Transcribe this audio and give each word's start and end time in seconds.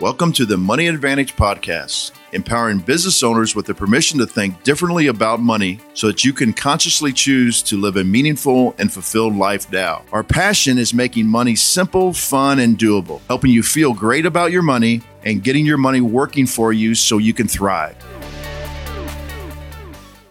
Welcome 0.00 0.32
to 0.32 0.44
the 0.44 0.56
Money 0.56 0.88
Advantage 0.88 1.36
Podcast, 1.36 2.10
empowering 2.32 2.80
business 2.80 3.22
owners 3.22 3.54
with 3.54 3.66
the 3.66 3.74
permission 3.74 4.18
to 4.18 4.26
think 4.26 4.60
differently 4.64 5.06
about 5.06 5.38
money 5.38 5.78
so 5.94 6.08
that 6.08 6.24
you 6.24 6.32
can 6.32 6.52
consciously 6.52 7.12
choose 7.12 7.62
to 7.62 7.76
live 7.76 7.96
a 7.96 8.02
meaningful 8.02 8.74
and 8.78 8.92
fulfilled 8.92 9.36
life 9.36 9.70
now. 9.70 10.04
Our 10.10 10.24
passion 10.24 10.78
is 10.78 10.92
making 10.92 11.28
money 11.28 11.54
simple, 11.54 12.12
fun, 12.12 12.58
and 12.58 12.76
doable, 12.76 13.20
helping 13.28 13.52
you 13.52 13.62
feel 13.62 13.94
great 13.94 14.26
about 14.26 14.50
your 14.50 14.62
money 14.62 15.00
and 15.22 15.44
getting 15.44 15.64
your 15.64 15.78
money 15.78 16.00
working 16.00 16.44
for 16.44 16.72
you 16.72 16.96
so 16.96 17.18
you 17.18 17.32
can 17.32 17.46
thrive. 17.46 17.96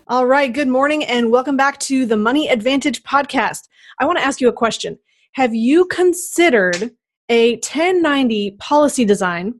All 0.09 0.25
right, 0.25 0.51
good 0.51 0.67
morning 0.67 1.05
and 1.05 1.31
welcome 1.31 1.55
back 1.55 1.79
to 1.79 2.05
the 2.05 2.17
Money 2.17 2.49
Advantage 2.49 3.01
Podcast. 3.03 3.69
I 3.97 4.05
want 4.05 4.17
to 4.17 4.25
ask 4.25 4.41
you 4.41 4.49
a 4.49 4.53
question. 4.53 4.99
Have 5.35 5.55
you 5.55 5.85
considered 5.85 6.91
a 7.33 7.53
1090 7.53 8.51
policy 8.59 9.03
design 9.03 9.55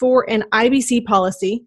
for 0.00 0.28
an 0.28 0.42
IBC 0.52 1.04
policy 1.04 1.64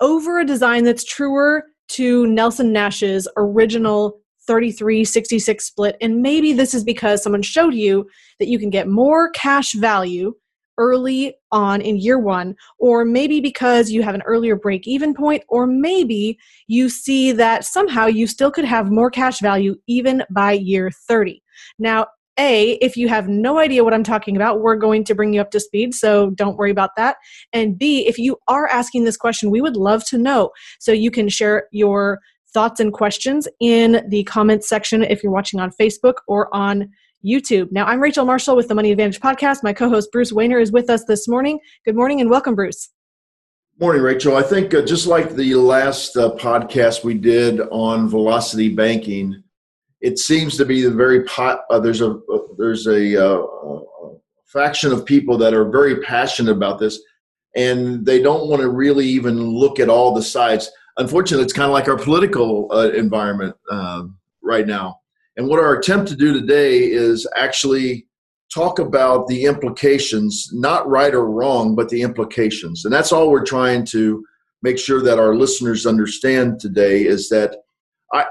over 0.00 0.38
a 0.40 0.46
design 0.46 0.84
that's 0.84 1.04
truer 1.04 1.64
to 1.88 2.26
Nelson 2.28 2.72
Nash's 2.72 3.28
original 3.36 4.22
3366 4.46 5.66
split. 5.66 5.96
And 6.00 6.22
maybe 6.22 6.54
this 6.54 6.72
is 6.72 6.82
because 6.82 7.22
someone 7.22 7.42
showed 7.42 7.74
you 7.74 8.08
that 8.38 8.48
you 8.48 8.58
can 8.58 8.70
get 8.70 8.88
more 8.88 9.28
cash 9.32 9.74
value 9.74 10.32
early 10.78 11.34
on 11.52 11.82
in 11.82 11.98
year 11.98 12.18
one, 12.18 12.56
or 12.78 13.04
maybe 13.04 13.38
because 13.38 13.90
you 13.90 14.02
have 14.02 14.14
an 14.14 14.22
earlier 14.22 14.56
break 14.56 14.88
even 14.88 15.12
point, 15.12 15.42
or 15.50 15.66
maybe 15.66 16.38
you 16.68 16.88
see 16.88 17.32
that 17.32 17.66
somehow 17.66 18.06
you 18.06 18.26
still 18.26 18.50
could 18.50 18.64
have 18.64 18.90
more 18.90 19.10
cash 19.10 19.40
value 19.40 19.76
even 19.86 20.22
by 20.30 20.52
year 20.52 20.90
30. 21.06 21.42
Now, 21.78 22.06
a, 22.38 22.72
if 22.80 22.96
you 22.96 23.08
have 23.08 23.28
no 23.28 23.58
idea 23.58 23.84
what 23.84 23.94
I'm 23.94 24.04
talking 24.04 24.36
about, 24.36 24.60
we're 24.60 24.76
going 24.76 25.04
to 25.04 25.14
bring 25.14 25.34
you 25.34 25.40
up 25.40 25.50
to 25.50 25.60
speed, 25.60 25.94
so 25.94 26.30
don't 26.30 26.56
worry 26.56 26.70
about 26.70 26.90
that. 26.96 27.16
And 27.52 27.78
B, 27.78 28.06
if 28.06 28.18
you 28.18 28.36
are 28.48 28.66
asking 28.68 29.04
this 29.04 29.16
question, 29.16 29.50
we 29.50 29.60
would 29.60 29.76
love 29.76 30.04
to 30.06 30.18
know. 30.18 30.50
So 30.78 30.92
you 30.92 31.10
can 31.10 31.28
share 31.28 31.68
your 31.72 32.20
thoughts 32.52 32.80
and 32.80 32.92
questions 32.92 33.46
in 33.60 34.04
the 34.08 34.24
comments 34.24 34.68
section 34.68 35.02
if 35.02 35.22
you're 35.22 35.32
watching 35.32 35.60
on 35.60 35.70
Facebook 35.80 36.14
or 36.26 36.54
on 36.54 36.90
YouTube. 37.24 37.70
Now, 37.70 37.84
I'm 37.84 38.00
Rachel 38.00 38.24
Marshall 38.24 38.56
with 38.56 38.68
the 38.68 38.74
Money 38.74 38.90
Advantage 38.90 39.20
Podcast. 39.20 39.62
My 39.62 39.72
co 39.72 39.88
host 39.88 40.10
Bruce 40.10 40.32
Wehner 40.32 40.60
is 40.60 40.72
with 40.72 40.88
us 40.88 41.04
this 41.04 41.28
morning. 41.28 41.60
Good 41.84 41.94
morning 41.94 42.20
and 42.20 42.30
welcome, 42.30 42.54
Bruce. 42.54 42.90
Morning, 43.78 44.02
Rachel. 44.02 44.36
I 44.36 44.42
think 44.42 44.74
uh, 44.74 44.82
just 44.82 45.06
like 45.06 45.34
the 45.34 45.54
last 45.54 46.16
uh, 46.16 46.34
podcast 46.36 47.04
we 47.04 47.14
did 47.14 47.60
on 47.70 48.08
velocity 48.08 48.74
banking, 48.74 49.42
it 50.00 50.18
seems 50.18 50.56
to 50.56 50.64
be 50.64 50.82
the 50.82 50.90
very 50.90 51.24
pot. 51.24 51.62
Uh, 51.70 51.78
there's 51.78 52.00
a 52.00 52.12
uh, 52.12 52.38
there's 52.58 52.86
a, 52.86 53.16
uh, 53.16 53.42
a, 53.42 53.80
faction 54.46 54.90
of 54.90 55.06
people 55.06 55.38
that 55.38 55.54
are 55.54 55.70
very 55.70 56.00
passionate 56.00 56.50
about 56.50 56.80
this, 56.80 57.00
and 57.54 58.04
they 58.04 58.20
don't 58.20 58.48
want 58.48 58.60
to 58.60 58.68
really 58.68 59.06
even 59.06 59.38
look 59.40 59.78
at 59.78 59.88
all 59.88 60.12
the 60.12 60.22
sides. 60.22 60.70
Unfortunately, 60.96 61.44
it's 61.44 61.52
kind 61.52 61.68
of 61.68 61.72
like 61.72 61.88
our 61.88 61.96
political 61.96 62.68
uh, 62.72 62.90
environment 62.90 63.54
um, 63.70 64.18
right 64.42 64.66
now. 64.66 64.98
And 65.36 65.46
what 65.46 65.60
our 65.60 65.76
attempt 65.76 66.08
to 66.08 66.16
do 66.16 66.32
today 66.32 66.80
is 66.80 67.28
actually 67.36 68.06
talk 68.52 68.80
about 68.80 69.28
the 69.28 69.44
implications, 69.44 70.50
not 70.52 70.88
right 70.88 71.14
or 71.14 71.30
wrong, 71.30 71.76
but 71.76 71.88
the 71.88 72.02
implications. 72.02 72.84
And 72.84 72.92
that's 72.92 73.12
all 73.12 73.30
we're 73.30 73.44
trying 73.44 73.86
to 73.86 74.24
make 74.62 74.78
sure 74.78 75.00
that 75.02 75.18
our 75.18 75.36
listeners 75.36 75.86
understand 75.86 76.58
today 76.58 77.06
is 77.06 77.28
that 77.28 77.56
I, 78.12 78.24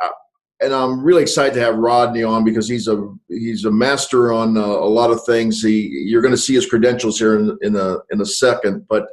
and 0.62 0.74
I'm 0.74 1.04
really 1.04 1.22
excited 1.22 1.54
to 1.54 1.62
have 1.62 1.78
Rodney 1.78 2.24
on 2.24 2.44
because 2.44 2.68
he's 2.68 2.88
a 2.88 3.14
he's 3.30 3.66
a 3.66 3.72
master 3.72 4.34
on 4.34 4.58
uh, 4.58 4.62
a 4.62 4.90
lot 4.90 5.12
of 5.12 5.24
things. 5.26 5.62
He 5.62 5.88
you're 6.06 6.22
going 6.22 6.34
to 6.34 6.38
see 6.38 6.54
his 6.54 6.66
credentials 6.66 7.18
here 7.18 7.40
in, 7.40 7.58
in 7.62 7.76
a 7.76 7.98
in 8.12 8.22
a 8.22 8.26
second. 8.26 8.86
But 8.90 9.08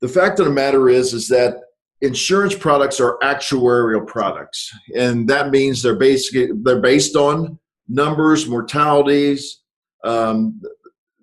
the 0.00 0.08
fact 0.08 0.38
of 0.40 0.46
the 0.46 0.52
matter 0.52 0.88
is 0.88 1.12
is 1.12 1.28
that 1.28 1.56
insurance 2.00 2.54
products 2.54 3.00
are 3.00 3.18
actuarial 3.22 4.06
products, 4.06 4.70
and 4.96 5.28
that 5.28 5.50
means 5.50 5.82
they're 5.82 5.96
basically 5.96 6.50
they're 6.62 6.80
based 6.80 7.16
on 7.16 7.58
numbers, 7.88 8.48
mortalities. 8.48 9.60
Um, 10.02 10.60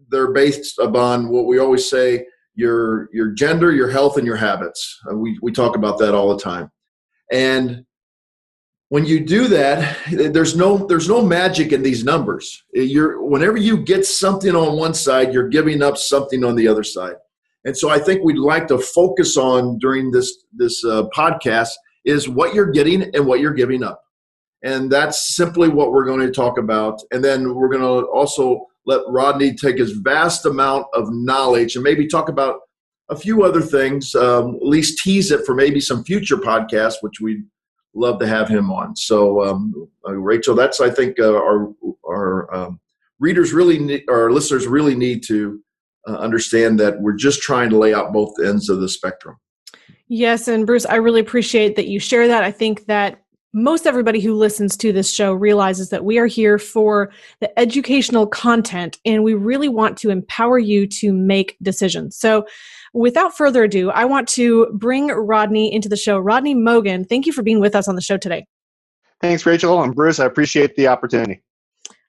they're 0.10 0.34
based 0.34 0.78
upon 0.80 1.30
what 1.30 1.46
we 1.46 1.60
always 1.60 1.90
say 1.90 2.26
your 2.54 3.10
your 3.12 3.32
gender, 3.32 3.72
your 3.72 3.90
health, 3.90 4.18
and 4.18 4.28
your 4.28 4.36
habits. 4.36 5.00
Uh, 5.10 5.16
we 5.16 5.40
we 5.42 5.52
talk 5.52 5.76
about 5.76 5.98
that 5.98 6.14
all 6.14 6.36
the 6.36 6.44
time, 6.44 6.70
and 7.32 7.86
when 8.92 9.06
you 9.06 9.22
do 9.22 9.48
that 9.48 9.98
there's 10.12 10.58
no 10.58 10.86
there's 10.86 11.08
no 11.08 11.22
magic 11.22 11.72
in 11.72 11.82
these 11.82 12.04
numbers. 12.04 12.62
You're 12.74 13.24
whenever 13.24 13.56
you 13.56 13.78
get 13.78 14.06
something 14.06 14.54
on 14.54 14.78
one 14.78 14.94
side 14.94 15.34
you're 15.34 15.48
giving 15.48 15.82
up 15.82 15.98
something 15.98 16.44
on 16.44 16.56
the 16.56 16.68
other 16.68 16.84
side. 16.84 17.16
And 17.64 17.78
so 17.78 17.90
i 17.90 17.98
think 17.98 18.22
we'd 18.22 18.38
like 18.38 18.68
to 18.68 18.78
focus 18.78 19.38
on 19.38 19.78
during 19.80 20.12
this 20.12 20.44
this 20.52 20.84
uh, 20.84 21.04
podcast 21.16 21.70
is 22.04 22.28
what 22.28 22.54
you're 22.54 22.72
getting 22.72 23.04
and 23.16 23.26
what 23.26 23.40
you're 23.40 23.54
giving 23.54 23.82
up. 23.82 24.04
And 24.62 24.92
that's 24.92 25.36
simply 25.38 25.70
what 25.70 25.94
we're 25.94 26.06
going 26.06 26.28
to 26.28 26.32
talk 26.32 26.58
about. 26.58 27.00
And 27.12 27.24
then 27.24 27.56
we're 27.56 27.70
going 27.70 27.88
to 27.90 28.08
also 28.10 28.66
let 28.86 29.02
rodney 29.08 29.54
take 29.54 29.78
his 29.78 29.94
vast 29.94 30.46
amount 30.46 30.88
of 30.94 31.08
knowledge 31.12 31.76
and 31.76 31.84
maybe 31.84 32.08
talk 32.08 32.28
about 32.28 32.60
a 33.10 33.16
few 33.16 33.44
other 33.44 33.62
things 33.62 34.16
um, 34.16 34.56
at 34.56 34.68
least 34.68 35.02
tease 35.02 35.32
it 35.32 35.46
for 35.46 35.56
maybe 35.56 35.80
some 35.80 36.04
future 36.04 36.38
podcasts 36.38 36.96
which 37.02 37.22
we 37.22 37.44
love 37.94 38.20
to 38.20 38.28
have 38.28 38.48
him 38.48 38.72
on. 38.72 38.96
So, 38.96 39.44
um, 39.44 39.90
uh, 40.08 40.14
Rachel, 40.14 40.56
that's 40.56 40.80
I 40.80 40.90
think 40.90 41.20
uh, 41.20 41.34
our 41.34 41.74
our 42.08 42.54
um, 42.54 42.80
readers 43.20 43.54
really, 43.54 43.80
need, 43.80 44.04
our 44.10 44.32
listeners 44.32 44.68
really 44.68 44.96
need 44.96 45.24
to 45.24 45.62
uh, 46.08 46.16
understand 46.16 46.80
that 46.80 47.00
we're 47.02 47.14
just 47.14 47.42
trying 47.42 47.70
to 47.70 47.78
lay 47.78 47.94
out 47.94 48.14
both 48.14 48.34
ends 48.44 48.70
of 48.70 48.82
the 48.82 48.90
spectrum. 48.90 49.38
Yes, 50.08 50.48
and 50.48 50.66
Bruce, 50.66 50.86
I 50.86 50.96
really 50.96 51.22
appreciate 51.22 51.76
that 51.78 51.88
you 51.88 52.00
share 52.00 52.28
that. 52.28 52.44
I 52.44 52.52
think 52.52 52.86
that 52.88 53.22
most 53.54 53.86
everybody 53.86 54.22
who 54.22 54.34
listens 54.34 54.78
to 54.78 54.94
this 54.94 55.14
show 55.14 55.34
realizes 55.34 55.90
that 55.90 56.06
we 56.06 56.18
are 56.18 56.28
here 56.28 56.58
for 56.58 57.12
the 57.42 57.60
educational 57.60 58.26
content 58.26 58.98
and 59.06 59.24
we 59.24 59.34
really 59.34 59.68
want 59.68 59.98
to 59.98 60.10
empower 60.10 60.58
you 60.58 60.88
to 60.88 61.12
make 61.12 61.58
decisions. 61.62 62.18
So, 62.18 62.46
without 62.94 63.36
further 63.36 63.64
ado, 63.64 63.90
I 63.90 64.06
want 64.06 64.28
to 64.30 64.68
bring 64.74 65.08
Rodney 65.08 65.74
into 65.74 65.90
the 65.90 65.98
show. 65.98 66.20
Rodney 66.20 66.56
Mogen, 66.56 67.08
thank 67.08 67.26
you 67.26 67.34
for 67.34 67.44
being 67.44 67.60
with 67.60 67.76
us 67.76 67.88
on 67.88 67.96
the 67.96 68.02
show 68.02 68.18
today. 68.18 68.46
Thanks, 69.22 69.46
Rachel 69.46 69.82
and 69.84 69.94
Bruce. 69.94 70.20
I 70.20 70.26
appreciate 70.26 70.76
the 70.76 70.88
opportunity. 70.88 71.42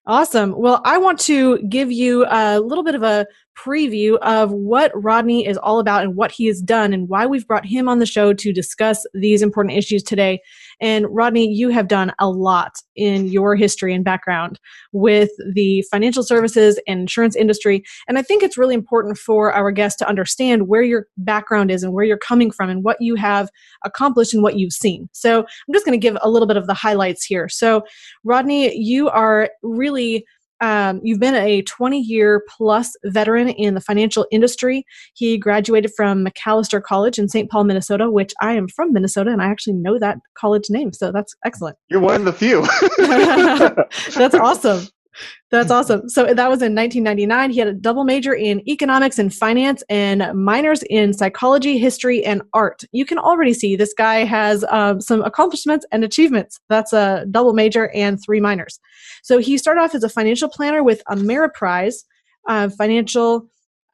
Awesome. 0.05 0.59
Well, 0.59 0.81
I 0.85 0.99
want 0.99 1.21
to 1.21 1.59
give 1.69 1.93
you 1.93 2.27
a 2.29 2.59
little 2.59 2.83
bit 2.83 2.97
of 2.97 3.05
a 3.05 3.25
preview 3.57 4.19
of 4.19 4.51
what 4.51 4.91
Rodney 4.95 5.47
is 5.47 5.57
all 5.59 5.79
about 5.79 6.03
and 6.03 6.17
what 6.17 6.33
he 6.33 6.47
has 6.47 6.61
done 6.61 6.93
and 6.93 7.09
why 7.09 7.27
we've 7.27 7.47
brought 7.47 7.65
him 7.65 7.89
on 7.89 8.01
the 8.01 8.07
show 8.07 8.33
to 8.33 8.53
discuss 8.53 9.07
these 9.15 9.43
important 9.43 9.77
issues 9.77 10.03
today. 10.03 10.41
And 10.83 11.07
Rodney, 11.09 11.51
you 11.51 11.69
have 11.71 11.89
done 11.89 12.13
a 12.19 12.29
lot 12.29 12.73
in 12.97 13.29
your 13.29 13.55
history 13.55 13.95
and 13.95 14.05
background 14.05 14.59
with 14.93 15.31
the 15.55 15.83
financial 15.91 16.25
services 16.25 16.79
and 16.87 17.01
insurance 17.01 17.37
industry. 17.37 17.85
And 18.09 18.19
I 18.19 18.23
think 18.23 18.43
it's 18.43 18.59
really 18.59 18.75
important 18.75 19.17
for 19.17 19.53
our 19.53 19.71
guests 19.71 19.97
to 20.01 20.09
understand 20.09 20.69
where 20.69 20.83
your 20.83 21.07
background 21.17 21.71
is 21.71 21.83
and 21.85 21.93
where 21.93 22.05
you're 22.05 22.19
coming 22.19 22.51
from 22.51 22.69
and 22.69 22.83
what 22.83 22.97
you 23.01 23.15
have 23.15 23.49
accomplished 23.85 24.35
and 24.35 24.43
what 24.43 24.59
you've 24.59 24.73
seen. 24.73 25.09
So 25.13 25.39
I'm 25.41 25.73
just 25.73 25.87
going 25.87 25.99
to 25.99 26.03
give 26.03 26.19
a 26.21 26.29
little 26.29 26.49
bit 26.49 26.57
of 26.57 26.67
the 26.67 26.75
highlights 26.75 27.25
here. 27.25 27.49
So, 27.49 27.85
Rodney, 28.25 28.77
you 28.77 29.09
are 29.09 29.51
really 29.63 30.27
um, 30.63 31.01
you've 31.03 31.19
been 31.19 31.35
a 31.35 31.63
20 31.63 32.01
year 32.01 32.45
plus 32.49 32.95
veteran 33.05 33.49
in 33.49 33.75
the 33.75 33.81
financial 33.81 34.27
industry. 34.31 34.85
He 35.15 35.37
graduated 35.37 35.91
from 35.97 36.25
Macalester 36.25 36.81
College 36.81 37.19
in 37.19 37.29
St. 37.29 37.51
Paul, 37.51 37.65
Minnesota, 37.65 38.11
which 38.11 38.33
I 38.41 38.53
am 38.53 38.69
from 38.69 38.93
Minnesota 38.93 39.31
and 39.31 39.43
I 39.43 39.47
actually 39.47 39.75
know 39.75 39.99
that 39.99 40.19
college 40.35 40.71
name. 40.71 40.93
So 40.93 41.11
that's 41.11 41.35
excellent. 41.45 41.77
You're 41.91 42.01
one 42.01 42.15
of 42.15 42.25
the 42.25 42.33
few. 42.33 42.63
that's 44.15 44.37
awesome. 44.37 44.87
That's 45.51 45.71
awesome. 45.71 46.09
So 46.09 46.25
that 46.25 46.49
was 46.49 46.63
in 46.63 46.75
1999. 46.75 47.51
He 47.51 47.59
had 47.59 47.69
a 47.69 47.75
double 47.75 48.05
major 48.05 48.33
in 48.33 48.67
economics 48.69 49.19
and 49.19 49.33
finance 49.33 49.83
and 49.91 50.33
minors 50.35 50.83
in 50.89 51.13
psychology, 51.13 51.79
history, 51.79 52.25
and 52.25 52.43
art. 52.55 52.85
You 52.93 53.05
can 53.05 53.19
already 53.19 53.53
see 53.53 53.77
this 53.77 53.93
guy 53.93 54.25
has 54.25 54.65
um, 54.71 55.01
some 55.01 55.23
accomplishments 55.23 55.85
and 55.93 56.05
achievements. 56.05 56.59
That's 56.69 56.93
a 56.93 57.27
double 57.31 57.53
major 57.53 57.91
and 57.95 58.19
three 58.25 58.41
minors. 58.41 58.81
So 59.23 59.39
he 59.39 59.59
started 59.59 59.83
off 59.83 59.95
as 59.95 60.05
a 60.05 60.09
financial 60.09 60.49
planner 60.49 60.83
with 60.83 61.03
Ameriprise 61.09 62.05
uh, 62.49 62.71
Financial 62.71 63.49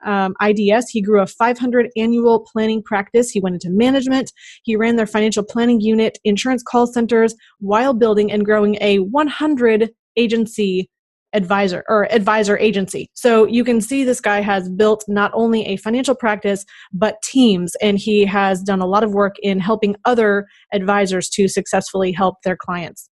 um, 0.05 0.35
IDS. 0.41 0.91
He 0.91 1.03
grew 1.03 1.21
a 1.21 1.27
500 1.27 1.91
annual 1.97 2.47
planning 2.53 2.83
practice. 2.83 3.31
He 3.31 3.41
went 3.41 3.55
into 3.55 3.71
management. 3.71 4.33
He 4.63 4.77
ran 4.77 4.97
their 4.97 5.07
financial 5.07 5.43
planning 5.43 5.81
unit, 5.81 6.19
insurance 6.25 6.63
call 6.63 6.87
centers, 6.87 7.35
while 7.59 7.95
building 7.95 8.31
and 8.31 8.45
growing 8.45 8.77
a 8.81 8.99
100 9.01 9.91
agency 10.17 10.89
advisor 11.35 11.85
or 11.89 12.11
advisor 12.13 12.59
agency. 12.59 13.11
So 13.15 13.47
you 13.47 13.65
can 13.65 13.81
see 13.81 14.03
this 14.05 14.21
guy 14.21 14.41
has 14.41 14.69
built 14.69 15.05
not 15.09 15.31
only 15.35 15.67
a 15.67 15.77
financial 15.77 16.15
practice, 16.15 16.65
but 16.93 17.21
teams, 17.23 17.75
and 17.83 17.99
he 17.99 18.25
has 18.25 18.63
done 18.63 18.81
a 18.81 18.87
lot 18.87 19.05
of 19.05 19.13
work 19.13 19.37
in 19.43 19.61
helping 19.61 19.97
other 20.05 20.47
advisors 20.73 21.29
to 21.31 21.49
successfully 21.49 22.13
help 22.13 22.37
their 22.45 22.57
clients. 22.57 23.11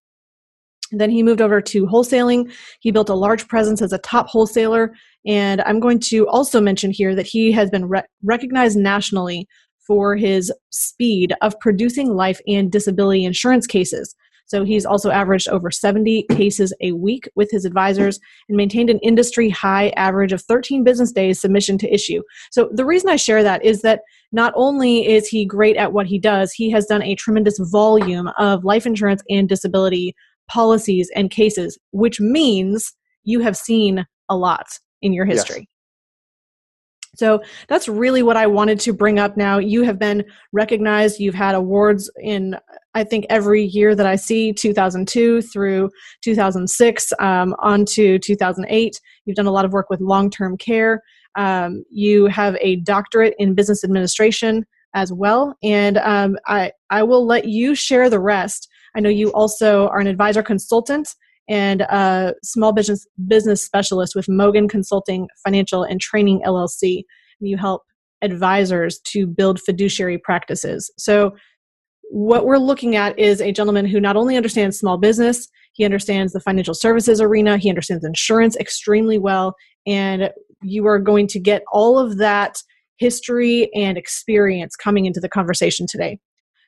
Then 0.93 1.11
he 1.11 1.23
moved 1.23 1.41
over 1.41 1.61
to 1.61 1.87
wholesaling. 1.87 2.53
He 2.81 2.93
built 2.93 3.09
a 3.09 3.15
large 3.15 3.49
presence 3.49 3.83
as 3.83 3.93
a 3.93 3.99
top 3.99 4.29
wholesaler 4.29 4.95
And 5.27 5.61
I'm 5.63 5.81
going 5.81 5.99
to 6.01 6.29
also 6.29 6.61
mention 6.61 6.93
here 6.93 7.15
that 7.17 7.27
he 7.27 7.51
has 7.53 7.69
been 7.71 7.89
re- 7.89 8.05
recognized 8.23 8.79
nationally 8.79 9.49
for 9.87 10.17
his 10.17 10.53
speed 10.71 11.35
of 11.43 11.59
producing 11.61 12.15
life 12.15 12.41
and 12.47 12.71
disability 12.71 13.25
insurance 13.25 13.67
cases. 13.67 14.15
So 14.47 14.65
he's 14.65 14.87
also 14.87 15.11
averaged 15.11 15.49
over 15.49 15.71
70 15.71 16.25
cases 16.31 16.73
a 16.81 16.93
week 16.93 17.29
with 17.35 17.51
his 17.51 17.65
advisors 17.65 18.19
and 18.49 18.57
maintained 18.57 18.91
an 18.91 19.01
industry 19.01 19.51
high 19.51 19.91
average 19.91 20.33
of 20.33 20.43
13 20.43 20.85
business 20.85 21.13
days 21.13 21.41
submission 21.41 21.79
to 21.79 21.93
issue. 21.93 22.23
So 22.51 22.71
the 22.73 22.85
reason 22.85 23.11
I 23.11 23.17
share 23.17 23.43
that 23.43 23.65
is 23.65 23.83
that 23.83 24.03
not 24.33 24.53
only 24.57 25.07
is 25.07 25.27
he 25.27 25.45
great 25.45 25.77
at 25.77 25.93
what 25.93 26.07
he 26.07 26.19
does, 26.19 26.53
he 26.53 26.71
has 26.71 26.87
done 26.87 27.03
a 27.03 27.17
tremendous 27.17 27.59
volume 27.59 28.29
of 28.39 28.65
life 28.65 28.87
insurance 28.87 29.23
and 29.29 29.49
disability 29.49 30.15
policies 30.49 31.11
and 31.17 31.31
cases, 31.31 31.79
which 31.91 32.21
means 32.21 32.93
you 33.25 33.41
have 33.41 33.57
seen 33.57 34.07
a 34.29 34.37
lot 34.37 34.67
in 35.03 35.13
your 35.13 35.25
history. 35.25 35.59
Yes. 35.59 35.67
So 37.17 37.43
that's 37.69 37.89
really 37.89 38.23
what 38.23 38.37
I 38.37 38.47
wanted 38.47 38.79
to 38.81 38.93
bring 38.93 39.19
up 39.19 39.37
now. 39.37 39.59
You 39.59 39.83
have 39.85 39.99
been 39.99 40.25
recognized, 40.53 41.19
you've 41.19 41.35
had 41.35 41.55
awards 41.55 42.11
in, 42.21 42.57
I 42.97 43.05
think, 43.05 43.27
every 43.29 43.63
year 43.63 43.95
that 43.95 44.07
I 44.07 44.17
see 44.17 44.55
2002 44.55 45.43
through 45.43 45.91
2006 46.23 47.13
um, 47.19 47.55
on 47.59 47.85
to 47.91 48.19
2008. 48.19 49.01
You've 49.27 49.37
done 49.37 49.47
a 49.47 49.53
lot 49.53 49.67
of 49.67 49.73
work 49.73 49.91
with 49.91 50.01
long 50.01 50.31
term 50.31 50.57
care. 50.57 51.03
Um, 51.37 51.85
you 51.91 52.27
have 52.27 52.57
a 52.63 52.77
doctorate 52.77 53.35
in 53.39 53.55
business 53.55 53.85
administration 53.85 54.65
as 54.95 55.13
well. 55.13 55.55
And 55.63 55.99
um, 55.99 56.39
I, 56.47 56.73
I 56.89 57.03
will 57.03 57.27
let 57.27 57.47
you 57.47 57.75
share 57.75 58.09
the 58.09 58.19
rest. 58.19 58.67
I 58.97 59.01
know 59.01 59.11
you 59.11 59.31
also 59.35 59.89
are 59.89 60.01
an 60.01 60.07
advisor 60.07 60.43
consultant 60.43 61.15
and 61.51 61.83
a 61.83 62.35
small 62.43 62.73
business 62.73 63.07
business 63.29 63.63
specialist 63.63 64.17
with 64.17 64.27
Mogen 64.27 64.71
Consulting 64.71 65.29
Financial 65.45 65.83
and 65.83 66.01
Training 66.01 66.41
LLC. 66.47 67.03
You 67.41 67.59
help 67.59 67.83
advisors 68.23 68.99
to 69.01 69.27
build 69.27 69.61
fiduciary 69.61 70.17
practices. 70.17 70.91
So 70.97 71.33
what 72.11 72.47
we're 72.47 72.59
looking 72.59 72.97
at 72.97 73.19
is 73.19 73.41
a 73.41 73.53
gentleman 73.53 73.87
who 73.87 74.01
not 74.01 74.17
only 74.17 74.37
understands 74.37 74.79
small 74.79 74.97
business, 74.97 75.49
he 75.73 75.85
understands 75.85 76.33
the 76.33 76.41
financial 76.41 76.75
services 76.75 77.21
arena, 77.21 77.59
he 77.59 77.69
understands 77.69 78.05
insurance 78.05 78.57
extremely 78.57 79.19
well, 79.19 79.55
and 79.87 80.31
you 80.63 80.87
are 80.87 80.99
going 80.99 81.27
to 81.29 81.39
get 81.39 81.63
all 81.73 81.99
of 81.99 82.19
that 82.19 82.63
history 82.99 83.71
and 83.75 83.99
experience 83.99 84.75
coming 84.75 85.07
into 85.07 85.21
the 85.21 85.29
conversation 85.29 85.87
today. 85.89 86.19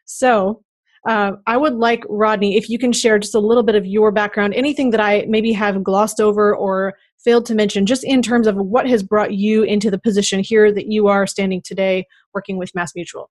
So, 0.05 0.62
uh, 1.06 1.32
I 1.46 1.56
would 1.56 1.75
like, 1.75 2.05
Rodney, 2.08 2.56
if 2.56 2.69
you 2.69 2.79
can 2.79 2.93
share 2.93 3.19
just 3.19 3.34
a 3.34 3.41
little 3.41 3.62
bit 3.62 3.76
of 3.76 3.87
your 3.87 4.11
background, 4.11 4.52
anything 4.55 4.91
that 4.91 5.00
I 5.00 5.25
maybe 5.29 5.52
have 5.52 5.82
glossed 5.82 6.20
over 6.20 6.55
or 6.55 6.94
failed 7.25 7.46
to 7.46 7.55
mention, 7.55 7.87
just 7.87 8.05
in 8.05 8.20
terms 8.20 8.46
of 8.46 8.56
what 8.56 8.88
has 8.88 9.02
brought 9.02 9.32
you 9.32 9.62
into 9.62 9.91
the 9.91 9.99
position 9.99 10.41
here 10.41 10.73
that 10.73 10.87
you 10.88 11.06
are 11.08 11.26
standing 11.26 11.62
today 11.64 12.05
working 12.34 12.58
with 12.58 12.75
Mass 12.75 12.94
Mutual. 12.94 13.31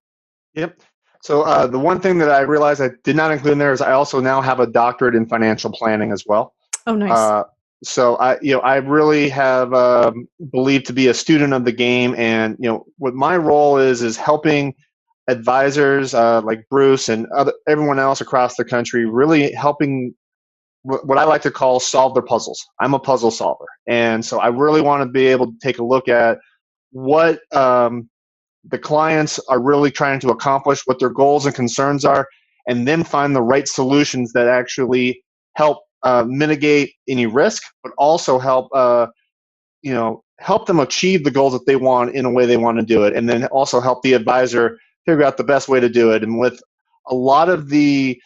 Yep. 0.55 0.81
So 1.21 1.41
uh, 1.41 1.67
the 1.67 1.79
one 1.79 1.99
thing 1.99 2.17
that 2.19 2.29
I 2.29 2.41
realized 2.41 2.81
I 2.81 2.91
did 3.03 3.15
not 3.15 3.31
include 3.31 3.53
in 3.53 3.59
there 3.59 3.73
is 3.73 3.81
I 3.81 3.91
also 3.91 4.19
now 4.19 4.41
have 4.41 4.59
a 4.59 4.67
doctorate 4.67 5.15
in 5.15 5.27
financial 5.27 5.71
planning 5.71 6.11
as 6.11 6.23
well. 6.25 6.53
Oh, 6.85 6.95
nice. 6.95 7.11
Uh, 7.11 7.43
so 7.83 8.15
I, 8.15 8.39
you 8.41 8.53
know, 8.53 8.59
I 8.61 8.77
really 8.77 9.29
have 9.29 9.73
um, 9.73 10.27
believed 10.51 10.87
to 10.87 10.93
be 10.93 11.07
a 11.07 11.13
student 11.13 11.53
of 11.53 11.65
the 11.65 11.71
game, 11.71 12.15
and 12.15 12.55
you 12.59 12.69
know, 12.69 12.85
what 12.97 13.13
my 13.13 13.37
role 13.37 13.77
is 13.77 14.01
is 14.01 14.17
helping 14.17 14.73
advisors 15.27 16.13
uh, 16.13 16.41
like 16.41 16.65
Bruce 16.69 17.09
and 17.09 17.27
other, 17.35 17.53
everyone 17.67 17.99
else 17.99 18.21
across 18.21 18.55
the 18.55 18.65
country, 18.65 19.05
really 19.05 19.51
helping 19.51 20.15
what 20.83 21.17
I 21.17 21.25
like 21.25 21.41
to 21.41 21.51
call 21.51 21.79
solve 21.79 22.13
their 22.13 22.23
puzzles. 22.23 22.65
I'm 22.79 22.93
a 22.93 22.99
puzzle 22.99 23.31
solver, 23.31 23.65
and 23.87 24.25
so 24.25 24.39
I 24.39 24.47
really 24.47 24.81
want 24.81 25.03
to 25.03 25.09
be 25.09 25.27
able 25.27 25.47
to 25.47 25.57
take 25.61 25.77
a 25.77 25.83
look 25.83 26.07
at 26.07 26.39
what 26.91 27.39
um, 27.53 28.09
the 28.69 28.77
clients 28.77 29.39
are 29.49 29.61
really 29.61 29.91
trying 29.91 30.19
to 30.19 30.29
accomplish, 30.29 30.81
what 30.85 30.99
their 30.99 31.09
goals 31.09 31.45
and 31.45 31.55
concerns 31.55 32.05
are, 32.05 32.27
and 32.67 32.87
then 32.87 33.03
find 33.03 33.35
the 33.35 33.41
right 33.41 33.67
solutions 33.67 34.33
that 34.33 34.47
actually 34.47 35.23
help 35.55 35.79
uh, 36.03 36.23
mitigate 36.27 36.93
any 37.07 37.25
risk, 37.25 37.63
but 37.83 37.91
also 37.97 38.39
help 38.39 38.69
uh, 38.75 39.07
you 39.81 39.93
know 39.93 40.23
help 40.39 40.67
them 40.67 40.79
achieve 40.79 41.23
the 41.23 41.31
goals 41.31 41.53
that 41.53 41.65
they 41.65 41.75
want 41.75 42.13
in 42.13 42.25
a 42.25 42.29
way 42.29 42.45
they 42.45 42.57
want 42.57 42.79
to 42.79 42.85
do 42.85 43.03
it, 43.03 43.15
and 43.15 43.29
then 43.29 43.45
also 43.47 43.79
help 43.79 44.01
the 44.03 44.13
advisor 44.13 44.77
figure 45.05 45.23
out 45.23 45.37
the 45.37 45.43
best 45.43 45.67
way 45.67 45.79
to 45.79 45.89
do 45.89 46.11
it. 46.11 46.23
And 46.23 46.37
with 46.37 46.61
a 47.09 47.15
lot 47.15 47.49
of 47.49 47.69
the 47.69 48.21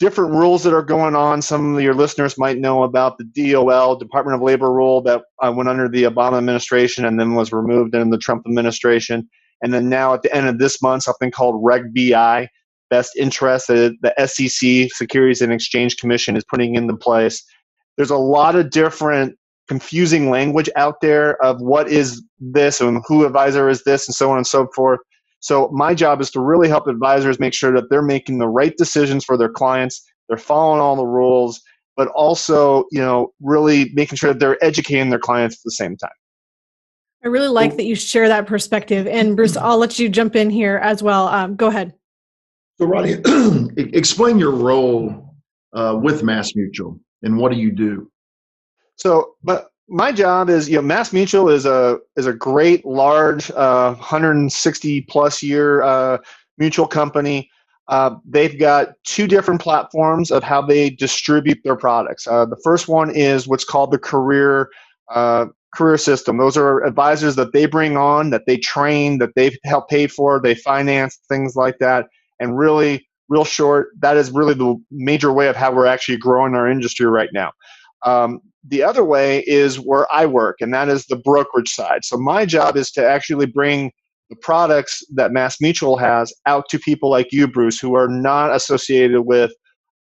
different 0.00 0.32
rules 0.32 0.64
that 0.64 0.74
are 0.74 0.82
going 0.82 1.14
on, 1.14 1.40
some 1.42 1.76
of 1.76 1.82
your 1.82 1.94
listeners 1.94 2.36
might 2.36 2.58
know 2.58 2.82
about 2.82 3.18
the 3.18 3.52
DOL, 3.52 3.94
Department 3.96 4.34
of 4.34 4.42
Labor 4.42 4.72
rule 4.72 5.00
that 5.02 5.22
uh, 5.40 5.52
went 5.54 5.68
under 5.68 5.88
the 5.88 6.04
Obama 6.04 6.38
administration 6.38 7.04
and 7.04 7.20
then 7.20 7.34
was 7.34 7.52
removed 7.52 7.94
in 7.94 8.10
the 8.10 8.18
Trump 8.18 8.44
administration. 8.46 9.28
And 9.62 9.72
then 9.72 9.88
now 9.88 10.12
at 10.12 10.22
the 10.22 10.34
end 10.34 10.48
of 10.48 10.58
this 10.58 10.82
month, 10.82 11.04
something 11.04 11.30
called 11.30 11.60
Reg 11.62 11.94
BI, 11.94 12.48
best 12.90 13.16
interest 13.16 13.68
the 13.68 14.14
SEC, 14.26 14.90
Securities 14.92 15.40
and 15.40 15.52
Exchange 15.52 15.96
Commission, 15.96 16.36
is 16.36 16.44
putting 16.44 16.74
into 16.74 16.96
place. 16.96 17.42
There's 17.96 18.10
a 18.10 18.16
lot 18.16 18.56
of 18.56 18.70
different 18.70 19.36
confusing 19.68 20.28
language 20.28 20.68
out 20.76 21.00
there 21.00 21.42
of 21.42 21.60
what 21.60 21.88
is 21.88 22.22
this 22.40 22.80
and 22.80 23.02
who 23.06 23.24
advisor 23.24 23.68
is 23.68 23.84
this 23.84 24.08
and 24.08 24.14
so 24.14 24.30
on 24.30 24.36
and 24.36 24.46
so 24.46 24.66
forth. 24.74 25.00
So 25.40 25.70
my 25.72 25.94
job 25.94 26.20
is 26.20 26.30
to 26.32 26.40
really 26.40 26.68
help 26.68 26.86
advisors 26.86 27.40
make 27.40 27.54
sure 27.54 27.72
that 27.72 27.88
they're 27.88 28.02
making 28.02 28.38
the 28.38 28.48
right 28.48 28.76
decisions 28.76 29.24
for 29.24 29.36
their 29.36 29.48
clients, 29.48 30.04
they're 30.28 30.36
following 30.36 30.80
all 30.80 30.96
the 30.96 31.06
rules, 31.06 31.60
but 31.96 32.08
also, 32.08 32.84
you 32.90 33.00
know, 33.00 33.32
really 33.40 33.90
making 33.94 34.16
sure 34.16 34.32
that 34.32 34.40
they're 34.40 34.62
educating 34.64 35.10
their 35.10 35.18
clients 35.18 35.56
at 35.56 35.60
the 35.64 35.72
same 35.72 35.96
time. 35.96 36.10
I 37.24 37.28
really 37.28 37.48
like 37.48 37.76
that 37.76 37.84
you 37.84 37.94
share 37.94 38.28
that 38.28 38.46
perspective. 38.46 39.06
And 39.06 39.36
Bruce, 39.36 39.56
I'll 39.56 39.78
let 39.78 39.98
you 39.98 40.08
jump 40.08 40.34
in 40.34 40.50
here 40.50 40.78
as 40.78 41.02
well. 41.02 41.28
Um, 41.28 41.54
go 41.54 41.68
ahead. 41.68 41.94
So, 42.78 42.86
Rodney, 42.86 43.18
explain 43.76 44.38
your 44.38 44.50
role 44.50 45.34
uh, 45.72 45.98
with 46.02 46.22
Mass 46.24 46.54
Mutual 46.56 46.98
and 47.22 47.38
what 47.38 47.52
do 47.52 47.58
you 47.58 47.70
do? 47.70 48.10
So, 48.96 49.34
but 49.42 49.72
my 49.88 50.10
job 50.10 50.48
is 50.48 50.68
you 50.68 50.76
know 50.76 50.82
mass 50.82 51.12
mutual 51.12 51.48
is 51.48 51.66
a 51.66 51.98
is 52.16 52.26
a 52.26 52.32
great 52.32 52.84
large 52.84 53.50
uh, 53.50 53.94
160 53.94 55.02
plus 55.02 55.42
year 55.42 55.82
uh, 55.82 56.18
mutual 56.56 56.86
company 56.86 57.50
uh, 57.88 58.14
they've 58.24 58.58
got 58.58 58.90
two 59.04 59.26
different 59.26 59.60
platforms 59.60 60.30
of 60.30 60.42
how 60.42 60.62
they 60.62 60.88
distribute 60.88 61.58
their 61.62 61.76
products 61.76 62.26
uh, 62.26 62.46
the 62.46 62.60
first 62.64 62.88
one 62.88 63.10
is 63.10 63.46
what's 63.46 63.64
called 63.64 63.90
the 63.90 63.98
career 63.98 64.70
uh, 65.10 65.46
career 65.74 65.98
system. 65.98 66.38
Those 66.38 66.56
are 66.56 66.84
advisors 66.84 67.36
that 67.36 67.52
they 67.52 67.66
bring 67.66 67.96
on 67.96 68.30
that 68.30 68.42
they 68.46 68.56
train 68.56 69.18
that 69.18 69.34
they 69.34 69.56
help 69.64 69.88
pay 69.88 70.06
for 70.06 70.40
they 70.40 70.54
finance 70.54 71.18
things 71.28 71.56
like 71.56 71.78
that. 71.80 72.06
And 72.40 72.56
really 72.56 73.06
real 73.28 73.44
short 73.44 73.88
that 74.00 74.16
is 74.16 74.30
really 74.30 74.54
the 74.54 74.76
major 74.90 75.32
way 75.32 75.48
of 75.48 75.56
how 75.56 75.72
we're 75.72 75.86
actually 75.86 76.18
growing 76.18 76.54
our 76.54 76.70
industry 76.70 77.06
right 77.06 77.30
now. 77.32 77.52
Um, 78.04 78.40
the 78.68 78.82
other 78.82 79.04
way 79.04 79.42
is 79.46 79.76
where 79.80 80.12
I 80.12 80.26
work, 80.26 80.56
and 80.60 80.72
that 80.74 80.88
is 80.88 81.06
the 81.06 81.16
brokerage 81.16 81.70
side. 81.70 82.04
So 82.04 82.16
my 82.16 82.44
job 82.44 82.76
is 82.76 82.90
to 82.92 83.04
actually 83.04 83.46
bring 83.46 83.90
the 84.30 84.36
products 84.36 85.02
that 85.14 85.32
Mass 85.32 85.60
Mutual 85.60 85.96
has 85.96 86.32
out 86.46 86.64
to 86.70 86.78
people 86.78 87.10
like 87.10 87.32
you, 87.32 87.48
Bruce, 87.48 87.78
who 87.80 87.94
are 87.94 88.08
not 88.08 88.54
associated 88.54 89.22
with 89.22 89.52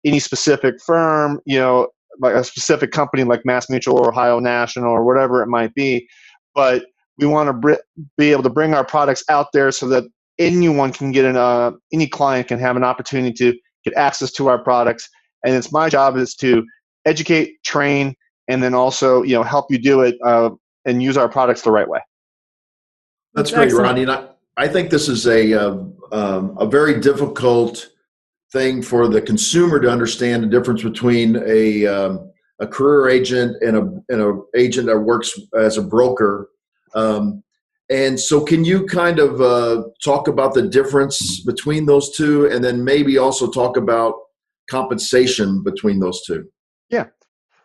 any 0.05 0.19
specific 0.19 0.75
firm, 0.85 1.39
you 1.45 1.57
know, 1.57 1.87
like 2.21 2.35
a 2.35 2.43
specific 2.43 2.91
company 2.91 3.23
like 3.23 3.45
Mass 3.45 3.69
Mutual 3.69 3.97
or 3.97 4.09
Ohio 4.09 4.39
National 4.39 4.91
or 4.91 5.03
whatever 5.03 5.41
it 5.41 5.47
might 5.47 5.73
be. 5.73 6.07
But 6.53 6.85
we 7.17 7.27
want 7.27 7.47
to 7.47 7.53
br- 7.53 8.05
be 8.17 8.31
able 8.31 8.43
to 8.43 8.49
bring 8.49 8.73
our 8.73 8.85
products 8.85 9.23
out 9.29 9.47
there 9.53 9.71
so 9.71 9.87
that 9.89 10.03
anyone 10.39 10.91
can 10.91 11.11
get 11.11 11.25
an, 11.25 11.37
uh, 11.37 11.71
any 11.91 12.07
client 12.07 12.47
can 12.47 12.59
have 12.59 12.75
an 12.75 12.83
opportunity 12.83 13.33
to 13.33 13.57
get 13.83 13.93
access 13.95 14.31
to 14.33 14.47
our 14.47 14.63
products. 14.63 15.09
And 15.45 15.55
it's 15.55 15.71
my 15.71 15.89
job 15.89 16.17
is 16.17 16.35
to 16.35 16.63
educate, 17.05 17.63
train, 17.63 18.15
and 18.47 18.61
then 18.61 18.73
also 18.73 19.23
you 19.23 19.33
know 19.33 19.43
help 19.43 19.65
you 19.69 19.77
do 19.77 20.01
it 20.01 20.15
uh, 20.25 20.51
and 20.85 21.01
use 21.01 21.17
our 21.17 21.29
products 21.29 21.61
the 21.61 21.71
right 21.71 21.87
way. 21.87 21.99
That's, 23.33 23.51
great, 23.51 23.71
Ronnie. 23.71 24.01
And 24.01 24.11
I, 24.11 24.27
I 24.57 24.67
think 24.67 24.89
this 24.89 25.07
is 25.07 25.25
a 25.25 25.53
uh, 25.53 25.77
um, 26.11 26.57
a 26.59 26.65
very 26.65 26.99
difficult 26.99 27.90
thing 28.51 28.81
for 28.81 29.07
the 29.07 29.21
consumer 29.21 29.79
to 29.79 29.89
understand 29.89 30.43
the 30.43 30.47
difference 30.47 30.83
between 30.83 31.41
a 31.45 31.85
um, 31.87 32.31
a 32.59 32.67
career 32.67 33.09
agent 33.09 33.57
and 33.61 33.77
a 33.77 33.81
and 34.09 34.21
a 34.21 34.39
agent 34.55 34.87
that 34.87 34.99
works 34.99 35.39
as 35.57 35.77
a 35.77 35.81
broker. 35.81 36.49
Um, 36.93 37.43
and 37.89 38.17
so, 38.19 38.43
can 38.43 38.63
you 38.63 38.85
kind 38.85 39.19
of 39.19 39.41
uh, 39.41 39.83
talk 40.03 40.27
about 40.27 40.53
the 40.53 40.61
difference 40.61 41.41
between 41.41 41.85
those 41.85 42.15
two, 42.15 42.47
and 42.47 42.63
then 42.63 42.83
maybe 42.83 43.17
also 43.17 43.49
talk 43.49 43.77
about 43.77 44.15
compensation 44.69 45.63
between 45.63 45.99
those 45.99 46.21
two? 46.25 46.45
Yeah. 46.89 47.07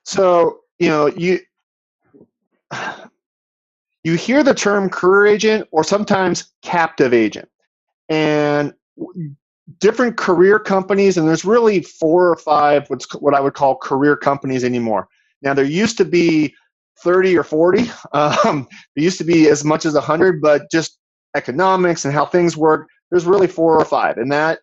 So 0.04 0.60
you 0.78 0.88
know 0.88 1.06
you 1.08 1.40
you 4.04 4.14
hear 4.14 4.42
the 4.42 4.54
term 4.54 4.88
career 4.88 5.26
agent 5.26 5.68
or 5.72 5.84
sometimes 5.84 6.52
captive 6.62 7.12
agent 7.12 7.48
and 8.08 8.72
different 9.78 10.16
career 10.16 10.58
companies 10.58 11.16
and 11.16 11.28
there's 11.28 11.44
really 11.44 11.82
four 11.82 12.30
or 12.30 12.36
five 12.36 12.88
what's 12.88 13.12
what 13.14 13.34
i 13.34 13.40
would 13.40 13.54
call 13.54 13.76
career 13.76 14.16
companies 14.16 14.62
anymore 14.62 15.08
now 15.42 15.52
there 15.52 15.64
used 15.64 15.96
to 15.98 16.04
be 16.04 16.54
30 17.02 17.36
or 17.36 17.44
40. 17.44 17.90
Um, 18.12 18.66
there 18.94 19.04
used 19.04 19.18
to 19.18 19.24
be 19.24 19.48
as 19.48 19.64
much 19.64 19.84
as 19.84 19.94
100, 19.94 20.40
but 20.40 20.70
just 20.70 20.98
economics 21.36 22.04
and 22.04 22.14
how 22.14 22.24
things 22.24 22.56
work, 22.56 22.88
there's 23.10 23.26
really 23.26 23.46
four 23.46 23.78
or 23.78 23.84
five. 23.84 24.16
And 24.16 24.32
that 24.32 24.60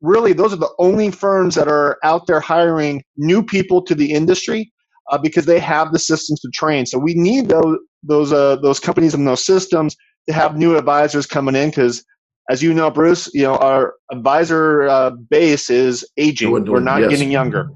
really, 0.00 0.32
those 0.32 0.52
are 0.52 0.56
the 0.56 0.72
only 0.78 1.10
firms 1.10 1.56
that 1.56 1.66
are 1.66 1.98
out 2.04 2.26
there 2.26 2.38
hiring 2.38 3.02
new 3.16 3.42
people 3.42 3.82
to 3.82 3.94
the 3.94 4.12
industry 4.12 4.72
uh, 5.10 5.18
because 5.18 5.46
they 5.46 5.58
have 5.58 5.92
the 5.92 5.98
systems 5.98 6.40
to 6.40 6.48
train. 6.50 6.86
So 6.86 6.98
we 6.98 7.14
need 7.14 7.48
those 7.48 7.78
those 8.04 8.32
uh, 8.32 8.56
those 8.56 8.78
companies 8.78 9.14
and 9.14 9.26
those 9.26 9.44
systems 9.44 9.96
to 10.28 10.34
have 10.34 10.56
new 10.56 10.76
advisors 10.76 11.26
coming 11.26 11.56
in 11.56 11.70
because 11.70 12.04
as 12.48 12.62
you 12.62 12.72
know, 12.72 12.90
Bruce, 12.90 13.28
you 13.34 13.42
know 13.42 13.56
our 13.56 13.94
advisor 14.10 14.82
uh, 14.88 15.10
base 15.10 15.70
is 15.70 16.04
aging. 16.16 16.50
We're 16.50 16.80
not 16.80 17.00
yes. 17.00 17.10
getting 17.10 17.30
younger. 17.30 17.70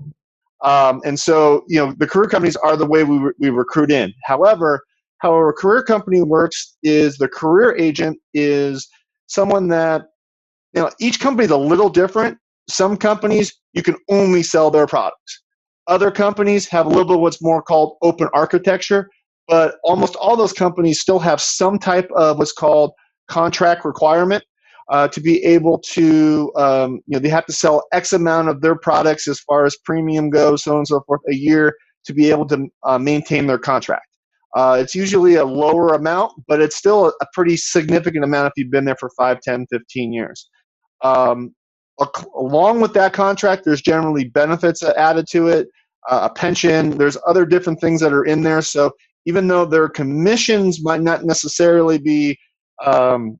Um, 0.62 1.00
and 1.04 1.18
so, 1.18 1.64
you 1.68 1.78
know, 1.78 1.94
the 1.98 2.06
career 2.06 2.28
companies 2.28 2.56
are 2.56 2.76
the 2.76 2.86
way 2.86 3.02
we, 3.04 3.18
re- 3.18 3.32
we 3.38 3.50
recruit 3.50 3.90
in. 3.90 4.12
However, 4.24 4.82
how 5.18 5.34
a 5.34 5.52
career 5.52 5.82
company 5.82 6.22
works 6.22 6.76
is 6.82 7.16
the 7.16 7.28
career 7.28 7.74
agent 7.76 8.18
is 8.34 8.86
someone 9.26 9.68
that, 9.68 10.02
you 10.74 10.82
know, 10.82 10.90
each 11.00 11.18
company 11.18 11.46
is 11.46 11.50
a 11.50 11.56
little 11.56 11.88
different. 11.88 12.38
Some 12.68 12.96
companies, 12.96 13.52
you 13.72 13.82
can 13.82 13.96
only 14.10 14.42
sell 14.42 14.70
their 14.70 14.86
products. 14.86 15.42
Other 15.86 16.10
companies 16.10 16.68
have 16.68 16.86
a 16.86 16.88
little 16.88 17.06
bit 17.06 17.14
of 17.14 17.20
what's 17.20 17.42
more 17.42 17.62
called 17.62 17.96
open 18.02 18.28
architecture, 18.34 19.08
but 19.48 19.76
almost 19.82 20.14
all 20.16 20.36
those 20.36 20.52
companies 20.52 21.00
still 21.00 21.18
have 21.18 21.40
some 21.40 21.78
type 21.78 22.08
of 22.14 22.38
what's 22.38 22.52
called 22.52 22.92
contract 23.28 23.84
requirement 23.84 24.44
uh, 24.90 25.06
to 25.08 25.20
be 25.20 25.42
able 25.44 25.78
to, 25.78 26.52
um, 26.56 27.00
you 27.06 27.16
know, 27.16 27.18
they 27.20 27.28
have 27.28 27.46
to 27.46 27.52
sell 27.52 27.86
X 27.92 28.12
amount 28.12 28.48
of 28.48 28.60
their 28.60 28.74
products 28.74 29.28
as 29.28 29.40
far 29.40 29.64
as 29.64 29.76
premium 29.84 30.30
goes, 30.30 30.64
so 30.64 30.72
on 30.72 30.78
and 30.78 30.86
so 30.86 31.00
forth, 31.06 31.20
a 31.30 31.34
year 31.34 31.74
to 32.04 32.12
be 32.12 32.30
able 32.30 32.46
to 32.46 32.66
uh, 32.84 32.98
maintain 32.98 33.46
their 33.46 33.58
contract. 33.58 34.06
Uh, 34.56 34.76
it's 34.80 34.94
usually 34.94 35.36
a 35.36 35.44
lower 35.44 35.94
amount, 35.94 36.32
but 36.48 36.60
it's 36.60 36.76
still 36.76 37.06
a, 37.08 37.26
pretty 37.32 37.56
significant 37.56 38.24
amount 38.24 38.48
if 38.48 38.52
you've 38.56 38.70
been 38.70 38.84
there 38.84 38.96
for 38.98 39.10
5, 39.16 39.40
10, 39.40 39.66
15 39.70 40.12
years. 40.12 40.50
Um, 41.04 41.54
along 42.36 42.80
with 42.80 42.92
that 42.94 43.12
contract, 43.12 43.64
there's 43.64 43.82
generally 43.82 44.24
benefits 44.24 44.82
added 44.82 45.26
to 45.30 45.48
it, 45.48 45.68
uh, 46.08 46.28
a 46.28 46.34
pension, 46.34 46.90
there's 46.90 47.16
other 47.28 47.46
different 47.46 47.80
things 47.80 48.00
that 48.00 48.12
are 48.12 48.24
in 48.24 48.42
there. 48.42 48.62
So 48.62 48.90
even 49.26 49.46
though 49.46 49.66
their 49.66 49.88
commissions 49.88 50.82
might 50.82 51.02
not 51.02 51.24
necessarily 51.24 51.98
be 51.98 52.36
um, 52.84 53.38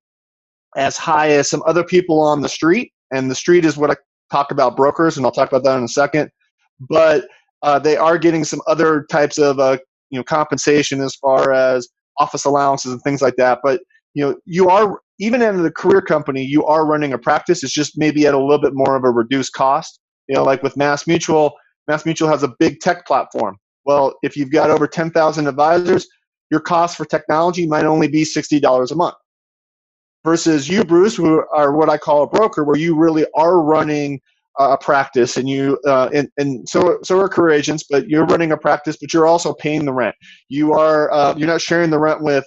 as 0.77 0.97
high 0.97 1.31
as 1.31 1.51
some 1.51 1.63
other 1.67 1.85
people 1.85 2.21
on 2.21 2.41
the 2.41 2.49
street. 2.49 2.93
And 3.13 3.31
the 3.31 3.35
street 3.35 3.65
is 3.65 3.77
what 3.77 3.91
I 3.91 3.97
talk 4.31 4.53
about 4.53 4.77
brokers, 4.77 5.17
and 5.17 5.27
I'll 5.27 5.33
talk 5.33 5.49
about 5.49 5.65
that 5.65 5.79
in 5.79 5.85
a 5.85 5.89
second. 5.89 6.31
But 6.89 7.27
uh, 7.63 7.79
they 7.79 7.97
are 7.97 8.19
getting 8.19 8.45
some 8.45 8.61
other 8.67 9.05
types 9.11 9.39
of 9.39 9.59
uh, 9.59 9.79
you 10.11 10.19
know 10.19 10.25
compensation 10.25 11.01
as 11.01 11.15
far 11.17 11.53
as 11.53 11.89
office 12.19 12.45
allowances 12.45 12.93
and 12.93 13.03
things 13.03 13.23
like 13.23 13.37
that. 13.37 13.61
But 13.63 13.81
you 14.15 14.25
know, 14.25 14.37
you 14.45 14.69
are 14.69 15.01
even 15.19 15.43
in 15.43 15.63
the 15.63 15.71
career 15.71 16.01
company, 16.01 16.43
you 16.43 16.65
are 16.65 16.87
running 16.87 17.13
a 17.13 17.19
practice. 17.19 17.63
It's 17.63 17.73
just 17.73 17.99
maybe 17.99 18.27
at 18.27 18.35
a 18.35 18.39
little 18.39 18.61
bit 18.61 18.73
more 18.75 18.97
of 18.97 19.05
a 19.05 19.11
reduced 19.11 19.53
cost. 19.53 20.01
You 20.29 20.37
know, 20.37 20.45
like 20.45 20.63
with 20.63 20.77
Mass 20.77 21.07
Mutual, 21.07 21.55
Mass 21.89 22.05
Mutual 22.07 22.29
has 22.29 22.43
a 22.43 22.55
big 22.59 22.81
tech 22.81 23.07
platform. 23.07 23.57
Well, 23.85 24.15
if 24.23 24.37
you've 24.37 24.53
got 24.53 24.71
over 24.71 24.87
10,000 24.87 25.47
advisors, 25.47 26.07
your 26.51 26.61
cost 26.61 26.97
for 26.97 27.05
technology 27.05 27.67
might 27.67 27.85
only 27.85 28.09
be 28.09 28.23
$60 28.23 28.91
a 28.91 28.95
month 28.95 29.15
versus 30.25 30.69
you, 30.69 30.85
Bruce, 30.85 31.17
who 31.17 31.45
are 31.55 31.73
what 31.77 31.89
I 31.91 31.99
call 31.99 32.23
a 32.23 32.29
broker, 32.29 32.65
where 32.65 32.77
you 32.79 32.97
really 32.97 33.27
are 33.37 33.63
running 33.63 34.21
a 34.59 34.77
practice 34.79 35.37
and 35.37 35.49
you 35.49 35.79
uh, 35.87 36.11
and, 36.15 36.29
and 36.37 36.69
so 36.69 36.99
so 37.03 37.19
are 37.21 37.29
career 37.29 37.55
agents 37.57 37.85
but 37.91 38.09
you're 38.09 38.27
running 38.27 38.53
a 38.53 38.57
practice 38.59 38.97
but 39.01 39.13
you're 39.15 39.27
also 39.27 39.55
paying 39.55 39.85
the 39.87 39.93
rent. 39.93 40.15
You 40.49 40.75
are 40.75 41.11
uh, 41.13 41.35
you're 41.37 41.49
not 41.49 41.63
sharing 41.63 41.91
the 41.91 41.99
rent 41.99 42.23
with 42.23 42.45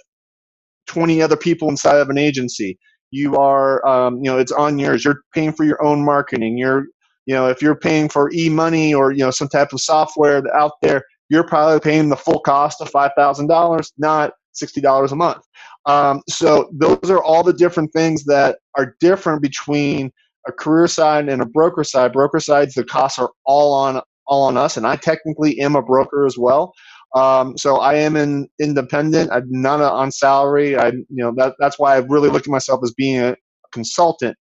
20 0.88 1.22
other 1.22 1.36
people 1.36 1.68
inside 1.70 1.98
of 1.98 2.10
an 2.10 2.18
agency. 2.18 2.78
You 3.10 3.36
are 3.36 3.86
um, 3.86 4.16
you 4.18 4.24
know 4.24 4.38
it's 4.38 4.52
on 4.52 4.78
yours. 4.78 5.04
You're 5.04 5.22
paying 5.34 5.52
for 5.52 5.64
your 5.64 5.84
own 5.84 6.04
marketing. 6.04 6.58
You're 6.58 6.86
you 7.26 7.34
know 7.34 7.48
if 7.48 7.62
you're 7.62 7.76
paying 7.78 8.08
for 8.08 8.30
eMoney 8.32 8.94
or 8.96 9.12
you 9.12 9.20
know 9.20 9.30
some 9.32 9.48
type 9.48 9.72
of 9.72 9.80
software 9.80 10.42
out 10.56 10.72
there 10.82 11.02
you're 11.30 11.46
probably 11.46 11.80
paying 11.80 12.08
the 12.08 12.16
full 12.16 12.40
cost 12.40 12.80
of 12.80 12.90
$5000 12.92 13.86
not 13.98 14.32
$60 14.54 15.12
a 15.12 15.16
month 15.16 15.42
um, 15.86 16.22
so 16.28 16.68
those 16.72 17.10
are 17.10 17.22
all 17.22 17.42
the 17.42 17.52
different 17.52 17.92
things 17.92 18.24
that 18.24 18.58
are 18.76 18.96
different 19.00 19.42
between 19.42 20.10
a 20.46 20.52
career 20.52 20.86
side 20.86 21.28
and 21.28 21.42
a 21.42 21.46
broker 21.46 21.84
side. 21.84 22.12
Broker 22.12 22.40
sides, 22.40 22.74
the 22.74 22.84
costs 22.84 23.18
are 23.18 23.30
all 23.44 23.72
on 23.74 24.00
all 24.26 24.44
on 24.44 24.56
us, 24.56 24.76
and 24.76 24.86
I 24.86 24.96
technically 24.96 25.60
am 25.60 25.76
a 25.76 25.82
broker 25.82 26.24
as 26.24 26.38
well. 26.38 26.72
Um, 27.14 27.56
so 27.58 27.76
I 27.76 27.94
am 27.94 28.16
an 28.16 28.48
independent. 28.60 29.30
I'm 29.30 29.46
not 29.48 29.80
on 29.80 30.10
salary. 30.10 30.76
I, 30.76 30.88
you 30.88 31.04
know, 31.10 31.32
that, 31.36 31.54
that's 31.60 31.78
why 31.78 31.94
I 31.94 31.98
really 31.98 32.28
look 32.28 32.42
at 32.42 32.48
myself 32.48 32.80
as 32.82 32.92
being 32.96 33.20
a 33.20 33.36
consultant. 33.70 34.36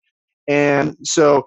And 0.46 0.96
so 1.02 1.46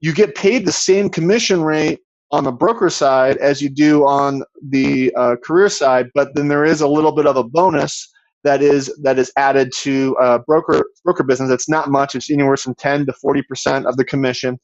you 0.00 0.14
get 0.14 0.34
paid 0.34 0.64
the 0.64 0.72
same 0.72 1.10
commission 1.10 1.62
rate 1.62 2.00
on 2.32 2.44
the 2.44 2.52
broker 2.52 2.88
side 2.90 3.36
as 3.36 3.60
you 3.60 3.68
do 3.68 4.06
on 4.06 4.42
the 4.70 5.14
uh, 5.16 5.36
career 5.44 5.68
side, 5.68 6.08
but 6.14 6.34
then 6.34 6.48
there 6.48 6.64
is 6.64 6.80
a 6.80 6.88
little 6.88 7.12
bit 7.12 7.26
of 7.26 7.36
a 7.36 7.44
bonus 7.44 8.10
that 8.44 8.62
is 8.62 8.92
that 9.02 9.18
is 9.18 9.30
added 9.36 9.70
to 9.76 10.16
uh, 10.20 10.38
broker 10.46 10.84
broker 11.04 11.22
business. 11.22 11.50
It's 11.50 11.68
not 11.68 11.90
much. 11.90 12.14
It's 12.14 12.30
anywhere 12.30 12.56
from 12.56 12.74
ten 12.74 13.06
to 13.06 13.12
forty 13.12 13.42
percent 13.42 13.86
of 13.86 13.96
the 13.96 14.04
commission, 14.04 14.58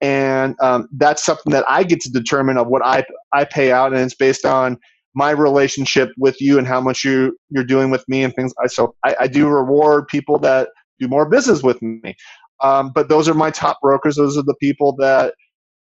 and 0.00 0.54
um, 0.60 0.88
that's 0.92 1.24
something 1.24 1.52
that 1.52 1.64
I 1.68 1.82
get 1.82 2.00
to 2.02 2.10
determine 2.10 2.58
of 2.58 2.68
what 2.68 2.84
I 2.84 3.04
I 3.32 3.44
pay 3.44 3.72
out, 3.72 3.92
and 3.92 4.02
it's 4.02 4.14
based 4.14 4.44
on 4.44 4.78
my 5.14 5.30
relationship 5.30 6.10
with 6.18 6.40
you 6.40 6.58
and 6.58 6.66
how 6.66 6.80
much 6.80 7.02
you 7.02 7.36
you're 7.50 7.64
doing 7.64 7.90
with 7.90 8.04
me 8.08 8.22
and 8.22 8.34
things. 8.34 8.52
So 8.66 8.94
I, 9.04 9.16
I 9.20 9.26
do 9.26 9.48
reward 9.48 10.06
people 10.08 10.38
that 10.40 10.68
do 11.00 11.08
more 11.08 11.28
business 11.28 11.62
with 11.62 11.80
me. 11.82 12.14
Um, 12.62 12.92
but 12.94 13.08
those 13.08 13.28
are 13.28 13.34
my 13.34 13.50
top 13.50 13.78
brokers. 13.82 14.16
Those 14.16 14.38
are 14.38 14.42
the 14.42 14.54
people 14.60 14.94
that 14.98 15.34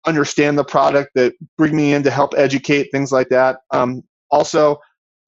understand 0.06 0.58
the 0.58 0.64
product 0.64 1.12
that 1.16 1.34
bring 1.58 1.76
me 1.76 1.94
in 1.94 2.04
to 2.04 2.12
help 2.12 2.34
educate 2.38 2.90
things 2.92 3.12
like 3.12 3.30
that. 3.30 3.58
Um, 3.72 4.04
also, 4.32 4.78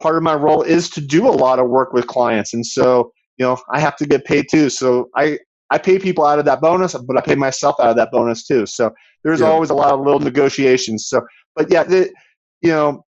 part 0.02 0.18
of 0.18 0.24
my 0.24 0.36
role 0.36 0.62
is 0.62 0.90
to 0.92 1.02
do 1.02 1.28
a 1.28 1.32
lot 1.32 1.60
of 1.60 1.70
work 1.70 1.94
with 1.94 2.08
clients. 2.08 2.54
And 2.54 2.66
so 2.66 3.12
you 3.38 3.46
know 3.46 3.58
i 3.72 3.80
have 3.80 3.96
to 3.98 4.06
get 4.06 4.26
paid 4.26 4.46
too. 4.50 4.70
So 4.70 5.10
i 5.16 5.40
i 5.70 5.78
pay 5.78 5.98
people 5.98 6.26
out 6.26 6.40
of 6.40 6.46
that 6.46 6.62
bonus 6.62 6.94
but 6.94 7.18
i 7.18 7.22
pay 7.22 7.36
myself 7.36 7.76
out 7.80 7.90
of 7.90 7.96
that 7.96 8.12
bonus 8.12 8.46
too. 8.46 8.66
So 8.66 8.94
there's 9.24 9.40
yeah. 9.40 9.48
always 9.48 9.70
a 9.70 9.76
lot 9.76 9.94
of 9.94 10.02
little 10.02 10.20
negotiations. 10.20 11.08
So 11.08 11.22
but 11.56 11.72
yeah 11.72 11.84
the, 11.84 12.12
you 12.62 12.70
know 12.70 13.06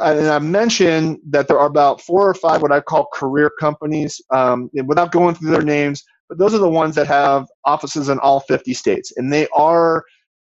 and 0.00 0.26
I 0.26 0.40
mentioned 0.40 1.20
that 1.30 1.46
there 1.46 1.60
are 1.60 1.68
about 1.68 2.00
four 2.00 2.28
or 2.28 2.34
five 2.34 2.60
what 2.60 2.72
I 2.72 2.80
call 2.80 3.06
career 3.14 3.50
companies, 3.60 4.20
um, 4.34 4.68
without 4.84 5.12
going 5.12 5.36
through 5.36 5.52
their 5.52 5.62
names, 5.62 6.02
but 6.28 6.38
those 6.38 6.54
are 6.54 6.58
the 6.58 6.68
ones 6.68 6.96
that 6.96 7.06
have 7.06 7.46
offices 7.64 8.08
in 8.08 8.18
all 8.18 8.40
50 8.40 8.74
states, 8.74 9.12
and 9.16 9.32
they 9.32 9.46
are 9.54 10.04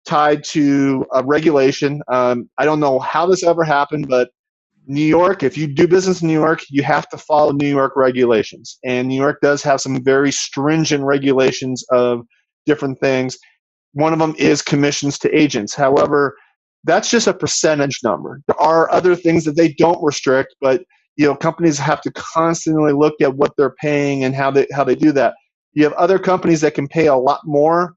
tied 0.07 0.45
to 0.45 1.05
a 1.13 1.25
regulation. 1.25 2.03
Um, 2.09 2.49
I 2.59 2.65
don't 2.65 2.81
know 2.81 2.99
how 2.99 3.27
this 3.27 3.43
ever 3.43 3.65
happened, 3.65 4.09
but 4.09 4.31
New 4.87 5.05
York, 5.05 5.43
if 5.43 5.57
you 5.57 5.67
do 5.67 5.87
business 5.87 6.23
in 6.23 6.29
New 6.29 6.35
York, 6.35 6.61
you 6.69 6.83
have 6.83 7.09
to 7.11 7.19
follow 7.19 7.53
New 7.53 7.69
York 7.69 7.93
regulations. 7.97 8.79
And 8.85 9.09
New 9.09 9.21
York 9.21 9.39
does 9.41 9.63
have 9.63 9.81
some 9.81 10.03
very 10.03 10.33
stringent 10.33 11.05
regulations 11.05 11.85
of 11.91 12.23
different 12.67 12.99
things. 13.01 13.39
One 13.93 14.13
of 14.13 14.19
them 14.19 14.35
is 14.39 14.63
commissions 14.63 15.19
to 15.21 15.37
agents. 15.37 15.75
However, 15.75 16.37
that's 16.85 17.11
just 17.11 17.29
a 17.29 17.35
percentage 17.35 18.01
number. 18.03 18.41
There 18.49 18.61
are 18.61 18.91
other 18.91 19.15
things 19.15 19.45
that 19.45 19.57
they 19.57 19.73
don't 19.75 20.03
restrict, 20.03 20.57
but 20.61 20.83
you 21.17 21.27
know, 21.27 21.37
companies 21.37 21.79
have 21.79 22.01
to 22.01 22.11
constantly 22.13 22.93
look 22.93 23.15
at 23.21 23.37
what 23.37 23.53
they're 23.57 23.75
paying 23.81 24.25
and 24.25 24.35
how 24.35 24.51
they 24.51 24.67
how 24.73 24.83
they 24.83 24.95
do 24.95 25.13
that. 25.13 25.35
You 25.75 25.85
have 25.85 25.93
other 25.93 26.19
companies 26.19 26.61
that 26.63 26.75
can 26.75 26.89
pay 26.89 27.07
a 27.07 27.15
lot 27.15 27.41
more 27.45 27.95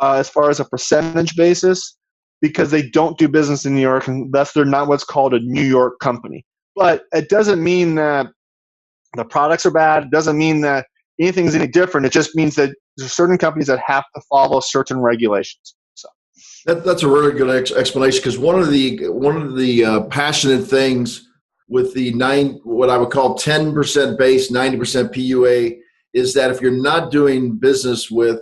uh, 0.00 0.14
as 0.14 0.28
far 0.28 0.50
as 0.50 0.60
a 0.60 0.64
percentage 0.64 1.36
basis, 1.36 1.96
because 2.40 2.70
they 2.70 2.88
don't 2.90 3.18
do 3.18 3.28
business 3.28 3.64
in 3.64 3.74
New 3.74 3.80
York 3.80 4.06
and 4.06 4.32
thus 4.32 4.52
they're 4.52 4.64
not 4.64 4.88
what's 4.88 5.04
called 5.04 5.34
a 5.34 5.40
New 5.40 5.62
York 5.62 5.98
company. 6.00 6.44
But 6.76 7.04
it 7.12 7.28
doesn't 7.28 7.62
mean 7.62 7.94
that 7.94 8.26
the 9.16 9.24
products 9.24 9.64
are 9.64 9.70
bad. 9.70 10.04
It 10.04 10.10
doesn't 10.10 10.36
mean 10.36 10.60
that 10.62 10.86
anything's 11.20 11.54
any 11.54 11.66
different. 11.66 12.06
It 12.06 12.12
just 12.12 12.34
means 12.34 12.56
that 12.56 12.74
there's 12.96 13.12
certain 13.12 13.38
companies 13.38 13.68
that 13.68 13.80
have 13.86 14.04
to 14.14 14.20
follow 14.28 14.60
certain 14.60 15.00
regulations. 15.00 15.74
So 15.94 16.08
that, 16.66 16.84
that's 16.84 17.02
a 17.02 17.08
really 17.08 17.32
good 17.32 17.50
ex- 17.50 17.72
explanation 17.72 18.20
because 18.20 18.38
one 18.38 18.58
of 18.58 18.70
the 18.70 19.08
one 19.08 19.36
of 19.36 19.56
the 19.56 19.84
uh, 19.84 20.00
passionate 20.04 20.64
things 20.64 21.28
with 21.68 21.94
the 21.94 22.12
nine 22.14 22.60
what 22.64 22.90
I 22.90 22.96
would 22.96 23.10
call 23.10 23.36
ten 23.36 23.72
percent 23.72 24.18
base, 24.18 24.50
ninety 24.50 24.76
percent 24.76 25.12
PUA 25.12 25.78
is 26.12 26.34
that 26.34 26.50
if 26.50 26.60
you're 26.60 26.70
not 26.70 27.10
doing 27.10 27.56
business 27.56 28.10
with 28.10 28.40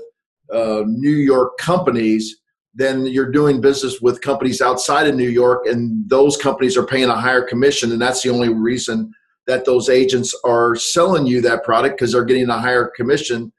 uh, 0.53 0.85
New 0.87 1.17
York 1.17 1.59
companies, 1.59 2.37
then 2.75 3.07
you're 3.07 3.31
doing 3.31 3.61
business 3.61 4.01
with 4.01 4.21
companies 4.21 4.61
outside 4.61 5.07
of 5.07 5.15
New 5.15 5.29
York, 5.29 5.67
and 5.67 6.09
those 6.09 6.37
companies 6.37 6.77
are 6.77 6.87
paying 6.87 7.09
a 7.09 7.21
higher 7.21 7.43
commission, 7.43 7.93
and 7.93 8.01
that's 8.01 8.23
the 8.23 8.31
only 8.31 8.53
reason 8.53 9.13
that 9.47 9.65
those 9.65 9.89
agents 9.89 10.35
are 10.45 10.77
selling 10.77 11.27
you 11.27 11.41
that 11.41 11.65
product 11.65 11.97
because 11.97 12.13
they're 12.13 12.25
getting 12.25 12.49
a 12.49 12.59
higher 12.59 12.91
commission 12.95 13.53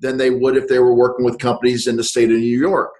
than 0.00 0.16
they 0.16 0.30
would 0.30 0.56
if 0.56 0.68
they 0.68 0.78
were 0.78 0.94
working 0.94 1.24
with 1.24 1.38
companies 1.38 1.86
in 1.86 1.96
the 1.96 2.04
state 2.04 2.30
of 2.30 2.38
New 2.38 2.58
York. 2.58 2.92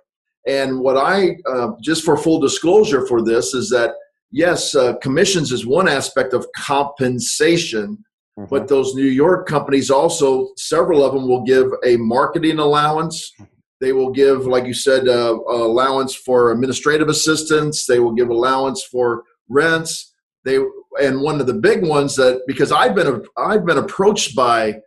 And 0.46 0.80
what 0.80 0.96
I, 0.96 1.36
uh, 1.46 1.72
just 1.82 2.04
for 2.04 2.16
full 2.16 2.40
disclosure 2.40 3.06
for 3.06 3.22
this, 3.22 3.54
is 3.54 3.68
that 3.70 3.94
yes, 4.30 4.74
uh, 4.74 4.96
commissions 4.96 5.52
is 5.52 5.66
one 5.66 5.88
aspect 5.88 6.32
of 6.32 6.46
compensation, 6.56 8.02
mm-hmm. 8.40 8.54
but 8.54 8.68
those 8.68 8.94
New 8.94 9.06
York 9.06 9.46
companies 9.46 9.90
also, 9.90 10.48
several 10.56 11.04
of 11.04 11.14
them 11.14 11.28
will 11.28 11.42
give 11.42 11.66
a 11.84 11.96
marketing 11.96 12.58
allowance. 12.58 13.32
They 13.80 13.92
will 13.92 14.10
give, 14.10 14.46
like 14.46 14.66
you 14.66 14.74
said, 14.74 15.08
uh, 15.08 15.38
allowance 15.48 16.14
for 16.14 16.52
administrative 16.52 17.08
assistance. 17.08 17.86
They 17.86 17.98
will 17.98 18.12
give 18.12 18.28
allowance 18.28 18.82
for 18.84 19.24
rents. 19.48 20.14
They 20.44 20.58
and 21.00 21.20
one 21.20 21.40
of 21.40 21.46
the 21.46 21.54
big 21.54 21.86
ones 21.86 22.16
that 22.16 22.42
because 22.46 22.72
I've 22.72 22.94
been 22.94 23.24
I've 23.36 23.64
been 23.64 23.78
approached 23.78 24.34
by 24.34 24.80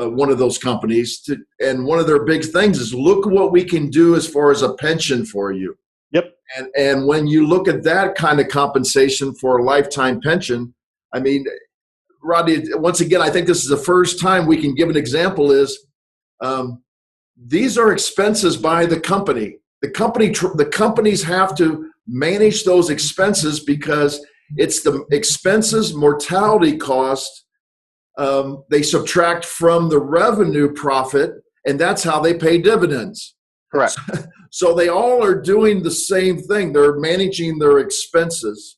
uh, 0.00 0.08
one 0.10 0.30
of 0.30 0.38
those 0.38 0.56
companies 0.56 1.20
to, 1.22 1.36
and 1.60 1.84
one 1.84 1.98
of 1.98 2.06
their 2.06 2.24
big 2.24 2.44
things 2.44 2.78
is 2.78 2.94
look 2.94 3.26
what 3.26 3.52
we 3.52 3.64
can 3.64 3.90
do 3.90 4.14
as 4.14 4.26
far 4.26 4.50
as 4.50 4.62
a 4.62 4.74
pension 4.74 5.24
for 5.26 5.52
you 5.52 5.76
Yep. 6.12 6.34
And 6.56 6.68
and 6.76 7.06
when 7.06 7.26
you 7.26 7.46
look 7.46 7.68
at 7.68 7.82
that 7.84 8.14
kind 8.14 8.40
of 8.40 8.48
compensation 8.48 9.34
for 9.34 9.58
a 9.58 9.64
lifetime 9.64 10.20
pension, 10.20 10.74
I 11.12 11.20
mean, 11.20 11.46
Rodney, 12.22 12.62
once 12.74 13.00
again, 13.00 13.22
I 13.22 13.30
think 13.30 13.46
this 13.46 13.62
is 13.62 13.68
the 13.68 13.76
first 13.76 14.20
time 14.20 14.46
we 14.46 14.60
can 14.60 14.74
give 14.74 14.88
an 14.88 14.96
example. 14.96 15.52
Is 15.52 15.86
um, 16.40 16.82
these 17.36 17.78
are 17.78 17.92
expenses 17.92 18.56
by 18.56 18.86
the 18.86 19.00
company. 19.00 19.58
The 19.82 19.90
company, 19.90 20.28
the 20.28 20.68
companies 20.72 21.22
have 21.22 21.56
to 21.58 21.90
manage 22.06 22.64
those 22.64 22.90
expenses 22.90 23.60
because 23.60 24.24
it's 24.56 24.82
the 24.82 25.04
expenses, 25.12 25.94
mortality 25.94 26.76
cost. 26.76 27.44
Um, 28.16 28.64
they 28.70 28.82
subtract 28.82 29.44
from 29.44 29.88
the 29.88 30.00
revenue 30.00 30.72
profit, 30.72 31.34
and 31.66 31.78
that's 31.78 32.02
how 32.02 32.20
they 32.20 32.34
pay 32.34 32.58
dividends. 32.58 33.36
Correct. 33.70 33.96
So 34.50 34.74
they 34.74 34.88
all 34.88 35.22
are 35.22 35.38
doing 35.38 35.82
the 35.82 35.90
same 35.90 36.38
thing. 36.38 36.72
They're 36.72 36.98
managing 36.98 37.58
their 37.58 37.80
expenses. 37.80 38.77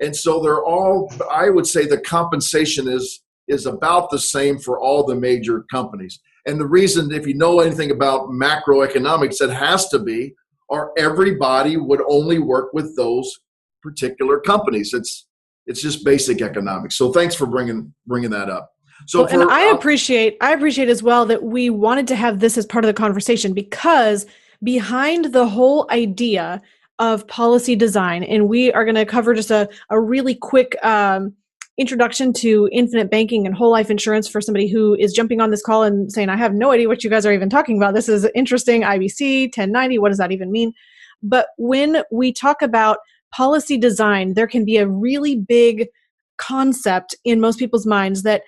And 0.00 0.14
so 0.14 0.40
they're 0.40 0.64
all 0.64 1.12
I 1.30 1.50
would 1.50 1.66
say 1.66 1.86
the 1.86 2.00
compensation 2.00 2.88
is 2.88 3.22
is 3.48 3.66
about 3.66 4.10
the 4.10 4.18
same 4.18 4.58
for 4.58 4.78
all 4.78 5.04
the 5.04 5.16
major 5.16 5.64
companies. 5.70 6.20
And 6.46 6.58
the 6.58 6.66
reason 6.66 7.12
if 7.12 7.26
you 7.26 7.34
know 7.34 7.60
anything 7.60 7.90
about 7.90 8.28
macroeconomics 8.28 9.40
it 9.40 9.50
has 9.50 9.88
to 9.88 9.98
be 9.98 10.34
or 10.68 10.92
everybody 10.96 11.76
would 11.76 12.00
only 12.08 12.38
work 12.38 12.72
with 12.72 12.96
those 12.96 13.40
particular 13.82 14.40
companies. 14.40 14.94
It's 14.94 15.26
it's 15.66 15.82
just 15.82 16.04
basic 16.04 16.40
economics. 16.40 16.96
So 16.96 17.12
thanks 17.12 17.34
for 17.34 17.46
bringing 17.46 17.92
bringing 18.06 18.30
that 18.30 18.48
up. 18.48 18.72
So 19.06 19.20
well, 19.20 19.28
for, 19.28 19.40
and 19.42 19.50
I 19.50 19.70
uh, 19.70 19.74
appreciate 19.74 20.36
I 20.40 20.52
appreciate 20.52 20.88
as 20.88 21.02
well 21.02 21.26
that 21.26 21.42
we 21.42 21.70
wanted 21.70 22.06
to 22.08 22.16
have 22.16 22.40
this 22.40 22.56
as 22.56 22.66
part 22.66 22.84
of 22.84 22.88
the 22.88 22.94
conversation 22.94 23.52
because 23.52 24.26
behind 24.62 25.26
the 25.26 25.46
whole 25.46 25.86
idea 25.90 26.62
of 27.00 27.26
policy 27.26 27.74
design. 27.74 28.22
And 28.22 28.48
we 28.48 28.72
are 28.72 28.84
going 28.84 28.94
to 28.94 29.06
cover 29.06 29.34
just 29.34 29.50
a, 29.50 29.68
a 29.88 29.98
really 29.98 30.34
quick 30.34 30.76
um, 30.84 31.34
introduction 31.78 32.34
to 32.34 32.68
infinite 32.70 33.10
banking 33.10 33.46
and 33.46 33.54
whole 33.54 33.70
life 33.70 33.90
insurance 33.90 34.28
for 34.28 34.42
somebody 34.42 34.68
who 34.68 34.94
is 34.96 35.14
jumping 35.14 35.40
on 35.40 35.50
this 35.50 35.62
call 35.62 35.82
and 35.82 36.12
saying, 36.12 36.28
I 36.28 36.36
have 36.36 36.52
no 36.52 36.70
idea 36.70 36.88
what 36.88 37.02
you 37.02 37.08
guys 37.08 37.24
are 37.24 37.32
even 37.32 37.48
talking 37.48 37.78
about. 37.78 37.94
This 37.94 38.08
is 38.08 38.28
interesting. 38.34 38.82
IBC, 38.82 39.46
1090, 39.46 39.98
what 39.98 40.10
does 40.10 40.18
that 40.18 40.30
even 40.30 40.52
mean? 40.52 40.74
But 41.22 41.48
when 41.56 42.02
we 42.12 42.32
talk 42.32 42.60
about 42.60 42.98
policy 43.34 43.78
design, 43.78 44.34
there 44.34 44.46
can 44.46 44.66
be 44.66 44.76
a 44.76 44.86
really 44.86 45.36
big 45.36 45.88
concept 46.36 47.16
in 47.24 47.40
most 47.40 47.58
people's 47.58 47.86
minds 47.86 48.24
that, 48.24 48.42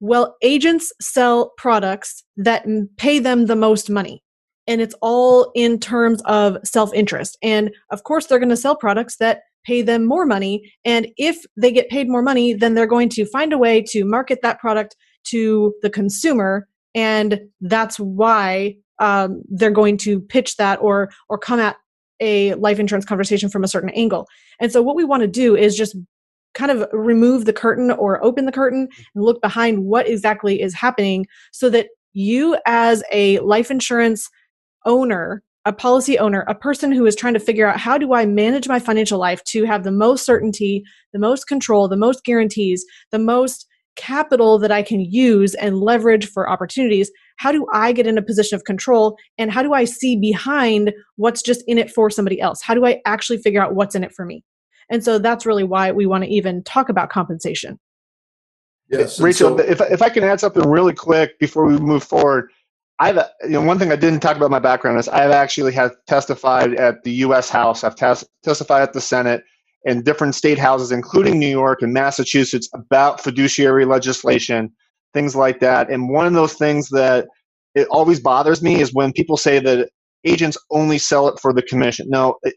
well, 0.00 0.36
agents 0.42 0.92
sell 1.00 1.52
products 1.56 2.24
that 2.36 2.66
pay 2.96 3.20
them 3.20 3.46
the 3.46 3.56
most 3.56 3.88
money 3.88 4.24
and 4.66 4.80
it's 4.80 4.94
all 5.00 5.50
in 5.54 5.78
terms 5.78 6.22
of 6.24 6.58
self 6.64 6.92
interest. 6.94 7.36
And 7.42 7.70
of 7.90 8.04
course, 8.04 8.26
they're 8.26 8.38
going 8.38 8.48
to 8.48 8.56
sell 8.56 8.76
products 8.76 9.16
that 9.16 9.40
pay 9.64 9.82
them 9.82 10.04
more 10.04 10.26
money. 10.26 10.72
And 10.84 11.08
if 11.16 11.44
they 11.56 11.72
get 11.72 11.88
paid 11.88 12.08
more 12.08 12.22
money, 12.22 12.54
then 12.54 12.74
they're 12.74 12.86
going 12.86 13.08
to 13.10 13.26
find 13.26 13.52
a 13.52 13.58
way 13.58 13.82
to 13.88 14.04
market 14.04 14.38
that 14.42 14.60
product 14.60 14.96
to 15.28 15.74
the 15.82 15.90
consumer. 15.90 16.68
And 16.94 17.40
that's 17.60 17.98
why 17.98 18.76
um, 18.98 19.42
they're 19.48 19.70
going 19.70 19.98
to 19.98 20.20
pitch 20.20 20.56
that 20.56 20.80
or 20.80 21.10
or 21.28 21.38
come 21.38 21.60
at 21.60 21.76
a 22.20 22.54
life 22.54 22.78
insurance 22.78 23.04
conversation 23.04 23.50
from 23.50 23.64
a 23.64 23.68
certain 23.68 23.90
angle. 23.90 24.26
And 24.60 24.72
so, 24.72 24.82
what 24.82 24.96
we 24.96 25.04
want 25.04 25.22
to 25.22 25.28
do 25.28 25.56
is 25.56 25.76
just 25.76 25.96
kind 26.54 26.70
of 26.70 26.88
remove 26.92 27.44
the 27.44 27.52
curtain 27.52 27.90
or 27.90 28.24
open 28.24 28.46
the 28.46 28.52
curtain 28.52 28.88
and 29.14 29.24
look 29.24 29.42
behind 29.42 29.84
what 29.84 30.08
exactly 30.08 30.62
is 30.62 30.72
happening 30.72 31.26
so 31.52 31.68
that 31.68 31.88
you, 32.14 32.56
as 32.64 33.02
a 33.12 33.38
life 33.40 33.70
insurance 33.70 34.30
owner, 34.86 35.42
a 35.66 35.72
policy 35.72 36.18
owner, 36.18 36.44
a 36.48 36.54
person 36.54 36.92
who 36.92 37.04
is 37.04 37.16
trying 37.16 37.34
to 37.34 37.40
figure 37.40 37.66
out 37.66 37.78
how 37.78 37.98
do 37.98 38.14
I 38.14 38.24
manage 38.24 38.68
my 38.68 38.78
financial 38.78 39.18
life 39.18 39.42
to 39.44 39.64
have 39.64 39.84
the 39.84 39.90
most 39.90 40.24
certainty, 40.24 40.84
the 41.12 41.18
most 41.18 41.46
control, 41.48 41.88
the 41.88 41.96
most 41.96 42.24
guarantees, 42.24 42.84
the 43.10 43.18
most 43.18 43.66
capital 43.96 44.58
that 44.58 44.70
I 44.70 44.82
can 44.82 45.00
use 45.00 45.54
and 45.54 45.78
leverage 45.80 46.28
for 46.28 46.48
opportunities. 46.48 47.10
How 47.38 47.50
do 47.50 47.66
I 47.72 47.92
get 47.92 48.06
in 48.06 48.18
a 48.18 48.22
position 48.22 48.54
of 48.54 48.64
control? 48.64 49.16
And 49.38 49.50
how 49.50 49.62
do 49.62 49.72
I 49.72 49.84
see 49.84 50.16
behind 50.16 50.92
what's 51.16 51.42
just 51.42 51.64
in 51.66 51.78
it 51.78 51.90
for 51.90 52.10
somebody 52.10 52.40
else? 52.40 52.62
How 52.62 52.74
do 52.74 52.86
I 52.86 53.00
actually 53.04 53.38
figure 53.38 53.62
out 53.62 53.74
what's 53.74 53.94
in 53.94 54.04
it 54.04 54.12
for 54.12 54.24
me? 54.24 54.44
And 54.88 55.02
so 55.02 55.18
that's 55.18 55.44
really 55.44 55.64
why 55.64 55.90
we 55.90 56.06
want 56.06 56.24
to 56.24 56.30
even 56.30 56.62
talk 56.62 56.88
about 56.88 57.10
compensation. 57.10 57.78
Yes, 58.88 59.18
Rachel, 59.20 59.58
so- 59.58 59.64
if, 59.64 59.80
if 59.80 60.00
I 60.00 60.10
can 60.10 60.22
add 60.22 60.38
something 60.38 60.68
really 60.68 60.94
quick 60.94 61.38
before 61.40 61.66
we 61.66 61.76
move 61.78 62.04
forward, 62.04 62.50
I've 62.98 63.16
you 63.42 63.50
know 63.50 63.62
one 63.62 63.78
thing 63.78 63.92
I 63.92 63.96
didn't 63.96 64.20
talk 64.20 64.36
about 64.36 64.50
my 64.50 64.58
background 64.58 64.98
is 64.98 65.08
I've 65.08 65.30
actually 65.30 65.72
have 65.72 65.92
testified 66.06 66.74
at 66.74 67.02
the 67.04 67.12
U.S. 67.12 67.50
House. 67.50 67.84
I've 67.84 67.96
tes- 67.96 68.24
testified 68.42 68.82
at 68.82 68.92
the 68.92 69.00
Senate 69.00 69.42
and 69.84 70.04
different 70.04 70.34
state 70.34 70.58
houses, 70.58 70.92
including 70.92 71.38
New 71.38 71.48
York 71.48 71.82
and 71.82 71.92
Massachusetts, 71.92 72.68
about 72.74 73.22
fiduciary 73.22 73.84
legislation, 73.84 74.72
things 75.14 75.36
like 75.36 75.60
that. 75.60 75.90
And 75.90 76.08
one 76.08 76.26
of 76.26 76.32
those 76.32 76.54
things 76.54 76.88
that 76.90 77.26
it 77.74 77.86
always 77.90 78.18
bothers 78.18 78.62
me 78.62 78.80
is 78.80 78.94
when 78.94 79.12
people 79.12 79.36
say 79.36 79.58
that 79.60 79.90
agents 80.24 80.56
only 80.70 80.98
sell 80.98 81.28
it 81.28 81.38
for 81.38 81.52
the 81.52 81.62
commission. 81.62 82.08
No, 82.08 82.36
it, 82.42 82.54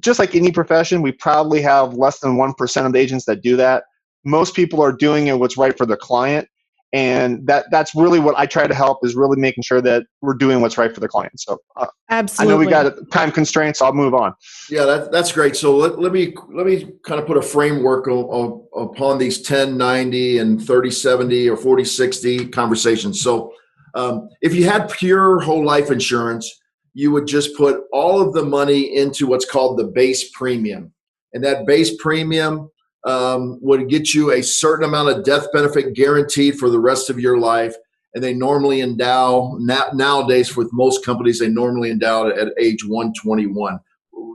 just 0.00 0.18
like 0.18 0.34
any 0.34 0.50
profession, 0.50 1.00
we 1.00 1.12
probably 1.12 1.62
have 1.62 1.94
less 1.94 2.18
than 2.18 2.36
one 2.36 2.54
percent 2.54 2.86
of 2.86 2.92
the 2.92 2.98
agents 2.98 3.24
that 3.26 3.42
do 3.42 3.56
that. 3.56 3.84
Most 4.24 4.54
people 4.54 4.82
are 4.82 4.92
doing 4.92 5.28
it 5.28 5.38
what's 5.38 5.56
right 5.56 5.78
for 5.78 5.86
the 5.86 5.96
client 5.96 6.48
and 6.92 7.46
that 7.46 7.66
that's 7.70 7.94
really 7.94 8.18
what 8.18 8.34
I 8.38 8.46
try 8.46 8.66
to 8.66 8.74
help 8.74 9.04
is 9.04 9.14
really 9.14 9.38
making 9.38 9.62
sure 9.62 9.82
that 9.82 10.04
we're 10.22 10.34
doing 10.34 10.60
what's 10.60 10.78
right 10.78 10.92
for 10.92 11.00
the 11.00 11.08
client. 11.08 11.38
So 11.38 11.58
uh, 11.76 11.86
absolutely, 12.08 12.54
I 12.54 12.56
know 12.56 12.58
we 12.58 12.70
got 12.70 13.10
time 13.10 13.30
constraints. 13.30 13.80
So 13.80 13.86
I'll 13.86 13.92
move 13.92 14.14
on. 14.14 14.32
Yeah, 14.70 14.84
that, 14.84 15.12
that's 15.12 15.30
great. 15.30 15.54
So 15.54 15.76
let, 15.76 15.98
let 15.98 16.12
me 16.12 16.34
let 16.54 16.64
me 16.66 16.90
kind 17.04 17.20
of 17.20 17.26
put 17.26 17.36
a 17.36 17.42
framework 17.42 18.08
o- 18.08 18.30
o- 18.74 18.80
upon 18.80 19.18
these 19.18 19.42
10, 19.42 19.76
90 19.76 20.38
and 20.38 20.62
30, 20.62 20.90
70 20.90 21.48
or 21.50 21.56
40, 21.56 21.84
60 21.84 22.48
conversations. 22.48 23.20
So 23.20 23.52
um, 23.94 24.28
if 24.40 24.54
you 24.54 24.64
had 24.64 24.90
pure 24.90 25.40
whole 25.40 25.64
life 25.64 25.90
insurance, 25.90 26.50
you 26.94 27.10
would 27.12 27.26
just 27.26 27.54
put 27.56 27.82
all 27.92 28.20
of 28.20 28.32
the 28.32 28.44
money 28.44 28.96
into 28.96 29.26
what's 29.26 29.44
called 29.44 29.78
the 29.78 29.84
base 29.84 30.30
premium, 30.30 30.92
and 31.34 31.44
that 31.44 31.66
base 31.66 31.94
premium 32.00 32.70
um, 33.08 33.58
would 33.62 33.88
get 33.88 34.12
you 34.12 34.30
a 34.30 34.42
certain 34.42 34.84
amount 34.84 35.08
of 35.08 35.24
death 35.24 35.46
benefit 35.52 35.94
guaranteed 35.94 36.56
for 36.56 36.68
the 36.68 36.78
rest 36.78 37.08
of 37.08 37.18
your 37.18 37.38
life. 37.38 37.74
And 38.14 38.22
they 38.22 38.34
normally 38.34 38.82
endow, 38.82 39.56
na- 39.58 39.92
nowadays, 39.94 40.56
with 40.56 40.68
most 40.72 41.04
companies, 41.04 41.38
they 41.38 41.48
normally 41.48 41.90
endow 41.90 42.28
at 42.28 42.48
age 42.58 42.84
121. 42.86 43.80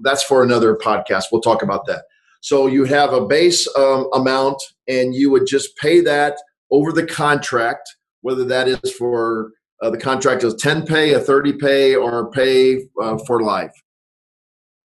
That's 0.03 0.23
for 0.23 0.43
another 0.43 0.75
podcast. 0.75 1.25
We'll 1.31 1.41
talk 1.41 1.61
about 1.61 1.85
that. 1.85 2.05
So 2.41 2.67
you 2.67 2.85
have 2.85 3.13
a 3.13 3.25
base 3.25 3.67
um, 3.77 4.09
amount, 4.13 4.61
and 4.87 5.13
you 5.13 5.29
would 5.29 5.45
just 5.45 5.77
pay 5.77 6.01
that 6.01 6.37
over 6.71 6.91
the 6.91 7.05
contract, 7.05 7.87
whether 8.21 8.43
that 8.45 8.67
is 8.67 8.91
for 8.97 9.51
uh, 9.81 9.91
the 9.91 9.97
contract 9.97 10.43
is 10.43 10.55
10 10.55 10.85
pay, 10.85 11.13
a 11.13 11.19
30 11.19 11.53
pay, 11.53 11.95
or 11.95 12.31
pay 12.31 12.85
uh, 13.01 13.17
for 13.27 13.43
life. 13.43 13.73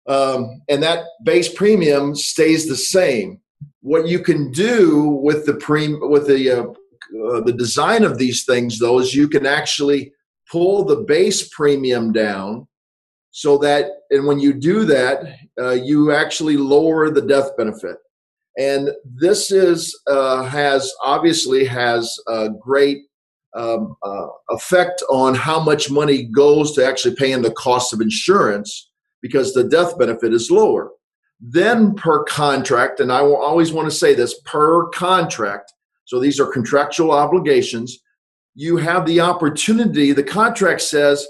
Um, 0.07 0.63
and 0.69 0.83
that 0.83 1.05
base 1.25 1.53
premium 1.53 2.15
stays 2.15 2.69
the 2.69 2.77
same 2.77 3.41
what 3.81 4.09
you 4.09 4.19
can 4.19 4.51
do 4.51 5.09
with 5.23 5.47
the 5.47 5.55
pre 5.55 5.95
with 5.95 6.27
the 6.27 6.51
uh, 6.51 6.63
uh, 6.63 7.41
the 7.43 7.55
design 7.57 8.05
of 8.05 8.19
these 8.19 8.45
things 8.45 8.79
though 8.79 8.99
is 8.99 9.15
you 9.15 9.29
can 9.29 9.47
actually 9.47 10.13
pull 10.51 10.85
the 10.85 10.97
base 10.97 11.49
premium 11.49 12.13
down 12.13 12.67
so 13.31 13.59
that 13.59 13.91
and 14.11 14.27
when 14.27 14.41
you 14.41 14.53
do 14.53 14.85
that 14.85 15.23
uh, 15.61 15.71
you 15.71 16.13
actually 16.13 16.57
lower 16.57 17.11
the 17.11 17.23
death 17.23 17.57
benefit. 17.57 17.97
And 18.59 18.91
this 19.05 19.53
is 19.53 19.99
uh, 20.07 20.43
has 20.45 20.93
obviously 21.05 21.65
has 21.65 22.17
a 22.27 22.49
great 22.61 22.99
um, 23.55 23.97
uh, 24.03 24.27
effect 24.51 25.03
on 25.09 25.35
how 25.35 25.61
much 25.61 25.91
money 25.91 26.25
goes 26.25 26.73
to 26.73 26.85
actually 26.85 27.15
paying 27.15 27.43
the 27.43 27.53
cost 27.53 27.93
of 27.93 28.01
insurance 28.01 28.91
because 29.23 29.53
the 29.53 29.65
death 29.65 29.99
benefit 29.99 30.33
is 30.33 30.51
lower 30.51 30.91
then, 31.41 31.95
per 31.95 32.25
contract, 32.25 33.01
and 33.01 33.13
I 33.13 33.23
will 33.23 33.37
always 33.37 33.73
want 33.73 33.89
to 33.89 33.97
say 33.97 34.15
this 34.15 34.41
per 34.45 34.89
contract, 34.89 35.73
so 36.05 36.19
these 36.19 36.41
are 36.41 36.47
contractual 36.47 37.13
obligations, 37.13 37.99
you 38.55 38.77
have 38.77 39.07
the 39.07 39.21
opportunity, 39.21 40.13
the 40.13 40.23
contract 40.23 40.81
says 40.81 41.27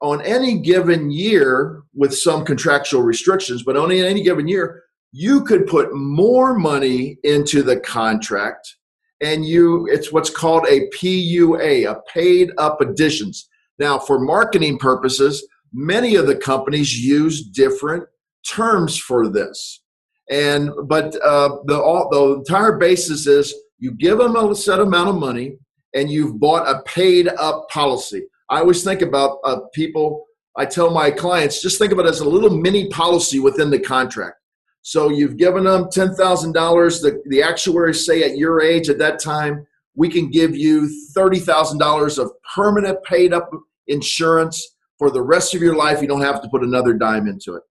on 0.00 0.20
any 0.22 0.58
given 0.58 1.10
year 1.10 1.82
with 1.94 2.12
some 2.14 2.44
contractual 2.44 3.02
restrictions, 3.02 3.62
but 3.62 3.76
only 3.76 4.00
in 4.00 4.06
any 4.06 4.22
given 4.22 4.48
year, 4.48 4.82
you 5.12 5.44
could 5.44 5.66
put 5.68 5.94
more 5.94 6.58
money 6.58 7.16
into 7.22 7.62
the 7.62 7.78
contract 7.78 8.76
and 9.20 9.44
you 9.46 9.86
it's 9.86 10.12
what's 10.12 10.30
called 10.30 10.66
a 10.68 10.88
PUA, 10.96 11.90
a 11.90 12.00
paid 12.12 12.50
up 12.58 12.80
additions. 12.80 13.48
Now, 13.78 13.98
for 13.98 14.18
marketing 14.18 14.78
purposes, 14.78 15.46
many 15.72 16.16
of 16.16 16.26
the 16.26 16.36
companies 16.36 16.98
use 16.98 17.42
different 17.42 18.04
terms 18.50 18.98
for 18.98 19.28
this. 19.28 19.82
And 20.30 20.70
but 20.86 21.14
uh, 21.22 21.56
the 21.66 21.80
all, 21.80 22.08
the 22.10 22.38
entire 22.38 22.78
basis 22.78 23.26
is 23.26 23.54
you 23.78 23.92
give 23.92 24.18
them 24.18 24.36
a 24.36 24.54
set 24.54 24.80
amount 24.80 25.10
of 25.10 25.16
money 25.16 25.58
and 25.94 26.10
you've 26.10 26.40
bought 26.40 26.68
a 26.68 26.82
paid 26.82 27.28
up 27.28 27.68
policy. 27.68 28.22
I 28.50 28.60
always 28.60 28.82
think 28.82 29.02
about 29.02 29.38
uh, 29.44 29.60
people. 29.74 30.24
I 30.56 30.64
tell 30.64 30.90
my 30.90 31.10
clients 31.10 31.60
just 31.60 31.78
think 31.78 31.92
of 31.92 31.98
it 31.98 32.06
as 32.06 32.20
a 32.20 32.28
little 32.28 32.50
mini 32.50 32.88
policy 32.88 33.40
within 33.40 33.70
the 33.70 33.78
contract. 33.78 34.36
So 34.82 35.08
you've 35.08 35.36
given 35.36 35.64
them 35.64 35.88
ten 35.90 36.14
thousand 36.14 36.52
dollars. 36.52 37.00
The 37.00 37.22
the 37.26 37.42
actuaries 37.42 38.06
say 38.06 38.22
at 38.22 38.38
your 38.38 38.62
age 38.62 38.88
at 38.88 38.98
that 38.98 39.18
time 39.18 39.66
we 39.96 40.08
can 40.08 40.30
give 40.30 40.56
you 40.56 40.88
thirty 41.14 41.38
thousand 41.38 41.78
dollars 41.78 42.18
of 42.18 42.30
permanent 42.54 43.02
paid 43.04 43.32
up 43.32 43.50
insurance 43.88 44.76
for 44.98 45.10
the 45.10 45.22
rest 45.22 45.54
of 45.54 45.62
your 45.62 45.76
life. 45.76 46.00
You 46.00 46.08
don't 46.08 46.22
have 46.22 46.42
to 46.42 46.48
put 46.48 46.62
another 46.62 46.94
dime 46.94 47.26
into 47.26 47.54
it. 47.54 47.62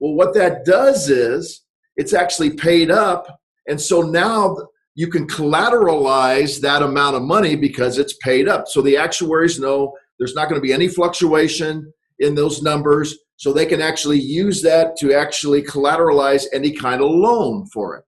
Well, 0.00 0.14
what 0.14 0.34
that 0.34 0.64
does 0.64 1.08
is 1.08 1.62
it's 1.96 2.12
actually 2.12 2.50
paid 2.50 2.90
up, 2.90 3.26
and 3.68 3.80
so 3.80 4.02
now 4.02 4.56
you 4.94 5.08
can 5.08 5.26
collateralize 5.26 6.60
that 6.60 6.82
amount 6.82 7.16
of 7.16 7.22
money 7.22 7.54
because 7.54 7.98
it's 7.98 8.16
paid 8.22 8.48
up. 8.48 8.66
So 8.68 8.80
the 8.82 8.96
actuaries 8.96 9.58
know 9.58 9.92
there's 10.18 10.34
not 10.34 10.48
going 10.48 10.60
to 10.60 10.66
be 10.66 10.72
any 10.72 10.88
fluctuation 10.88 11.92
in 12.18 12.34
those 12.34 12.62
numbers 12.62 13.16
so 13.36 13.52
they 13.52 13.66
can 13.66 13.82
actually 13.82 14.18
use 14.18 14.62
that 14.62 14.96
to 14.96 15.12
actually 15.12 15.62
collateralize 15.62 16.44
any 16.54 16.72
kind 16.72 17.02
of 17.02 17.10
loan 17.10 17.66
for 17.66 17.96
it. 17.96 18.04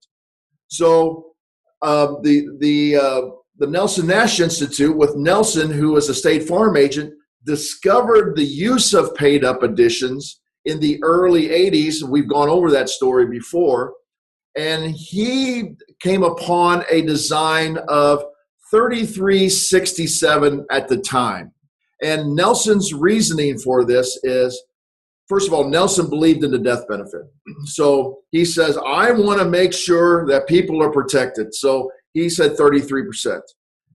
So 0.69 1.27
uh, 1.83 2.15
the 2.23 2.49
the 2.61 2.97
uh, 2.97 3.21
the 3.59 3.67
Nelson 3.67 4.07
Nash 4.07 4.41
Institute 4.41 4.97
with 4.97 5.17
Nelson, 5.17 5.71
who 5.71 5.93
was 5.93 6.09
a 6.09 6.15
State 6.15 6.49
Farm 6.49 6.77
agent, 6.77 7.13
discovered 7.45 8.37
the 8.37 8.45
use 8.45 8.95
of 8.95 9.15
paid 9.15 9.45
up 9.45 9.63
additions 9.63 10.41
in 10.69 10.79
the 10.79 11.03
early 11.03 11.49
80s. 11.49 12.03
We've 12.03 12.29
gone 12.29 12.49
over 12.49 12.71
that 12.71 12.89
story 12.89 13.27
before. 13.27 13.95
And 14.57 14.93
he 14.95 15.77
came 16.01 16.23
upon 16.23 16.85
a 16.91 17.03
design 17.03 17.79
of 17.89 18.23
3367 18.71 20.67
at 20.71 20.89
the 20.89 20.99
time. 20.99 21.53
And 22.03 22.37
Nelson's 22.37 22.93
reasoning 22.93 23.59
for 23.59 23.85
this 23.85 24.21
is 24.23 24.63
first 25.29 25.49
of 25.49 25.55
all, 25.55 25.69
Nelson 25.69 26.09
believed 26.09 26.45
in 26.45 26.51
the 26.51 26.59
death 26.59 26.87
benefit. 26.89 27.23
So 27.65 28.19
he 28.31 28.45
says, 28.45 28.77
I 28.79 29.11
want 29.11 29.41
to 29.41 29.45
make 29.45 29.73
sure 29.73 30.27
that 30.27 30.47
people 30.47 30.83
are 30.83 30.93
protected. 30.93 31.55
So 31.55 31.91
he 32.13 32.29
said 32.29 32.57
33%. 32.57 33.41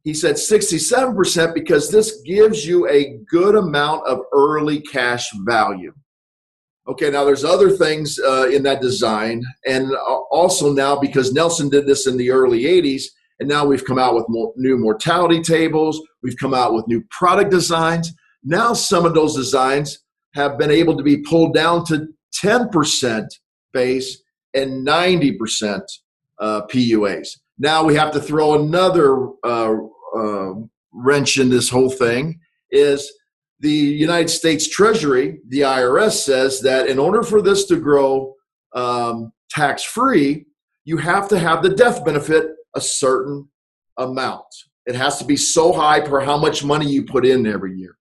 He 0.04 0.14
said 0.14 0.36
67% 0.36 1.54
because 1.54 1.90
this 1.90 2.22
gives 2.26 2.66
you 2.66 2.90
a 2.90 3.20
good 3.30 3.56
amount 3.56 4.06
of 4.06 4.20
early 4.34 4.82
cash 4.82 5.28
value. 5.46 5.94
Okay, 6.86 7.10
now 7.10 7.24
there's 7.24 7.46
other 7.46 7.70
things 7.70 8.20
uh, 8.20 8.50
in 8.50 8.62
that 8.64 8.82
design, 8.82 9.42
and 9.66 9.96
also 10.30 10.74
now 10.74 11.00
because 11.00 11.32
Nelson 11.32 11.70
did 11.70 11.88
this 11.88 12.08
in 12.08 12.18
the 12.18 12.30
early 12.30 12.64
80s, 12.64 13.04
and 13.40 13.48
now 13.48 13.66
we've 13.66 13.86
come 13.86 13.98
out 13.98 14.16
with 14.16 14.26
more, 14.28 14.54
new 14.58 14.78
mortality 14.78 15.42
tables, 15.42 16.02
we've 16.22 16.38
come 16.38 16.54
out 16.54 16.74
with 16.74 16.88
new 16.88 17.02
product 17.10 17.52
designs. 17.52 18.14
Now 18.44 18.74
some 18.74 19.06
of 19.06 19.14
those 19.14 19.36
designs 19.36 20.00
have 20.34 20.58
been 20.58 20.72
able 20.72 20.98
to 20.98 21.04
be 21.04 21.18
pulled 21.18 21.54
down 21.54 21.86
to 21.86 22.08
10% 22.44 23.28
base 23.72 24.22
and 24.54 24.86
90% 24.86 25.82
uh, 26.40 26.62
PUAs. 26.68 27.28
Now 27.58 27.84
we 27.84 27.96
have 27.96 28.12
to 28.12 28.20
throw 28.20 28.62
another 28.62 29.28
uh, 29.44 29.74
uh, 30.18 30.54
wrench 30.92 31.38
in 31.38 31.50
this 31.50 31.70
whole 31.70 31.90
thing 31.90 32.40
is 32.72 33.12
the 33.64 33.72
United 33.72 34.30
States 34.30 34.68
Treasury, 34.68 35.40
the 35.48 35.62
IRS 35.62 36.22
says 36.24 36.60
that 36.62 36.88
in 36.88 37.00
order 37.00 37.24
for 37.24 37.42
this 37.42 37.64
to 37.68 37.78
grow 37.78 38.34
um, 38.76 39.32
tax 39.50 39.86
free, 39.86 40.46
you 40.84 40.98
have 40.98 41.30
to 41.30 41.40
have 41.40 41.64
the 41.64 41.70
death 41.70 42.04
benefit 42.04 42.52
a 42.76 42.82
certain 42.82 43.48
amount. 43.98 44.46
It 44.86 44.96
has 44.96 45.18
to 45.20 45.26
be 45.26 45.38
so 45.38 45.72
high 45.72 46.02
per 46.02 46.20
how 46.20 46.38
much 46.38 46.66
money 46.66 46.90
you 46.90 47.06
put 47.06 47.26
in 47.26 47.48
every 47.48 47.74
year. 47.78 47.96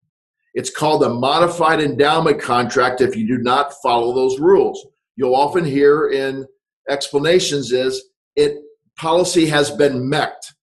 It's 0.55 0.69
called 0.69 1.05
a 1.05 1.09
modified 1.09 1.81
endowment 1.81 2.43
contract 2.43 3.01
if 3.01 3.15
you 3.15 3.25
do 3.29 3.39
not 3.39 3.73
follow 3.85 4.13
those 4.13 4.41
rules. 4.41 4.85
You'll 5.15 5.37
often 5.37 5.65
hear 5.65 6.11
in 6.11 6.45
explanations 6.91 7.71
is 7.71 8.03
it 8.35 8.59
policy 8.99 9.47
has 9.47 9.71
been 9.71 10.09
MEC'd. 10.09 10.55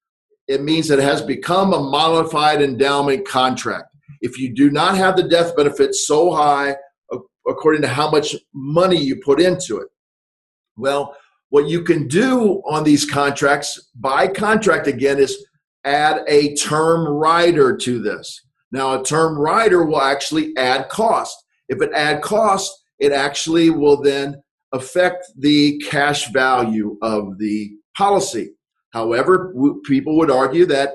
It 0.50 0.62
means 0.62 0.90
it 0.90 1.00
has 1.00 1.22
become 1.22 1.72
a 1.74 1.80
modified 1.80 2.62
endowment 2.62 3.26
contract. 3.26 3.89
If 4.22 4.38
you 4.38 4.54
do 4.54 4.70
not 4.70 4.98
have 4.98 5.16
the 5.16 5.28
death 5.28 5.56
benefit 5.56 5.96
so 5.96 6.32
high 6.32 6.76
according 7.48 7.82
to 7.82 7.88
how 7.88 8.12
much 8.12 8.36
money 8.54 8.98
you 8.98 9.20
put 9.24 9.42
into 9.42 9.78
it, 9.78 9.88
well, 10.78 11.16
what 11.50 11.68
you 11.68 11.84
can 11.84 12.08
do 12.08 12.62
on 12.70 12.84
these 12.84 13.10
contracts 13.10 13.90
by 13.96 14.28
contract 14.28 14.88
again 14.88 15.18
is 15.18 15.46
add 15.84 16.22
a 16.28 16.54
term 16.56 17.08
rider 17.08 17.76
to 17.76 18.02
this. 18.02 18.46
Now, 18.72 19.00
a 19.00 19.04
term 19.04 19.38
rider 19.38 19.84
will 19.84 20.02
actually 20.02 20.56
add 20.58 20.90
cost. 20.90 21.36
If 21.70 21.82
it 21.82 21.90
add 21.96 22.22
cost, 22.22 22.72
it 23.00 23.12
actually 23.12 23.72
will 23.72 24.02
then 24.02 24.42
affect 24.74 25.26
the 25.38 25.80
cash 25.80 26.32
value 26.32 26.98
of 27.02 27.40
the 27.40 27.72
policy. 27.98 28.52
However, 28.92 29.54
people 29.86 30.18
would 30.18 30.30
argue 30.30 30.66
that, 30.68 30.92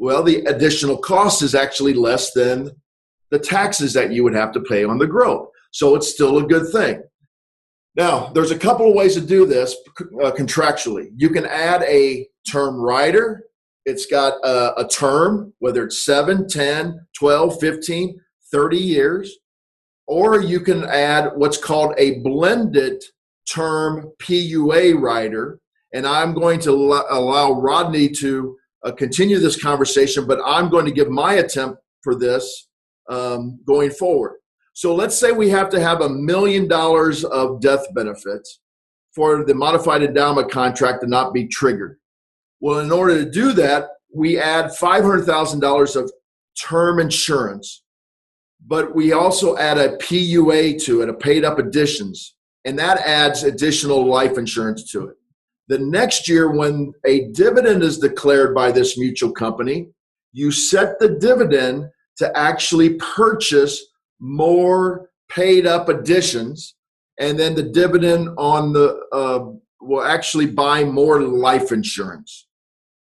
well, 0.00 0.24
the 0.24 0.38
additional 0.46 0.96
cost 0.96 1.42
is 1.42 1.54
actually 1.54 1.94
less 1.94 2.32
than 2.32 2.72
the 3.30 3.38
taxes 3.38 3.92
that 3.92 4.10
you 4.10 4.24
would 4.24 4.34
have 4.34 4.50
to 4.52 4.60
pay 4.60 4.82
on 4.82 4.98
the 4.98 5.06
growth. 5.06 5.48
So 5.70 5.94
it's 5.94 6.12
still 6.12 6.38
a 6.38 6.46
good 6.46 6.72
thing. 6.72 7.02
Now, 7.94 8.32
there's 8.34 8.50
a 8.50 8.58
couple 8.58 8.88
of 8.88 8.96
ways 8.96 9.14
to 9.14 9.20
do 9.20 9.46
this 9.46 9.76
uh, 10.00 10.32
contractually. 10.32 11.10
You 11.16 11.30
can 11.30 11.46
add 11.46 11.82
a 11.84 12.26
term 12.50 12.76
rider 12.76 13.44
it's 13.86 14.06
got 14.06 14.34
a, 14.44 14.80
a 14.80 14.88
term, 14.88 15.52
whether 15.58 15.84
it's 15.84 16.04
7, 16.04 16.48
10, 16.48 17.06
12, 17.18 17.60
15, 17.60 18.20
30 18.52 18.76
years, 18.76 19.38
or 20.06 20.40
you 20.40 20.60
can 20.60 20.84
add 20.84 21.30
what's 21.36 21.56
called 21.56 21.94
a 21.98 22.18
blended 22.20 23.02
term 23.50 24.12
PUA 24.22 25.00
rider. 25.00 25.60
And 25.92 26.06
I'm 26.06 26.34
going 26.34 26.60
to 26.60 26.70
allow 26.70 27.52
Rodney 27.52 28.08
to 28.10 28.56
uh, 28.84 28.92
continue 28.92 29.38
this 29.38 29.60
conversation, 29.60 30.26
but 30.26 30.40
I'm 30.44 30.68
going 30.70 30.86
to 30.86 30.92
give 30.92 31.10
my 31.10 31.34
attempt 31.34 31.80
for 32.02 32.14
this 32.14 32.68
um, 33.08 33.60
going 33.66 33.90
forward. 33.90 34.36
So 34.72 34.94
let's 34.94 35.18
say 35.18 35.32
we 35.32 35.50
have 35.50 35.68
to 35.70 35.80
have 35.80 36.00
a 36.00 36.08
million 36.08 36.68
dollars 36.68 37.24
of 37.24 37.60
death 37.60 37.84
benefits 37.94 38.60
for 39.14 39.44
the 39.44 39.54
modified 39.54 40.02
endowment 40.02 40.50
contract 40.50 41.02
to 41.02 41.08
not 41.08 41.34
be 41.34 41.46
triggered. 41.48 41.98
Well, 42.60 42.78
in 42.78 42.92
order 42.92 43.22
to 43.24 43.30
do 43.30 43.52
that, 43.54 43.88
we 44.14 44.38
add 44.38 44.66
$500,000 44.66 45.96
of 45.96 46.12
term 46.60 47.00
insurance, 47.00 47.82
but 48.66 48.94
we 48.94 49.12
also 49.12 49.56
add 49.56 49.78
a 49.78 49.96
PUA 49.96 50.82
to 50.84 51.02
it, 51.02 51.08
a 51.08 51.14
paid 51.14 51.44
up 51.44 51.58
additions, 51.58 52.36
and 52.64 52.78
that 52.78 52.98
adds 52.98 53.42
additional 53.42 54.06
life 54.06 54.38
insurance 54.38 54.90
to 54.92 55.08
it. 55.08 55.16
The 55.70 55.78
next 55.78 56.28
year, 56.28 56.50
when 56.50 56.92
a 57.06 57.28
dividend 57.28 57.84
is 57.84 57.98
declared 57.98 58.56
by 58.56 58.72
this 58.72 58.98
mutual 58.98 59.30
company, 59.30 59.86
you 60.32 60.50
set 60.50 60.98
the 60.98 61.10
dividend 61.10 61.88
to 62.18 62.36
actually 62.36 62.94
purchase 62.94 63.80
more 64.18 65.10
paid 65.28 65.68
up 65.68 65.88
additions, 65.88 66.74
and 67.20 67.38
then 67.38 67.54
the 67.54 67.62
dividend 67.62 68.30
on 68.36 68.72
the 68.72 68.98
uh, 69.12 69.46
will 69.80 70.02
actually 70.02 70.46
buy 70.46 70.82
more 70.82 71.22
life 71.22 71.70
insurance. 71.70 72.48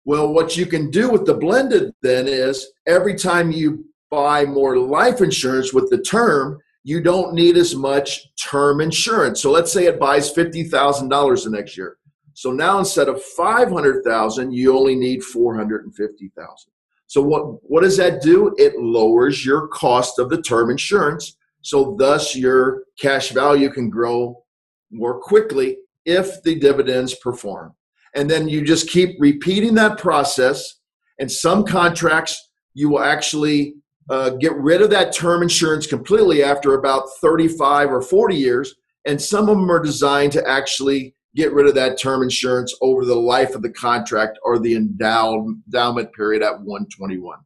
Well, 0.07 0.33
what 0.33 0.57
you 0.57 0.65
can 0.65 0.91
do 0.91 1.11
with 1.11 1.27
the 1.27 1.35
blended 1.35 1.93
then 2.01 2.27
is 2.27 2.67
every 2.87 3.15
time 3.15 3.53
you 3.53 3.85
buy 4.11 4.47
more 4.47 4.79
life 4.79 5.21
insurance 5.21 5.75
with 5.75 5.91
the 5.91 6.01
term, 6.01 6.59
you 6.83 7.03
don't 7.03 7.35
need 7.35 7.59
as 7.59 7.75
much 7.75 8.35
term 8.37 8.81
insurance. 8.81 9.43
So 9.43 9.51
let's 9.51 9.71
say 9.71 9.85
it 9.85 10.01
buys 10.01 10.33
$50,000 10.33 11.45
the 11.45 11.51
next 11.51 11.77
year. 11.77 11.99
So 12.35 12.51
now 12.51 12.79
instead 12.79 13.09
of 13.09 13.23
500,000, 13.23 14.53
you 14.53 14.77
only 14.77 14.97
need 14.97 15.23
450,000. 15.23 16.71
So 17.07 17.23
what 17.23 17.63
what 17.71 17.83
does 17.83 17.97
that 17.99 18.23
do? 18.23 18.55
It 18.59 18.75
lowers 18.77 19.45
your 19.45 19.69
cost 19.69 20.19
of 20.19 20.31
the 20.31 20.43
term 20.43 20.71
insurance. 20.71 21.37
So 21.61 21.97
thus 21.99 22.35
your 22.35 22.85
cash 22.99 23.31
value 23.31 23.71
can 23.71 23.89
grow 23.89 24.43
more 24.91 25.21
quickly 25.21 25.79
if 26.05 26.43
the 26.43 26.55
dividends 26.59 27.15
perform 27.15 27.75
and 28.15 28.31
then 28.31 28.49
you 28.49 28.63
just 28.63 28.89
keep 28.89 29.17
repeating 29.19 29.75
that 29.75 29.99
process 29.99 30.81
and 31.19 31.31
some 31.31 31.65
contracts 31.65 32.51
you 32.75 32.89
will 32.89 33.03
actually 33.03 33.75
uh, 34.11 34.31
get 34.31 34.55
rid 34.57 34.83
of 34.83 34.91
that 34.91 35.13
term 35.13 35.43
insurance 35.43 35.87
completely 35.87 36.43
after 36.43 36.75
about 36.75 37.09
35 37.21 37.91
or 37.91 38.03
40 38.03 38.37
years 38.37 38.75
and 39.07 39.21
some 39.21 39.49
of 39.49 39.57
them 39.57 39.71
are 39.71 39.83
designed 39.83 40.33
to 40.33 40.49
actually 40.49 41.15
get 41.35 41.53
rid 41.53 41.67
of 41.67 41.75
that 41.75 42.01
term 42.01 42.23
insurance 42.23 42.75
over 42.81 43.05
the 43.05 43.15
life 43.15 43.55
of 43.55 43.63
the 43.63 43.71
contract 43.71 44.39
or 44.45 44.59
the 44.59 44.75
endowment 44.75 46.13
period 46.13 46.43
at 46.43 46.61
121. 46.61 47.39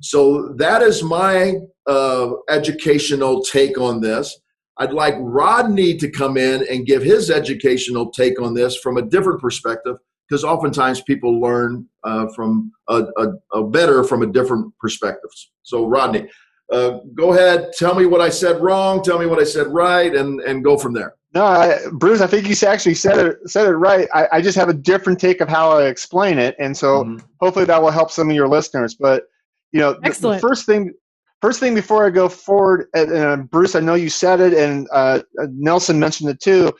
So 0.00 0.54
that 0.58 0.82
is 0.82 1.02
my 1.02 1.54
uh, 1.86 2.32
educational 2.48 3.42
take 3.42 3.78
on 3.78 4.00
this. 4.00 4.38
I'd 4.78 4.92
like 4.92 5.14
Rodney 5.18 5.96
to 5.96 6.10
come 6.10 6.36
in 6.36 6.64
and 6.70 6.86
give 6.86 7.02
his 7.02 7.30
educational 7.30 8.10
take 8.10 8.40
on 8.40 8.54
this 8.54 8.76
from 8.76 8.96
a 8.96 9.02
different 9.02 9.40
perspective, 9.40 9.96
because 10.28 10.44
oftentimes 10.44 11.00
people 11.02 11.40
learn 11.40 11.86
uh, 12.04 12.28
from 12.34 12.70
a, 12.88 13.06
a, 13.16 13.28
a, 13.54 13.64
better 13.64 14.04
from 14.04 14.22
a 14.22 14.26
different 14.26 14.72
perspective. 14.78 15.30
So, 15.64 15.86
Rodney, 15.86 16.28
uh, 16.70 16.98
go 17.16 17.32
ahead, 17.32 17.72
tell 17.76 17.96
me 17.96 18.06
what 18.06 18.20
I 18.20 18.28
said 18.28 18.60
wrong, 18.60 19.02
tell 19.02 19.18
me 19.18 19.26
what 19.26 19.40
I 19.40 19.44
said 19.44 19.66
right, 19.68 20.14
and 20.14 20.40
and 20.42 20.62
go 20.62 20.76
from 20.76 20.92
there. 20.92 21.14
No, 21.34 21.44
I, 21.44 21.78
Bruce, 21.92 22.22
I 22.22 22.26
think 22.26 22.48
you 22.48 22.66
actually 22.66 22.94
said 22.94 23.18
it 23.18 23.38
said 23.46 23.66
it 23.66 23.72
right. 23.72 24.08
I, 24.14 24.28
I, 24.32 24.40
just 24.40 24.56
have 24.56 24.70
a 24.70 24.74
different 24.74 25.20
take 25.20 25.42
of 25.42 25.48
how 25.48 25.72
I 25.72 25.86
explain 25.86 26.38
it, 26.38 26.56
and 26.58 26.74
so 26.74 27.04
mm-hmm. 27.04 27.24
hopefully 27.38 27.66
that 27.66 27.82
will 27.82 27.90
help 27.90 28.10
some 28.10 28.30
of 28.30 28.36
your 28.36 28.48
listeners. 28.48 28.94
But 28.94 29.24
you 29.72 29.80
know, 29.80 29.92
the, 30.02 30.18
the, 30.18 30.38
first 30.38 30.64
thing, 30.64 30.94
first 31.42 31.60
thing 31.60 31.74
before 31.74 32.06
I 32.06 32.10
go 32.10 32.30
forward, 32.30 32.86
and, 32.94 33.12
and 33.12 33.50
Bruce, 33.50 33.74
I 33.74 33.80
know 33.80 33.94
you 33.94 34.08
said 34.08 34.40
it, 34.40 34.54
and 34.54 34.88
uh, 34.90 35.20
Nelson 35.50 36.00
mentioned 36.00 36.30
it 36.30 36.40
too. 36.40 36.72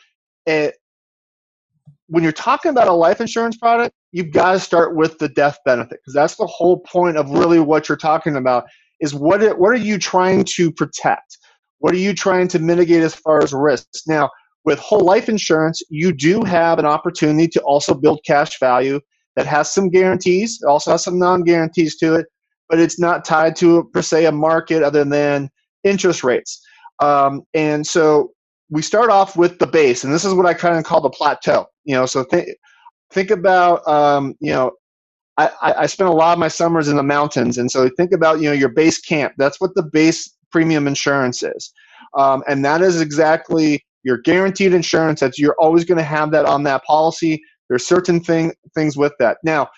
It, 0.47 0.77
when 2.07 2.23
you're 2.23 2.33
talking 2.33 2.71
about 2.71 2.89
a 2.89 2.93
life 2.93 3.21
insurance 3.21 3.59
product, 3.59 3.95
you've 4.13 4.33
got 4.33 4.53
to 4.53 4.61
start 4.61 4.97
with 4.97 5.19
the 5.19 5.29
death 5.29 5.59
benefit 5.67 6.01
because 6.01 6.15
that's 6.15 6.37
the 6.37 6.47
whole 6.47 6.81
point 6.81 7.19
of 7.19 7.29
really 7.29 7.61
what 7.61 7.87
you're 7.87 7.99
talking 7.99 8.37
about. 8.37 8.65
Is 9.01 9.15
what 9.15 9.43
it, 9.43 9.59
what 9.59 9.69
are 9.73 9.77
you 9.77 9.99
trying 9.99 10.45
to 10.57 10.73
protect? 10.73 11.37
What 11.81 11.93
are 11.93 11.99
you 11.99 12.15
trying 12.15 12.49
to 12.49 12.59
mitigate 12.59 13.03
as 13.03 13.15
far 13.15 13.43
as 13.43 13.53
risks? 13.53 14.07
Now, 14.07 14.31
with 14.65 14.79
whole 14.79 15.05
life 15.05 15.29
insurance, 15.29 15.83
you 15.89 16.13
do 16.13 16.43
have 16.43 16.79
an 16.79 16.87
opportunity 16.87 17.49
to 17.49 17.61
also 17.63 17.95
build 17.95 18.21
cash 18.27 18.59
value 18.59 19.01
that 19.37 19.47
has 19.47 19.73
some 19.73 19.89
guarantees, 19.89 20.59
it 20.63 20.67
also 20.67 20.91
has 20.93 21.05
some 21.05 21.19
non 21.19 21.43
guarantees 21.43 21.97
to 21.99 22.17
it, 22.17 22.27
but 22.69 22.81
it's 22.81 22.99
not 22.99 23.25
tied 23.25 23.55
to, 23.57 23.89
per 23.93 24.03
se, 24.03 24.27
a 24.27 24.33
market 24.33 24.83
other 24.83 25.05
than 25.05 25.49
interest 25.85 26.25
rates. 26.25 26.61
Um, 27.01 27.43
and 27.55 27.87
so 27.87 28.33
we 28.71 28.83
start 28.83 29.11
off 29.11 29.37
with 29.37 29.59
the 29.59 29.67
base, 29.67 30.05
and 30.05 30.13
this 30.13 30.25
is 30.25 30.35
what 30.35 30.47
I 30.47 30.55
kind 30.55 30.77
of 30.77 30.85
call 30.85 31.01
the 31.01 31.11
plateau. 31.11 31.67
You 31.85 31.95
know, 31.95 32.07
so 32.07 32.25
think 32.25 32.49
think 33.11 33.31
about 33.31 33.87
um, 33.89 34.35
you 34.41 34.53
know 34.53 34.73
I, 35.39 35.51
I 35.63 35.87
spent 35.87 36.11
a 36.11 36.13
lot 36.13 36.33
of 36.33 36.39
my 36.39 36.49
summers 36.49 36.89
in 36.89 36.97
the 36.97 37.03
mountains, 37.03 37.59
and 37.59 37.71
so 37.71 37.89
think 37.97 38.13
about 38.13 38.41
you 38.41 38.49
know 38.49 38.55
your 38.55 38.69
base 38.71 39.01
camp. 39.01 39.35
That's 39.39 39.61
what 39.61 39.75
the 39.75 39.85
base 39.85 40.35
premium 40.51 40.87
insurance 40.87 41.43
is, 41.43 41.73
um, 42.17 42.43
and 42.49 42.65
that 42.65 42.83
is 42.83 43.01
exactly 43.01 43.85
your 44.05 44.19
guaranteed 44.19 44.75
insurance. 44.75 45.21
That 45.21 45.39
you're 45.39 45.57
always 45.59 45.85
going 45.85 45.99
to 45.99 46.05
have 46.05 46.31
that 46.33 46.47
on 46.47 46.63
that 46.65 46.85
policy. 46.85 47.43
There's 47.69 47.87
certain 47.87 48.21
thing 48.21 48.53
things 48.75 48.97
with 48.97 49.13
that. 49.19 49.39
Now, 49.45 49.69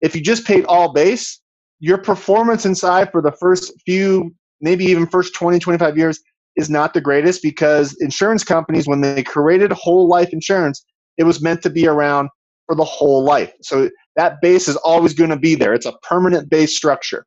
if 0.00 0.14
you 0.14 0.22
just 0.22 0.46
paid 0.46 0.64
all 0.66 0.92
base, 0.92 1.40
your 1.80 1.98
performance 1.98 2.64
inside 2.64 3.10
for 3.12 3.20
the 3.20 3.32
first 3.32 3.72
few, 3.84 4.34
maybe 4.60 4.84
even 4.86 5.06
first 5.06 5.34
20, 5.34 5.58
25 5.58 5.96
years 5.96 6.20
is 6.56 6.70
not 6.70 6.94
the 6.94 7.00
greatest 7.00 7.42
because 7.42 7.94
insurance 8.00 8.42
companies, 8.42 8.86
when 8.86 9.02
they 9.02 9.22
created 9.22 9.72
whole 9.72 10.08
life 10.08 10.30
insurance, 10.32 10.84
it 11.18 11.24
was 11.24 11.42
meant 11.42 11.62
to 11.62 11.70
be 11.70 11.86
around 11.86 12.30
for 12.66 12.74
the 12.74 12.84
whole 12.84 13.22
life. 13.22 13.52
So 13.62 13.90
that 14.16 14.40
base 14.40 14.68
is 14.68 14.76
always 14.76 15.14
going 15.14 15.30
to 15.30 15.38
be 15.38 15.54
there. 15.54 15.74
It's 15.74 15.86
a 15.86 15.96
permanent 16.02 16.48
base 16.50 16.76
structure. 16.76 17.24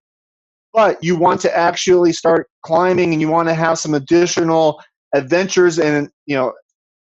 But 0.73 1.03
you 1.03 1.17
want 1.17 1.41
to 1.41 1.57
actually 1.57 2.13
start 2.13 2.47
climbing 2.63 3.13
and 3.13 3.21
you 3.21 3.29
want 3.29 3.47
to 3.49 3.55
have 3.55 3.79
some 3.79 3.93
additional 3.93 4.81
adventures 5.15 5.79
and 5.79 6.09
you 6.25 6.35
know 6.35 6.53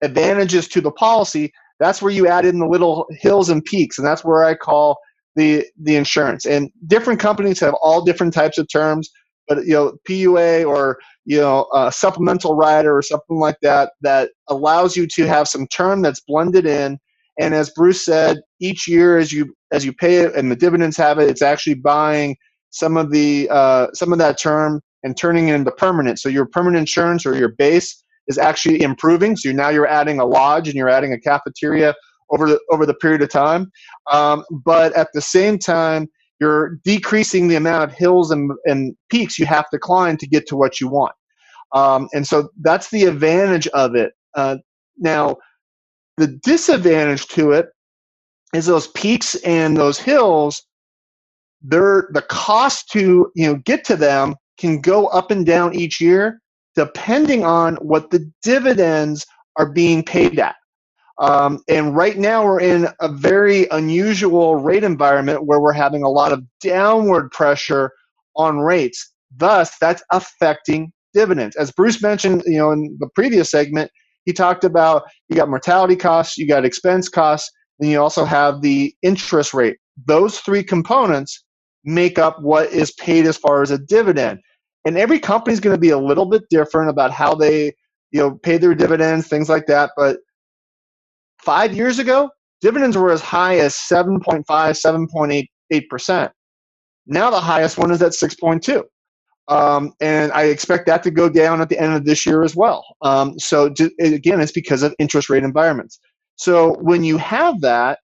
advantages 0.01 0.67
to 0.69 0.81
the 0.81 0.91
policy. 0.91 1.51
That's 1.79 2.01
where 2.01 2.11
you 2.11 2.27
add 2.27 2.45
in 2.45 2.59
the 2.59 2.67
little 2.67 3.07
hills 3.11 3.49
and 3.49 3.63
peaks, 3.63 3.97
and 3.97 4.07
that's 4.07 4.23
where 4.23 4.43
I 4.43 4.55
call 4.55 4.97
the 5.35 5.65
the 5.81 5.95
insurance. 5.95 6.45
And 6.45 6.69
different 6.87 7.19
companies 7.19 7.59
have 7.59 7.75
all 7.81 8.03
different 8.03 8.33
types 8.33 8.57
of 8.57 8.67
terms, 8.71 9.09
but 9.47 9.65
you 9.65 9.73
know 9.73 9.93
PUA 10.07 10.67
or 10.67 10.99
you 11.25 11.39
know 11.39 11.67
a 11.73 11.91
supplemental 11.91 12.55
rider 12.55 12.95
or 12.95 13.01
something 13.01 13.37
like 13.37 13.57
that 13.61 13.93
that 14.01 14.31
allows 14.49 14.95
you 14.95 15.07
to 15.07 15.27
have 15.27 15.47
some 15.47 15.67
term 15.67 16.01
that's 16.01 16.21
blended 16.21 16.65
in 16.65 16.99
and 17.39 17.53
as 17.53 17.71
Bruce 17.71 18.05
said, 18.05 18.41
each 18.59 18.87
year 18.87 19.17
as 19.17 19.31
you 19.31 19.53
as 19.71 19.85
you 19.85 19.93
pay 19.93 20.17
it 20.17 20.35
and 20.35 20.51
the 20.51 20.55
dividends 20.55 20.97
have 20.97 21.17
it, 21.19 21.29
it's 21.29 21.41
actually 21.41 21.75
buying 21.75 22.35
some 22.69 22.97
of 22.97 23.11
the 23.11 23.47
uh, 23.49 23.87
some 23.93 24.11
of 24.11 24.19
that 24.19 24.39
term 24.39 24.81
and 25.03 25.17
turning 25.17 25.49
it 25.49 25.55
into 25.55 25.71
permanent. 25.71 26.19
So 26.19 26.29
your 26.29 26.45
permanent 26.45 26.79
insurance 26.81 27.25
or 27.25 27.35
your 27.35 27.49
base 27.49 28.03
is 28.27 28.37
actually 28.37 28.81
improving. 28.81 29.35
So 29.35 29.51
now 29.51 29.69
you're 29.69 29.87
adding 29.87 30.19
a 30.19 30.25
lodge 30.25 30.67
and 30.67 30.75
you're 30.75 30.89
adding 30.89 31.13
a 31.13 31.19
cafeteria 31.19 31.95
over 32.29 32.47
the 32.47 32.59
over 32.71 32.85
the 32.85 32.93
period 32.93 33.21
of 33.21 33.29
time. 33.29 33.71
Um, 34.11 34.43
but 34.63 34.93
at 34.93 35.09
the 35.13 35.21
same 35.21 35.57
time, 35.57 36.07
you're 36.39 36.77
decreasing 36.83 37.47
the 37.47 37.55
amount 37.55 37.83
of 37.83 37.95
hills 37.95 38.31
and, 38.31 38.51
and 38.65 38.95
peaks 39.09 39.37
you 39.37 39.45
have 39.45 39.69
to 39.69 39.79
climb 39.79 40.17
to 40.17 40.27
get 40.27 40.47
to 40.47 40.55
what 40.55 40.79
you 40.81 40.87
want. 40.87 41.13
Um, 41.73 42.09
and 42.13 42.27
so 42.27 42.49
that's 42.61 42.89
the 42.89 43.05
advantage 43.05 43.67
of 43.67 43.95
it. 43.95 44.13
Uh, 44.35 44.57
now, 44.97 45.37
the 46.17 46.27
disadvantage 46.27 47.27
to 47.29 47.51
it 47.51 47.67
is 48.53 48.65
those 48.65 48.87
peaks 48.87 49.35
and 49.35 49.77
those 49.77 49.97
hills, 49.97 50.63
they're, 51.61 52.09
the 52.11 52.21
cost 52.23 52.89
to 52.91 53.31
you 53.35 53.47
know 53.47 53.55
get 53.55 53.83
to 53.85 53.95
them 53.95 54.35
can 54.61 54.79
go 54.79 55.07
up 55.07 55.31
and 55.31 55.45
down 55.45 55.75
each 55.75 55.99
year 55.99 56.39
depending 56.75 57.43
on 57.43 57.75
what 57.77 58.11
the 58.11 58.31
dividends 58.43 59.25
are 59.57 59.69
being 59.69 60.03
paid 60.03 60.39
at. 60.39 60.55
Um, 61.19 61.61
and 61.67 61.95
right 61.95 62.17
now 62.17 62.45
we're 62.45 62.61
in 62.61 62.87
a 63.01 63.09
very 63.11 63.67
unusual 63.71 64.55
rate 64.55 64.83
environment 64.83 65.45
where 65.45 65.59
we're 65.59 65.73
having 65.73 66.03
a 66.03 66.09
lot 66.09 66.31
of 66.31 66.43
downward 66.61 67.29
pressure 67.31 67.91
on 68.37 68.59
rates. 68.59 69.11
Thus, 69.35 69.77
that's 69.79 70.01
affecting 70.11 70.93
dividends. 71.13 71.55
As 71.57 71.71
Bruce 71.71 72.01
mentioned, 72.01 72.43
you 72.45 72.57
know, 72.57 72.71
in 72.71 72.95
the 72.99 73.09
previous 73.13 73.51
segment, 73.51 73.91
he 74.25 74.33
talked 74.33 74.63
about 74.63 75.03
you 75.27 75.35
got 75.35 75.49
mortality 75.49 75.95
costs, 75.95 76.37
you 76.37 76.47
got 76.47 76.65
expense 76.65 77.09
costs, 77.09 77.51
and 77.79 77.89
you 77.89 78.01
also 78.01 78.23
have 78.23 78.61
the 78.61 78.95
interest 79.01 79.53
rate. 79.53 79.77
Those 80.05 80.39
three 80.39 80.63
components 80.63 81.43
make 81.83 82.17
up 82.17 82.41
what 82.41 82.71
is 82.71 82.93
paid 82.93 83.25
as 83.25 83.37
far 83.37 83.61
as 83.61 83.71
a 83.71 83.77
dividend. 83.77 84.39
And 84.85 84.97
every 84.97 85.19
company 85.19 85.53
is 85.53 85.59
going 85.59 85.75
to 85.75 85.79
be 85.79 85.91
a 85.91 85.97
little 85.97 86.25
bit 86.25 86.43
different 86.49 86.89
about 86.89 87.11
how 87.11 87.35
they, 87.35 87.73
you 88.11 88.19
know, 88.19 88.31
pay 88.31 88.57
their 88.57 88.73
dividends, 88.73 89.27
things 89.27 89.49
like 89.49 89.67
that. 89.67 89.91
But 89.95 90.17
five 91.39 91.75
years 91.75 91.99
ago, 91.99 92.29
dividends 92.61 92.97
were 92.97 93.11
as 93.11 93.21
high 93.21 93.57
as 93.57 93.75
7.5, 93.75 94.43
7.88%. 95.71 96.31
Now 97.07 97.29
the 97.29 97.39
highest 97.39 97.77
one 97.77 97.91
is 97.91 98.01
at 98.01 98.11
6.2. 98.11 98.83
Um, 99.47 99.91
and 99.99 100.31
I 100.31 100.43
expect 100.43 100.85
that 100.85 101.03
to 101.03 101.11
go 101.11 101.27
down 101.27 101.61
at 101.61 101.69
the 101.69 101.77
end 101.77 101.93
of 101.93 102.05
this 102.05 102.25
year 102.25 102.43
as 102.43 102.55
well. 102.55 102.85
Um, 103.01 103.37
so 103.37 103.73
again, 103.99 104.39
it's 104.39 104.51
because 104.51 104.83
of 104.83 104.95
interest 104.97 105.29
rate 105.29 105.43
environments. 105.43 105.99
So 106.35 106.77
when 106.79 107.03
you 107.03 107.17
have 107.17 107.59
that, 107.61 107.99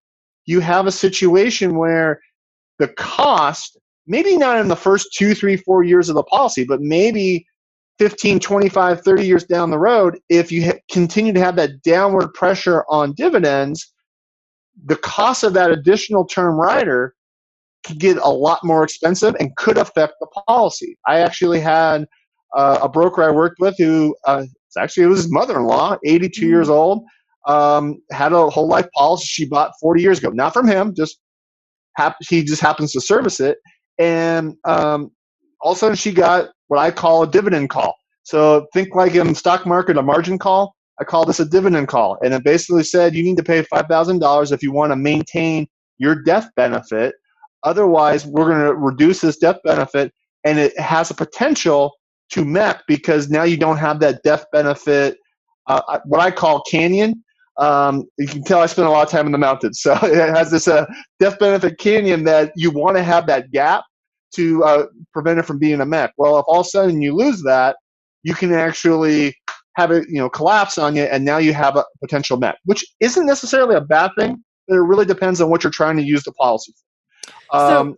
you 0.46 0.60
have 0.60 0.88
a 0.88 0.92
situation 0.92 1.78
where 1.78 2.20
the 2.80 2.88
cost, 2.90 3.78
maybe 4.08 4.38
not 4.38 4.60
in 4.60 4.68
the 4.68 4.76
first 4.76 5.10
two, 5.14 5.36
three, 5.36 5.58
four 5.58 5.84
years 5.84 6.10
of 6.10 6.16
the 6.16 6.24
policy, 6.24 6.64
but 6.64 6.82
maybe 6.82 7.46
15, 8.00 8.40
25, 8.40 9.02
30 9.02 9.26
years 9.26 9.44
down 9.44 9.70
the 9.70 9.80
road, 9.80 10.20
if 10.30 10.52
you 10.52 10.66
ha- 10.66 10.80
continue 10.92 11.34
to 11.34 11.40
have 11.40 11.56
that 11.56 11.82
downward 11.84 12.34
pressure 12.34 12.86
on 12.90 13.14
dividends, 13.14 13.94
the 14.86 14.96
cost 14.98 15.44
of 15.44 15.54
that 15.54 15.72
additional 15.72 16.26
term 16.26 16.56
rider 16.56 17.16
could 17.86 18.00
get 18.00 18.18
a 18.18 18.30
lot 18.30 18.60
more 18.64 18.84
expensive 18.84 19.36
and 19.40 19.56
could 19.56 19.78
affect 19.78 20.14
the 20.20 20.28
policy. 20.48 20.98
I 21.08 21.20
actually 21.20 21.60
had 21.60 22.06
uh, 22.56 22.80
a 22.82 22.90
broker 22.90 23.24
I 23.24 23.32
worked 23.32 23.60
with 23.60 23.76
who 23.78 24.16
uh, 24.26 24.46
actually 24.78 25.04
it 25.04 25.08
was 25.08 25.24
his 25.24 25.32
mother-in-law, 25.32 25.98
82 26.06 26.42
mm-hmm. 26.42 26.50
years 26.50 26.70
old, 26.70 27.04
um, 27.48 27.98
had 28.12 28.34
a 28.34 28.50
whole 28.50 28.68
life 28.68 28.88
policy 28.96 29.26
she 29.26 29.46
bought 29.46 29.72
40 29.82 30.02
years 30.02 30.20
ago. 30.20 30.30
Not 30.30 30.54
from 30.54 30.68
him, 30.68 30.94
just 30.96 31.20
hap- 31.96 32.18
he 32.28 32.44
just 32.44 32.62
happens 32.62 32.92
to 32.92 33.02
service 33.02 33.40
it, 33.40 33.58
and 34.00 34.56
um, 34.66 35.12
all 35.62 35.72
of 35.72 35.78
a 35.78 35.80
sudden 35.80 35.96
she 35.96 36.12
got 36.12 36.50
what 36.68 36.80
I 36.80 36.92
call 36.92 37.24
a 37.24 37.28
dividend 37.28 37.70
call. 37.70 37.96
So 38.24 38.68
think 38.74 38.96
like 38.96 39.16
in 39.16 39.36
stock 39.36 39.66
market 39.66 39.98
a 39.98 40.02
margin 40.02 40.38
call. 40.38 40.76
I 41.00 41.04
call 41.04 41.26
this 41.26 41.40
a 41.40 41.46
dividend 41.46 41.90
call, 41.90 42.18
and 42.24 42.34
it 42.34 42.44
basically 42.44 42.84
said 42.84 43.14
you 43.16 43.24
need 43.24 43.38
to 43.38 43.44
pay 43.44 43.62
five 43.64 43.86
thousand 43.88 44.20
dollars 44.20 44.52
if 44.52 44.64
you 44.64 44.72
want 44.72 44.92
to 44.92 44.96
maintain 44.96 45.68
your 46.00 46.16
death 46.16 46.50
benefit 46.56 47.14
Otherwise, 47.64 48.26
we're 48.26 48.46
going 48.46 48.66
to 48.66 48.76
reduce 48.76 49.22
this 49.22 49.38
death 49.38 49.58
benefit, 49.64 50.14
and 50.46 50.60
it 50.60 50.78
has 50.80 51.12
a 51.12 51.14
potential 51.14 51.92
to 52.32 52.46
MEC 52.46 52.80
because 52.88 53.30
now 53.30 53.44
you 53.44 53.58
don't 53.58 53.78
have 53.78 54.00
that 54.00 54.24
death 54.24 54.46
benefit, 54.52 55.18
uh, 55.68 56.00
what 56.06 56.22
I 56.22 56.32
call 56.32 56.62
canyon. 56.62 57.24
Um, 57.60 58.06
you 58.18 58.28
can 58.28 58.44
tell 58.44 58.62
I 58.62 58.68
spent 58.68 58.88
a 58.88 58.92
lot 58.92 59.04
of 59.04 59.10
time 59.10 59.26
in 59.26 59.32
the 59.32 59.38
mountains, 59.38 59.82
so 59.82 59.94
it 60.04 60.36
has 60.36 60.52
this 60.52 60.68
uh, 60.68 60.86
death 61.20 61.40
benefit 61.40 61.80
canyon 61.80 62.24
that 62.26 62.52
you 62.56 62.72
want 62.72 62.98
to 62.98 63.04
have 63.04 63.28
that 63.28 63.52
gap 63.52 63.84
to 64.36 64.64
uh, 64.64 64.86
prevent 65.14 65.40
it 65.40 65.44
from 65.44 65.58
being 65.58 65.82
a 65.82 65.86
MEC. 65.86 66.10
Well, 66.18 66.38
if 66.38 66.46
all 66.48 66.62
of 66.62 66.66
a 66.66 66.70
sudden 66.70 67.02
you 67.02 67.16
lose 67.16 67.42
that, 67.44 67.78
you 68.24 68.34
can 68.34 68.54
actually 68.54 69.36
have 69.76 69.92
it 69.92 70.08
you 70.10 70.18
know 70.18 70.30
collapse 70.30 70.78
on 70.78 70.96
you, 70.96 71.04
and 71.04 71.26
now 71.26 71.38
you 71.38 71.54
have 71.54 71.76
a 71.76 71.86
potential 72.02 72.40
MEC, 72.40 72.54
which 72.66 72.86
isn't 73.00 73.26
necessarily 73.26 73.76
a 73.76 73.82
bad 73.82 74.12
thing. 74.18 74.44
But 74.68 74.76
it 74.76 74.82
really 74.82 75.06
depends 75.06 75.40
on 75.40 75.50
what 75.50 75.64
you're 75.64 75.72
trying 75.72 75.98
to 75.98 76.04
use 76.04 76.24
the 76.24 76.34
policy 76.34 76.74
for. 77.50 77.58
Um, 77.58 77.98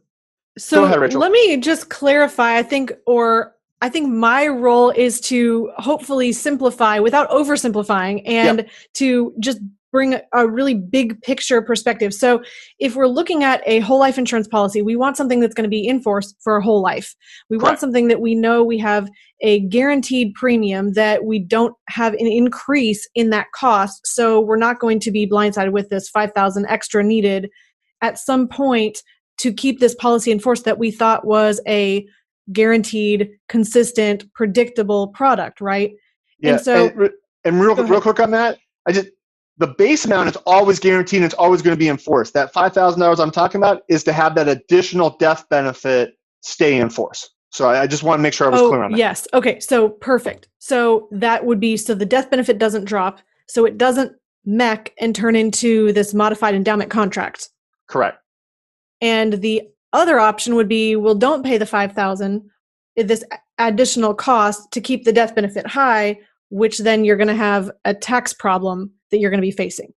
so, 0.58 0.86
so 0.88 0.94
ahead, 0.96 1.14
let 1.14 1.32
me 1.32 1.58
just 1.58 1.90
clarify. 1.90 2.58
I 2.58 2.64
think, 2.64 2.94
or 3.06 3.56
I 3.82 3.90
think 3.90 4.10
my 4.10 4.48
role 4.48 4.90
is 4.90 5.22
to 5.22 5.72
hopefully 5.78 6.32
simplify 6.34 7.00
without 7.00 7.30
oversimplifying 7.30 8.22
and 8.26 8.60
yep. 8.60 8.70
to 8.96 9.34
just 9.40 9.60
bring 9.92 10.20
a 10.34 10.48
really 10.48 10.76
big 10.76 11.20
picture 11.22 11.62
perspective. 11.62 12.14
So, 12.14 12.44
if 12.80 12.96
we're 12.96 13.08
looking 13.08 13.44
at 13.44 13.62
a 13.66 13.80
whole 13.80 14.00
life 14.00 14.18
insurance 14.18 14.48
policy, 14.48 14.82
we 14.82 14.96
want 14.96 15.18
something 15.18 15.40
that's 15.40 15.54
going 15.54 15.64
to 15.64 15.70
be 15.70 15.88
in 15.88 16.02
force 16.02 16.36
for 16.42 16.58
a 16.58 16.64
whole 16.64 16.82
life. 16.82 17.16
We 17.50 17.58
Correct. 17.58 17.64
want 17.64 17.80
something 17.80 18.08
that 18.10 18.22
we 18.22 18.36
know 18.36 18.64
we 18.64 18.78
have 18.80 19.10
a 19.42 19.62
guaranteed 19.62 20.34
premium 20.36 20.94
that 20.94 21.24
we 21.26 21.40
don't 21.40 21.74
have 21.88 22.14
an 22.14 22.28
increase 22.28 23.08
in 23.16 23.30
that 23.32 23.48
cost. 23.56 24.06
So, 24.06 24.40
we're 24.40 24.58
not 24.58 24.80
going 24.80 25.00
to 25.02 25.12
be 25.12 25.28
blindsided 25.28 25.72
with 25.72 25.90
this 25.90 26.10
5000 26.10 26.66
extra 26.68 27.04
needed 27.04 27.50
at 28.02 28.20
some 28.20 28.48
point 28.48 29.00
to 29.40 29.54
keep 29.54 29.80
this 29.80 29.96
policy 29.96 30.32
in 30.32 30.40
force 30.40 30.64
that 30.64 30.78
we 30.78 30.92
thought 30.92 31.26
was 31.26 31.62
a 31.68 32.06
guaranteed, 32.52 33.30
consistent, 33.48 34.32
predictable 34.34 35.08
product, 35.10 35.62
right? 35.62 35.94
Yeah. 36.40 36.54
And 36.54 36.62
so, 36.62 36.88
and, 36.88 37.10
and 37.46 37.62
real, 37.62 37.76
real 37.76 38.02
quick 38.02 38.20
on 38.20 38.32
that, 38.32 38.58
I 38.88 38.92
just 38.92 39.10
the 39.60 39.68
base 39.68 40.06
amount 40.06 40.30
is 40.30 40.38
always 40.46 40.80
guaranteed 40.80 41.18
and 41.18 41.26
it's 41.26 41.36
always 41.36 41.62
going 41.62 41.76
to 41.76 41.80
be 41.80 41.90
enforced. 41.90 42.34
That 42.34 42.54
$5,000 42.54 43.20
I'm 43.20 43.32
talking 43.32 43.60
about 43.60 43.84
is 43.90 44.04
to 44.06 44.14
have 44.14 44.34
that 44.36 44.48
additional 44.48 45.18
death 45.18 45.48
benefit 45.50 46.14
stay 46.42 46.78
in 46.78 46.90
force. 46.90 47.30
So 47.52 47.70
I, 47.70 47.82
I 47.82 47.88
just 47.88 48.02
want 48.02 48.20
to 48.20 48.24
make 48.24 48.34
sure 48.34 48.48
I 48.48 48.52
was 48.52 48.62
oh, 48.62 48.70
clear 48.70 48.84
on 48.84 48.92
that. 48.92 48.98
Yes. 48.98 49.28
Okay. 49.34 49.60
So 49.60 49.90
perfect. 49.90 50.48
So 50.60 51.10
that 51.12 51.46
would 51.46 51.60
be 51.60 51.76
so 51.76 51.94
the 51.94 52.06
death 52.06 52.30
benefit 52.30 52.58
doesn't 52.58 52.86
drop. 52.86 53.20
So 53.48 53.66
it 53.66 53.78
doesn't 53.78 54.14
MEC 54.48 54.92
and 55.00 55.14
turn 55.14 55.36
into 55.36 55.92
this 55.92 56.14
modified 56.14 56.56
endowment 56.56 56.90
contract. 56.90 57.50
Correct. 57.88 58.20
And 59.02 59.34
the 59.34 59.64
other 59.94 60.20
option 60.20 60.56
would 60.56 60.68
be 60.68 60.96
well, 60.96 61.16
don't 61.16 61.44
pay 61.44 61.58
the 61.58 61.66
5000 61.66 62.50
this 62.96 63.24
additional 63.58 64.14
cost 64.14 64.72
to 64.72 64.82
keep 64.82 65.06
the 65.06 65.14
death 65.14 65.36
benefit 65.36 65.66
high, 65.66 66.20
which 66.50 66.80
then 66.80 67.06
you're 67.06 67.18
going 67.18 67.28
to 67.28 67.36
have 67.36 67.72
a 67.86 67.94
tax 67.94 68.34
problem 68.34 68.92
that 69.12 69.20
you're 69.20 69.30
going 69.30 69.42
to 69.42 69.46
be 69.46 69.52
facing. 69.52 69.94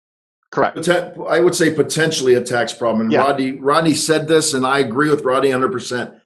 Correct. 0.52 0.90
I 0.90 1.40
would 1.40 1.56
say 1.56 1.74
potentially 1.74 2.34
a 2.34 2.42
tax 2.42 2.74
problem. 2.74 3.02
And 3.02 3.12
yeah. 3.12 3.20
Rodney, 3.20 3.52
Rodney 3.54 3.94
said 3.94 4.28
this, 4.28 4.54
and 4.54 4.66
I 4.66 4.80
agree 4.80 5.10
with 5.10 5.24
Rodney 5.24 5.50
100%. 5.50 6.20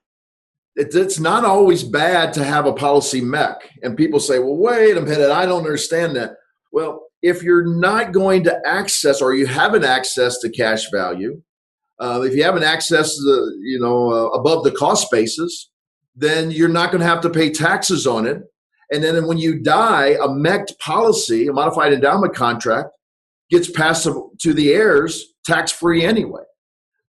It's 0.76 1.20
not 1.20 1.46
always 1.46 1.84
bad 1.84 2.34
to 2.34 2.44
have 2.44 2.66
a 2.66 2.74
policy 2.74 3.22
MEC. 3.22 3.58
And 3.84 3.98
people 3.98 4.20
say, 4.20 4.40
well, 4.40 4.56
wait 4.56 4.98
a 4.98 5.02
minute, 5.02 5.30
I 5.30 5.46
don't 5.46 5.66
understand 5.66 6.16
that. 6.16 6.32
Well, 6.72 7.08
if 7.22 7.44
you're 7.44 7.66
not 7.66 8.12
going 8.12 8.44
to 8.46 8.60
access 8.66 9.22
or 9.22 9.36
you 9.36 9.46
haven't 9.46 9.84
access 9.84 10.40
to 10.40 10.50
cash 10.50 10.90
value, 10.90 11.42
uh, 12.00 12.22
if 12.24 12.36
you 12.36 12.44
haven't 12.44 12.64
access 12.64 13.16
the, 13.16 13.60
you 13.62 13.80
know, 13.80 14.12
uh, 14.12 14.28
above 14.30 14.64
the 14.64 14.72
cost 14.72 15.12
basis, 15.12 15.70
then 16.16 16.52
you're 16.52 16.70
not 16.70 16.92
going 16.92 17.02
to 17.02 17.08
have 17.08 17.22
to 17.22 17.30
pay 17.30 17.52
taxes 17.52 18.06
on 18.06 18.26
it. 18.26 18.42
And 18.92 19.04
then 19.04 19.26
when 19.28 19.38
you 19.38 19.60
die, 19.60 20.18
a 20.22 20.28
MEC'd 20.28 20.78
policy, 20.80 21.48
a 21.48 21.54
modified 21.54 21.94
endowment 21.94 22.36
contract, 22.36 22.90
gets 23.50 23.70
passed 23.70 24.08
to 24.42 24.54
the 24.54 24.74
heirs 24.74 25.34
tax 25.46 25.72
free 25.72 26.06
anyway. 26.06 26.44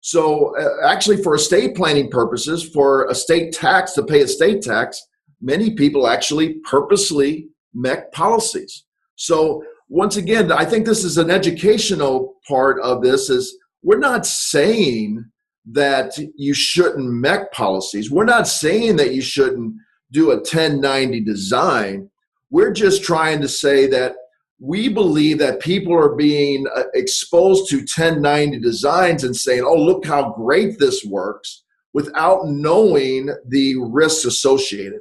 So, 0.01 0.55
uh, 0.59 0.87
actually, 0.87 1.23
for 1.23 1.35
estate 1.35 1.75
planning 1.75 2.11
purposes, 2.11 2.68
for 2.68 3.11
estate 3.11 3.55
tax 3.55 3.92
to 3.94 4.03
pay 4.03 4.20
estate 4.20 4.62
tax, 4.62 5.01
many 5.40 5.75
people 5.75 6.07
actually 6.07 6.57
purposely 6.70 7.49
MEC 7.75 8.12
policies. 8.12 8.85
So, 9.16 9.64
once 9.88 10.16
again, 10.16 10.53
I 10.53 10.64
think 10.64 10.85
this 10.85 11.05
is 11.05 11.16
an 11.16 11.31
educational 11.31 12.35
part 12.47 12.81
of 12.83 13.03
this. 13.03 13.31
Is 13.31 13.57
we're 13.85 13.99
not 13.99 14.27
saying 14.27 15.25
that 15.73 16.18
you 16.37 16.55
shouldn't 16.55 17.11
MEC 17.11 17.53
policies. 17.53 18.11
We're 18.11 18.25
not 18.25 18.49
saying 18.49 18.97
that 18.97 19.14
you 19.14 19.23
shouldn't 19.23 19.75
do 20.11 20.31
a 20.31 20.37
1090 20.37 21.20
design. 21.20 22.11
We're 22.51 22.73
just 22.73 23.05
trying 23.05 23.40
to 23.42 23.49
say 23.49 23.87
that 23.88 24.16
we 24.61 24.88
believe 24.88 25.38
that 25.38 25.61
people 25.61 25.94
are 25.94 26.14
being 26.14 26.66
uh, 26.75 26.85
exposed 26.94 27.68
to 27.70 27.79
1090 27.79 28.61
designs 28.61 29.25
and 29.25 29.37
saying, 29.37 29.64
oh, 29.64 29.77
look 29.77 30.07
how 30.07 30.31
great 30.33 30.79
this 30.79 31.05
works 31.05 31.64
without 31.92 32.47
knowing 32.47 33.29
the 33.49 33.77
risks 33.77 34.25
associated. 34.25 35.01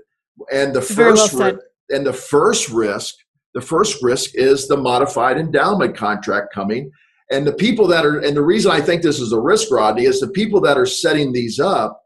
And 0.52 0.74
the 0.74 0.82
first 0.82 1.34
well 1.34 1.58
and 1.89 2.06
the 2.06 2.13
first 2.13 2.69
risk, 2.69 3.15
the 3.54 3.62
first 3.62 4.02
risk 4.02 4.32
is 4.34 4.67
the 4.67 4.78
modified 4.78 5.38
endowment 5.38 5.96
contract 5.96 6.54
coming. 6.54 6.91
And 7.34 7.48
the 7.48 7.54
people 7.54 7.88
that 7.88 8.06
are, 8.06 8.19
and 8.19 8.38
the 8.38 8.43
reason 8.43 8.72
I 8.72 8.80
think 8.80 9.02
this 9.02 9.19
is 9.19 9.32
a 9.32 9.39
risk, 9.39 9.72
Rodney, 9.72 10.06
is 10.06 10.19
the 10.19 10.30
people 10.30 10.62
that 10.62 10.78
are 10.78 10.86
setting 10.86 11.34
these 11.34 11.60
up 11.60 12.04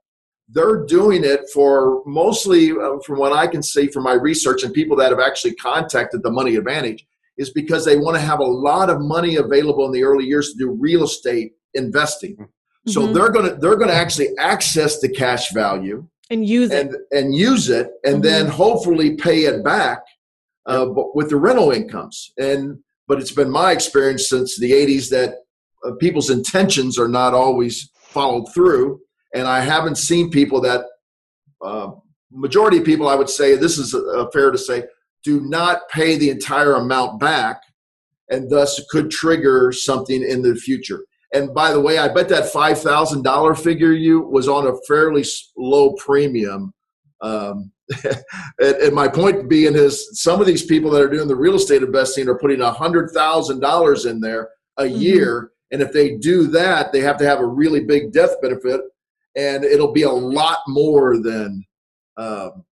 they're 0.49 0.85
doing 0.85 1.23
it 1.23 1.41
for 1.53 2.01
mostly 2.05 2.71
uh, 2.71 2.99
from 3.05 3.19
what 3.19 3.33
i 3.33 3.45
can 3.47 3.61
see 3.61 3.87
from 3.87 4.03
my 4.03 4.13
research 4.13 4.63
and 4.63 4.73
people 4.73 4.95
that 4.95 5.11
have 5.11 5.19
actually 5.19 5.53
contacted 5.55 6.23
the 6.23 6.31
money 6.31 6.55
advantage 6.55 7.05
is 7.37 7.51
because 7.51 7.85
they 7.85 7.97
want 7.97 8.15
to 8.15 8.21
have 8.21 8.39
a 8.39 8.43
lot 8.43 8.89
of 8.89 8.99
money 8.99 9.35
available 9.35 9.85
in 9.85 9.91
the 9.91 10.03
early 10.03 10.25
years 10.25 10.51
to 10.51 10.57
do 10.57 10.71
real 10.71 11.03
estate 11.03 11.53
investing 11.73 12.35
mm-hmm. 12.35 12.91
so 12.91 13.07
they're 13.07 13.29
going 13.29 13.49
to 13.49 13.55
they're 13.55 13.75
going 13.75 13.89
to 13.89 13.95
actually 13.95 14.29
access 14.39 14.99
the 14.99 15.09
cash 15.09 15.51
value 15.51 16.07
and 16.29 16.47
use 16.47 16.71
it 16.71 16.87
and, 16.87 16.95
and 17.11 17.35
use 17.35 17.69
it 17.69 17.91
and 18.03 18.15
mm-hmm. 18.15 18.23
then 18.23 18.47
hopefully 18.47 19.15
pay 19.15 19.45
it 19.45 19.63
back 19.63 19.99
uh, 20.65 20.85
with 21.13 21.29
the 21.29 21.35
rental 21.35 21.71
incomes 21.71 22.31
and 22.37 22.79
but 23.07 23.19
it's 23.19 23.31
been 23.31 23.49
my 23.49 23.71
experience 23.71 24.29
since 24.29 24.57
the 24.57 24.71
80s 24.71 25.09
that 25.09 25.35
uh, 25.85 25.91
people's 25.99 26.29
intentions 26.29 26.97
are 26.99 27.07
not 27.07 27.33
always 27.33 27.89
followed 27.95 28.45
through 28.53 28.99
and 29.33 29.47
I 29.47 29.61
haven't 29.61 29.97
seen 29.97 30.29
people 30.29 30.61
that 30.61 30.85
uh, 31.63 31.91
majority 32.31 32.77
of 32.77 32.85
people 32.85 33.07
I 33.07 33.15
would 33.15 33.29
say 33.29 33.55
this 33.55 33.77
is 33.77 33.93
uh, 33.93 34.25
fair 34.33 34.51
to 34.51 34.57
say 34.57 34.83
do 35.23 35.41
not 35.41 35.89
pay 35.89 36.17
the 36.17 36.29
entire 36.29 36.75
amount 36.75 37.19
back, 37.19 37.61
and 38.29 38.49
thus 38.49 38.81
could 38.89 39.11
trigger 39.11 39.71
something 39.71 40.23
in 40.23 40.41
the 40.41 40.55
future. 40.55 41.01
And 41.33 41.53
by 41.53 41.73
the 41.73 41.81
way, 41.81 41.97
I 41.97 42.07
bet 42.07 42.29
that 42.29 42.51
five 42.51 42.79
thousand 42.79 43.23
dollar 43.23 43.53
figure 43.53 43.91
you 43.91 44.21
was 44.21 44.47
on 44.47 44.67
a 44.67 44.77
fairly 44.87 45.25
low 45.57 45.93
premium. 45.93 46.73
Um, 47.21 47.71
and, 48.59 48.75
and, 48.75 48.93
my 48.93 49.07
point 49.07 49.47
being 49.47 49.75
is, 49.75 50.21
some 50.21 50.41
of 50.41 50.47
these 50.47 50.65
people 50.65 50.91
that 50.91 51.01
are 51.01 51.09
doing 51.09 51.27
the 51.27 51.35
real 51.35 51.55
estate 51.55 51.83
investing 51.83 52.27
are 52.27 52.37
putting 52.37 52.61
a 52.61 52.71
hundred 52.71 53.11
thousand 53.11 53.61
dollars 53.61 54.05
in 54.05 54.19
there 54.19 54.49
a 54.77 54.83
mm-hmm. 54.83 55.01
year, 55.01 55.51
and 55.71 55.81
if 55.81 55.93
they 55.93 56.17
do 56.17 56.47
that, 56.47 56.91
they 56.91 56.99
have 56.99 57.17
to 57.17 57.25
have 57.25 57.39
a 57.39 57.45
really 57.45 57.85
big 57.85 58.11
death 58.11 58.41
benefit 58.41 58.81
and 59.37 59.63
it'll 59.63 59.93
be 59.93 60.01
a 60.01 60.11
lot 60.11 60.59
more 60.67 61.17
than 61.19 61.63
um, 62.17 62.65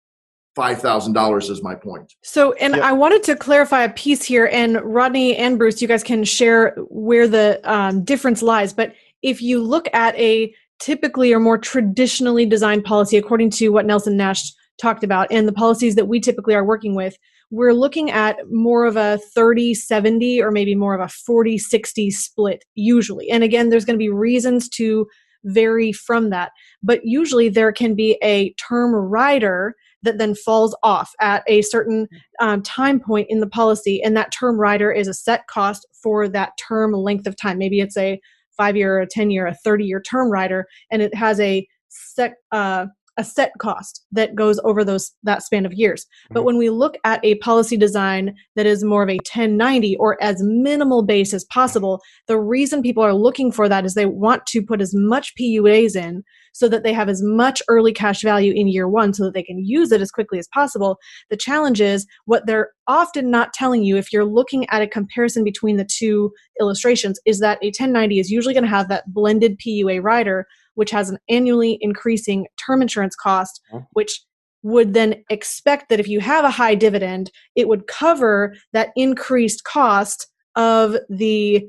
five 0.55 0.81
thousand 0.81 1.13
dollars. 1.13 1.49
Is 1.49 1.61
my 1.61 1.75
point. 1.75 2.13
So, 2.23 2.53
and 2.53 2.75
yep. 2.75 2.83
I 2.83 2.93
wanted 2.93 3.21
to 3.23 3.35
clarify 3.35 3.83
a 3.83 3.89
piece 3.89 4.23
here, 4.23 4.49
and 4.51 4.81
Rodney 4.81 5.35
and 5.35 5.57
Bruce, 5.59 5.81
you 5.81 5.87
guys 5.87 6.03
can 6.03 6.23
share 6.23 6.73
where 6.89 7.27
the 7.27 7.59
um, 7.69 8.03
difference 8.03 8.41
lies. 8.41 8.73
But 8.73 8.93
if 9.21 9.41
you 9.41 9.61
look 9.61 9.87
at 9.93 10.15
a 10.15 10.53
typically 10.79 11.33
or 11.33 11.39
more 11.39 11.57
traditionally 11.57 12.45
designed 12.45 12.85
policy, 12.85 13.17
according 13.17 13.49
to 13.51 13.69
what 13.69 13.85
Nelson 13.85 14.17
Nash 14.17 14.51
talked 14.81 15.03
about, 15.03 15.27
and 15.31 15.47
the 15.47 15.53
policies 15.53 15.95
that 15.95 16.07
we 16.07 16.19
typically 16.19 16.55
are 16.55 16.65
working 16.65 16.95
with, 16.95 17.17
we're 17.51 17.73
looking 17.73 18.09
at 18.09 18.37
more 18.49 18.85
of 18.85 18.95
a 18.97 19.19
30 19.35 19.73
70 19.75 20.41
or 20.41 20.51
maybe 20.51 20.75
more 20.75 20.95
of 20.95 21.01
a 21.01 21.07
40 21.07 21.57
60 21.57 22.09
split 22.11 22.65
usually. 22.75 23.29
And 23.29 23.43
again, 23.43 23.69
there's 23.69 23.85
going 23.85 23.97
to 23.97 24.03
be 24.03 24.09
reasons 24.09 24.67
to 24.69 25.05
vary 25.45 25.91
from 25.91 26.29
that. 26.29 26.51
But 26.81 27.01
usually 27.03 27.49
there 27.49 27.71
can 27.71 27.95
be 27.95 28.17
a 28.23 28.53
term 28.53 28.93
rider 28.93 29.75
that 30.01 30.17
then 30.17 30.35
falls 30.35 30.75
off 30.83 31.13
at 31.21 31.43
a 31.47 31.61
certain 31.61 32.07
um, 32.39 32.61
time 32.61 32.99
point 32.99 33.27
in 33.29 33.39
the 33.39 33.47
policy, 33.47 34.01
and 34.03 34.17
that 34.17 34.31
term 34.31 34.59
rider 34.59 34.91
is 34.91 35.07
a 35.07 35.13
set 35.13 35.47
cost 35.47 35.87
for 36.01 36.27
that 36.27 36.53
term 36.57 36.91
length 36.91 37.27
of 37.27 37.35
time. 37.35 37.57
Maybe 37.57 37.79
it's 37.79 37.97
a 37.97 38.19
five 38.57 38.75
year, 38.75 38.99
a 38.99 39.07
10 39.07 39.31
year, 39.31 39.47
a 39.47 39.55
30 39.55 39.85
year 39.85 40.01
term 40.01 40.31
rider, 40.31 40.65
and 40.91 41.01
it 41.01 41.13
has 41.15 41.39
a 41.39 41.67
set 41.89 42.35
uh, 42.51 42.87
a 43.17 43.23
set 43.23 43.51
cost 43.59 44.05
that 44.11 44.35
goes 44.35 44.59
over 44.63 44.83
those 44.83 45.11
that 45.23 45.43
span 45.43 45.65
of 45.65 45.73
years. 45.73 46.03
Mm-hmm. 46.03 46.33
But 46.33 46.43
when 46.43 46.57
we 46.57 46.69
look 46.69 46.97
at 47.03 47.23
a 47.23 47.35
policy 47.35 47.77
design 47.77 48.35
that 48.55 48.65
is 48.65 48.83
more 48.83 49.03
of 49.03 49.09
a 49.09 49.17
1090 49.17 49.95
or 49.97 50.21
as 50.21 50.41
minimal 50.41 51.03
base 51.03 51.33
as 51.33 51.45
possible, 51.45 52.01
the 52.27 52.39
reason 52.39 52.81
people 52.81 53.03
are 53.03 53.13
looking 53.13 53.51
for 53.51 53.69
that 53.69 53.85
is 53.85 53.93
they 53.93 54.05
want 54.05 54.45
to 54.47 54.61
put 54.61 54.81
as 54.81 54.93
much 54.93 55.33
PUAs 55.39 55.95
in 55.95 56.23
so 56.53 56.69
that 56.69 56.83
they 56.83 56.93
have 56.93 57.09
as 57.09 57.21
much 57.21 57.61
early 57.67 57.91
cash 57.91 58.21
value 58.21 58.53
in 58.55 58.67
year 58.67 58.87
1 58.87 59.13
so 59.13 59.23
that 59.23 59.33
they 59.33 59.43
can 59.43 59.63
use 59.63 59.91
it 59.91 60.01
as 60.01 60.11
quickly 60.11 60.39
as 60.39 60.47
possible. 60.53 60.97
The 61.29 61.37
challenge 61.37 61.81
is 61.81 62.05
what 62.25 62.45
they're 62.45 62.69
often 62.87 63.31
not 63.31 63.53
telling 63.53 63.83
you 63.83 63.97
if 63.97 64.13
you're 64.13 64.25
looking 64.25 64.69
at 64.69 64.81
a 64.81 64.87
comparison 64.87 65.43
between 65.43 65.77
the 65.77 65.85
two 65.85 66.31
illustrations 66.59 67.19
is 67.25 67.39
that 67.39 67.57
a 67.63 67.67
1090 67.67 68.19
is 68.19 68.29
usually 68.29 68.53
going 68.53 68.63
to 68.63 68.69
have 68.69 68.87
that 68.89 69.11
blended 69.11 69.59
PUA 69.59 70.03
rider 70.03 70.45
which 70.75 70.91
has 70.91 71.09
an 71.09 71.17
annually 71.29 71.77
increasing 71.81 72.47
term 72.57 72.81
insurance 72.81 73.15
cost, 73.15 73.61
which 73.93 74.21
would 74.63 74.93
then 74.93 75.23
expect 75.29 75.89
that 75.89 75.99
if 75.99 76.07
you 76.07 76.19
have 76.19 76.45
a 76.45 76.49
high 76.49 76.73
dividend, 76.73 77.29
it 77.55 77.67
would 77.67 77.87
cover 77.87 78.55
that 78.71 78.89
increased 78.95 79.63
cost 79.65 80.27
of 80.55 80.95
the 81.09 81.67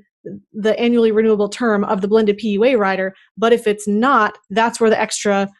the 0.54 0.78
annually 0.80 1.12
renewable 1.12 1.50
term 1.50 1.84
of 1.84 2.00
the 2.00 2.08
blended 2.08 2.38
PUA 2.38 2.78
rider. 2.78 3.14
But 3.36 3.52
if 3.52 3.66
it's 3.66 3.86
not, 3.86 4.38
that's 4.48 4.80
where 4.80 4.88
the 4.88 4.98
extra 4.98 5.50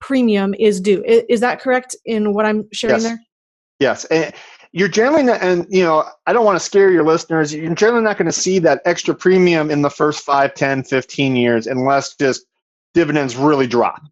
premium 0.00 0.54
is 0.58 0.80
due. 0.80 1.04
Is, 1.04 1.22
is 1.28 1.40
that 1.40 1.60
correct 1.60 1.94
in 2.04 2.34
what 2.34 2.44
I'm 2.44 2.68
sharing 2.72 2.96
yes. 2.96 3.02
there? 3.04 3.20
Yes. 3.78 4.04
And 4.06 4.34
you're 4.72 4.88
generally 4.88 5.22
not, 5.22 5.40
and 5.40 5.66
you 5.70 5.82
know, 5.82 6.04
I 6.26 6.32
don't 6.32 6.44
want 6.44 6.56
to 6.56 6.64
scare 6.64 6.90
your 6.90 7.04
listeners. 7.04 7.54
You're 7.54 7.74
generally 7.74 8.02
not 8.02 8.18
going 8.18 8.26
to 8.26 8.32
see 8.32 8.58
that 8.60 8.82
extra 8.84 9.14
premium 9.14 9.70
in 9.70 9.82
the 9.82 9.90
first 9.90 10.24
5, 10.24 10.54
10, 10.54 10.84
15 10.84 11.36
years 11.36 11.66
unless 11.66 12.16
just 12.16 12.44
dividends 12.94 13.36
really 13.36 13.66
drop. 13.66 14.02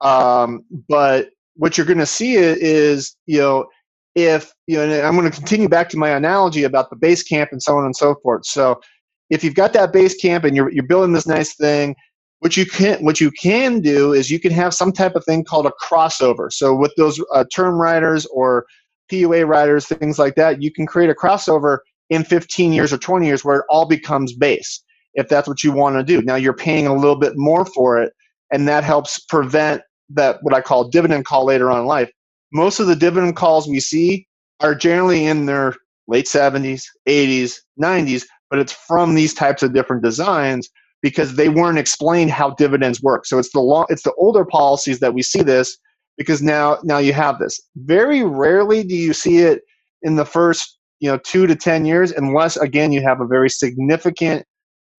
Um, 0.00 0.64
but 0.88 1.28
what 1.56 1.76
you're 1.76 1.86
going 1.86 1.98
to 1.98 2.06
see 2.06 2.36
is, 2.36 3.16
you 3.26 3.38
know, 3.38 3.66
if, 4.14 4.52
you 4.66 4.76
know, 4.76 5.02
I'm 5.02 5.16
going 5.16 5.30
to 5.30 5.36
continue 5.36 5.68
back 5.68 5.88
to 5.90 5.98
my 5.98 6.10
analogy 6.10 6.64
about 6.64 6.90
the 6.90 6.96
base 6.96 7.22
camp 7.22 7.50
and 7.52 7.62
so 7.62 7.76
on 7.78 7.84
and 7.84 7.94
so 7.94 8.16
forth. 8.22 8.44
So 8.46 8.80
if 9.28 9.44
you've 9.44 9.54
got 9.54 9.72
that 9.74 9.92
base 9.92 10.16
camp 10.16 10.44
and 10.44 10.56
you're, 10.56 10.72
you're 10.72 10.86
building 10.86 11.12
this 11.12 11.26
nice 11.26 11.54
thing, 11.54 11.94
what 12.40 12.56
you 12.56 12.66
can 12.66 13.04
what 13.04 13.20
you 13.20 13.30
can 13.30 13.80
do 13.80 14.14
is 14.14 14.30
you 14.30 14.40
can 14.40 14.50
have 14.50 14.74
some 14.74 14.92
type 14.92 15.14
of 15.14 15.24
thing 15.24 15.44
called 15.44 15.66
a 15.66 15.72
crossover. 15.82 16.50
So 16.50 16.74
with 16.74 16.92
those 16.96 17.22
uh, 17.34 17.44
term 17.54 17.74
riders 17.74 18.26
or 18.26 18.64
PUA 19.12 19.46
riders, 19.46 19.86
things 19.86 20.18
like 20.18 20.34
that, 20.36 20.62
you 20.62 20.72
can 20.72 20.86
create 20.86 21.10
a 21.10 21.14
crossover 21.14 21.78
in 22.08 22.24
15 22.24 22.72
years 22.72 22.92
or 22.92 22.98
20 22.98 23.26
years 23.26 23.44
where 23.44 23.58
it 23.58 23.66
all 23.68 23.86
becomes 23.86 24.34
base 24.34 24.82
if 25.14 25.28
that's 25.28 25.48
what 25.48 25.62
you 25.62 25.72
want 25.72 25.96
to 25.96 26.02
do. 26.02 26.22
Now 26.22 26.36
you're 26.36 26.54
paying 26.54 26.86
a 26.86 26.94
little 26.94 27.16
bit 27.16 27.34
more 27.36 27.64
for 27.64 28.00
it, 28.02 28.12
and 28.52 28.68
that 28.68 28.84
helps 28.84 29.18
prevent 29.18 29.82
that 30.10 30.38
what 30.42 30.54
I 30.54 30.60
call 30.60 30.88
dividend 30.88 31.24
call 31.24 31.44
later 31.44 31.70
on 31.70 31.80
in 31.80 31.86
life. 31.86 32.10
Most 32.52 32.80
of 32.80 32.86
the 32.86 32.96
dividend 32.96 33.36
calls 33.36 33.68
we 33.68 33.80
see 33.80 34.26
are 34.60 34.74
generally 34.74 35.26
in 35.26 35.46
their 35.46 35.74
late 36.08 36.26
70s, 36.26 36.82
80s, 37.08 37.54
90s, 37.80 38.24
but 38.50 38.58
it's 38.58 38.72
from 38.72 39.14
these 39.14 39.32
types 39.32 39.62
of 39.62 39.72
different 39.72 40.02
designs 40.02 40.68
because 41.02 41.36
they 41.36 41.48
weren't 41.48 41.78
explained 41.78 42.30
how 42.30 42.50
dividends 42.50 43.02
work. 43.02 43.24
So 43.24 43.38
it's 43.38 43.52
the 43.52 43.60
long, 43.60 43.86
it's 43.88 44.02
the 44.02 44.14
older 44.14 44.44
policies 44.44 44.98
that 45.00 45.14
we 45.14 45.22
see 45.22 45.42
this 45.42 45.78
because 46.18 46.42
now 46.42 46.78
now 46.82 46.98
you 46.98 47.12
have 47.12 47.38
this. 47.38 47.58
Very 47.76 48.22
rarely 48.22 48.82
do 48.82 48.94
you 48.94 49.12
see 49.12 49.38
it 49.38 49.62
in 50.02 50.16
the 50.16 50.26
first 50.26 50.78
you 50.98 51.10
know 51.10 51.18
two 51.18 51.46
to 51.46 51.56
ten 51.56 51.84
years, 51.84 52.10
unless 52.12 52.56
again 52.56 52.92
you 52.92 53.00
have 53.02 53.20
a 53.20 53.26
very 53.26 53.48
significant 53.48 54.44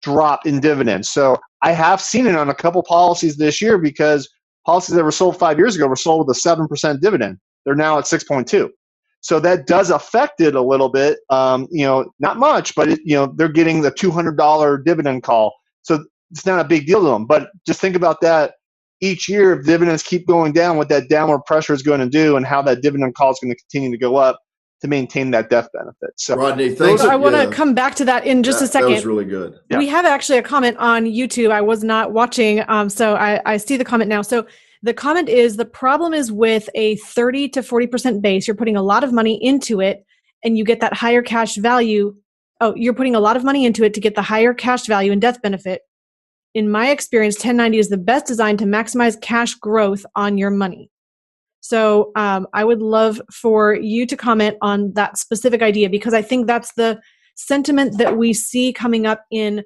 drop 0.01 0.45
in 0.45 0.59
dividends. 0.59 1.09
So 1.09 1.37
I 1.61 1.71
have 1.71 2.01
seen 2.01 2.27
it 2.27 2.35
on 2.35 2.49
a 2.49 2.55
couple 2.55 2.83
policies 2.83 3.37
this 3.37 3.61
year 3.61 3.77
because 3.77 4.29
policies 4.65 4.95
that 4.95 5.03
were 5.03 5.11
sold 5.11 5.37
five 5.37 5.57
years 5.57 5.75
ago 5.75 5.87
were 5.87 5.95
sold 5.95 6.27
with 6.27 6.35
a 6.35 6.39
seven 6.39 6.67
percent 6.67 7.01
dividend. 7.01 7.37
They're 7.65 7.75
now 7.75 7.97
at 7.97 8.07
six 8.07 8.23
point 8.23 8.47
two. 8.47 8.71
So 9.21 9.39
that 9.39 9.67
does 9.67 9.91
affect 9.91 10.41
it 10.41 10.55
a 10.55 10.61
little 10.61 10.89
bit. 10.89 11.19
Um, 11.29 11.67
you 11.69 11.85
know, 11.85 12.11
not 12.19 12.37
much, 12.37 12.73
but 12.75 12.89
it, 12.89 12.99
you 13.03 13.15
know 13.15 13.33
they're 13.35 13.49
getting 13.49 13.81
the 13.81 13.91
two 13.91 14.11
hundred 14.11 14.37
dollar 14.37 14.77
dividend 14.77 15.23
call. 15.23 15.53
So 15.83 16.03
it's 16.31 16.45
not 16.45 16.59
a 16.59 16.67
big 16.67 16.87
deal 16.87 17.01
to 17.01 17.07
them. 17.07 17.25
But 17.25 17.49
just 17.65 17.79
think 17.79 17.95
about 17.95 18.21
that 18.21 18.53
each 19.01 19.27
year 19.29 19.59
if 19.59 19.65
dividends 19.65 20.03
keep 20.03 20.27
going 20.27 20.53
down, 20.53 20.77
what 20.77 20.89
that 20.89 21.09
downward 21.09 21.41
pressure 21.45 21.73
is 21.73 21.83
going 21.83 21.99
to 21.99 22.09
do, 22.09 22.35
and 22.37 22.45
how 22.45 22.61
that 22.63 22.81
dividend 22.81 23.15
call 23.15 23.31
is 23.31 23.39
going 23.41 23.53
to 23.53 23.59
continue 23.59 23.91
to 23.91 23.97
go 23.97 24.15
up 24.15 24.39
to 24.81 24.87
maintain 24.87 25.31
that 25.31 25.49
death 25.49 25.69
benefit. 25.73 26.11
So, 26.17 26.35
Rodney, 26.35 26.69
thanks. 26.69 27.01
I 27.01 27.15
want 27.15 27.35
to 27.35 27.43
yeah. 27.43 27.51
come 27.51 27.73
back 27.73 27.95
to 27.95 28.05
that 28.05 28.25
in 28.25 28.43
just 28.43 28.59
that, 28.59 28.65
a 28.65 28.67
second. 28.67 28.89
That 28.89 28.95
was 28.95 29.05
really 29.05 29.25
good. 29.25 29.59
Yeah. 29.69 29.77
We 29.77 29.87
have 29.87 30.05
actually 30.05 30.39
a 30.39 30.43
comment 30.43 30.77
on 30.77 31.05
YouTube. 31.05 31.51
I 31.51 31.61
was 31.61 31.83
not 31.83 32.11
watching, 32.13 32.63
um, 32.67 32.89
so 32.89 33.15
I, 33.15 33.41
I 33.45 33.57
see 33.57 33.77
the 33.77 33.85
comment 33.85 34.09
now. 34.09 34.21
So 34.21 34.45
the 34.83 34.93
comment 34.93 35.29
is 35.29 35.57
the 35.57 35.65
problem 35.65 36.13
is 36.13 36.31
with 36.31 36.69
a 36.73 36.95
30 36.97 37.49
to 37.49 37.61
40% 37.61 38.21
base, 38.21 38.47
you're 38.47 38.55
putting 38.55 38.75
a 38.75 38.81
lot 38.81 39.03
of 39.03 39.13
money 39.13 39.35
into 39.43 39.79
it 39.79 40.03
and 40.43 40.57
you 40.57 40.63
get 40.63 40.79
that 40.79 40.93
higher 40.93 41.21
cash 41.21 41.55
value. 41.55 42.15
Oh, 42.59 42.73
you're 42.75 42.93
putting 42.93 43.15
a 43.15 43.19
lot 43.19 43.37
of 43.37 43.43
money 43.43 43.65
into 43.65 43.83
it 43.83 43.93
to 43.93 43.99
get 43.99 44.15
the 44.15 44.21
higher 44.21 44.53
cash 44.53 44.87
value 44.87 45.11
and 45.11 45.21
death 45.21 45.41
benefit 45.41 45.81
in 46.53 46.69
my 46.69 46.89
experience, 46.89 47.35
1090 47.35 47.79
is 47.79 47.89
the 47.89 47.97
best 47.97 48.25
design 48.25 48.57
to 48.57 48.65
maximize 48.65 49.19
cash 49.21 49.55
growth 49.55 50.05
on 50.15 50.37
your 50.37 50.49
money. 50.49 50.89
So 51.61 52.11
um, 52.15 52.47
I 52.53 52.65
would 52.65 52.81
love 52.81 53.21
for 53.31 53.75
you 53.75 54.05
to 54.07 54.17
comment 54.17 54.57
on 54.61 54.93
that 54.93 55.17
specific 55.17 55.61
idea 55.61 55.89
because 55.89 56.13
I 56.13 56.21
think 56.21 56.47
that's 56.47 56.73
the 56.73 56.99
sentiment 57.35 57.97
that 57.97 58.17
we 58.17 58.33
see 58.33 58.73
coming 58.73 59.05
up 59.05 59.23
in 59.31 59.63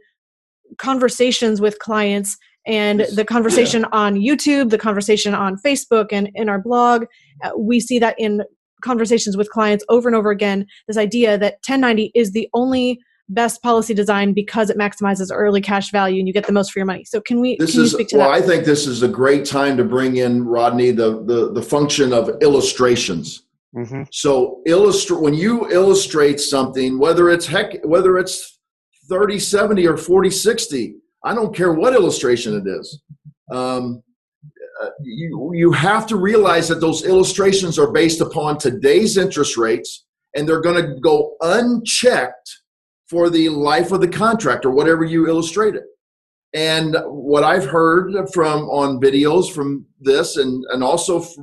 conversations 0.78 1.62
with 1.62 1.80
clients 1.80 2.38
and 2.68 3.02
the 3.14 3.26
conversation 3.26 3.82
yeah. 3.82 3.88
on 3.92 4.16
YouTube, 4.16 4.72
the 4.72 4.78
conversation 4.78 5.34
on 5.34 5.58
Facebook, 5.66 6.08
and 6.12 6.30
in 6.34 6.50
our 6.50 6.60
blog. 6.60 7.06
Uh, 7.44 7.52
we 7.58 7.80
see 7.80 8.00
that 8.00 8.16
in 8.18 8.42
conversations 8.82 9.38
with 9.38 9.50
clients 9.50 9.86
over 9.90 10.08
and 10.10 10.16
over 10.16 10.30
again 10.30 10.66
this 10.88 10.98
idea 10.98 11.38
that 11.38 11.54
1090 11.68 12.12
is 12.14 12.34
the 12.34 12.50
only 12.54 13.00
best 13.30 13.62
policy 13.62 13.94
design 13.94 14.34
because 14.34 14.70
it 14.70 14.78
maximizes 14.78 15.30
early 15.32 15.62
cash 15.62 15.92
value 15.92 16.20
and 16.20 16.28
you 16.28 16.34
get 16.34 16.46
the 16.46 16.54
most 16.54 16.72
for 16.72 16.80
your 16.80 16.86
money. 16.86 17.04
So 17.06 17.20
can 17.22 17.40
we 17.40 17.58
this 17.60 17.74
can 17.74 17.82
is, 17.82 17.92
speak 17.92 18.10
to 18.10 18.18
well, 18.18 18.32
that? 18.32 18.44
I 18.44 18.46
think 18.46 18.66
this 18.66 18.86
is 18.86 19.04
a 19.04 19.08
great 19.08 19.46
time 19.46 19.78
to 19.78 19.84
bring 19.84 20.18
in 20.18 20.46
Rodney 20.46 20.92
the 20.92 21.24
the, 21.24 21.52
the 21.52 21.62
function 21.62 22.14
of 22.14 22.30
illustrations. 22.42 23.44
Mm-hmm. 23.76 24.04
So 24.12 24.62
illustrate 24.66 25.22
when 25.22 25.34
you 25.34 25.70
illustrate 25.72 26.40
something, 26.40 27.00
whether 27.00 27.30
it's 27.30 27.48
heck 27.48 27.84
whether 27.84 28.18
it's 28.18 28.60
30 29.10 29.40
70 29.40 29.88
or 29.88 29.98
40 29.98 30.30
60, 30.30 30.96
I 31.24 31.34
don't 31.34 31.56
care 31.56 31.74
what 31.74 31.94
illustration 31.94 32.56
it 32.56 32.68
is. 32.68 33.02
Um, 33.52 34.02
uh, 34.82 34.90
you 35.02 35.52
you 35.54 35.72
have 35.72 36.06
to 36.08 36.18
realize 36.18 36.68
that 36.68 36.82
those 36.82 37.06
illustrations 37.06 37.80
are 37.80 37.92
based 37.92 38.22
upon 38.22 38.58
today's 38.58 39.18
interest 39.18 39.58
rates 39.58 40.06
and 40.36 40.48
they're 40.48 40.62
going 40.62 40.82
to 40.82 41.00
go 41.00 41.36
unchecked 41.42 42.60
for 43.10 43.30
the 43.30 43.50
life 43.50 43.92
of 43.92 44.02
the 44.02 44.08
contract 44.08 44.66
or 44.66 44.72
whatever 44.72 45.04
you 45.04 45.28
illustrated. 45.28 45.84
And 46.54 46.96
what 47.06 47.44
I've 47.44 47.66
heard 47.66 48.14
from 48.34 48.64
on 48.70 49.00
videos 49.02 49.52
from 49.52 49.86
this 50.00 50.38
and, 50.38 50.64
and 50.72 50.84
also 50.84 51.22
f- 51.22 51.36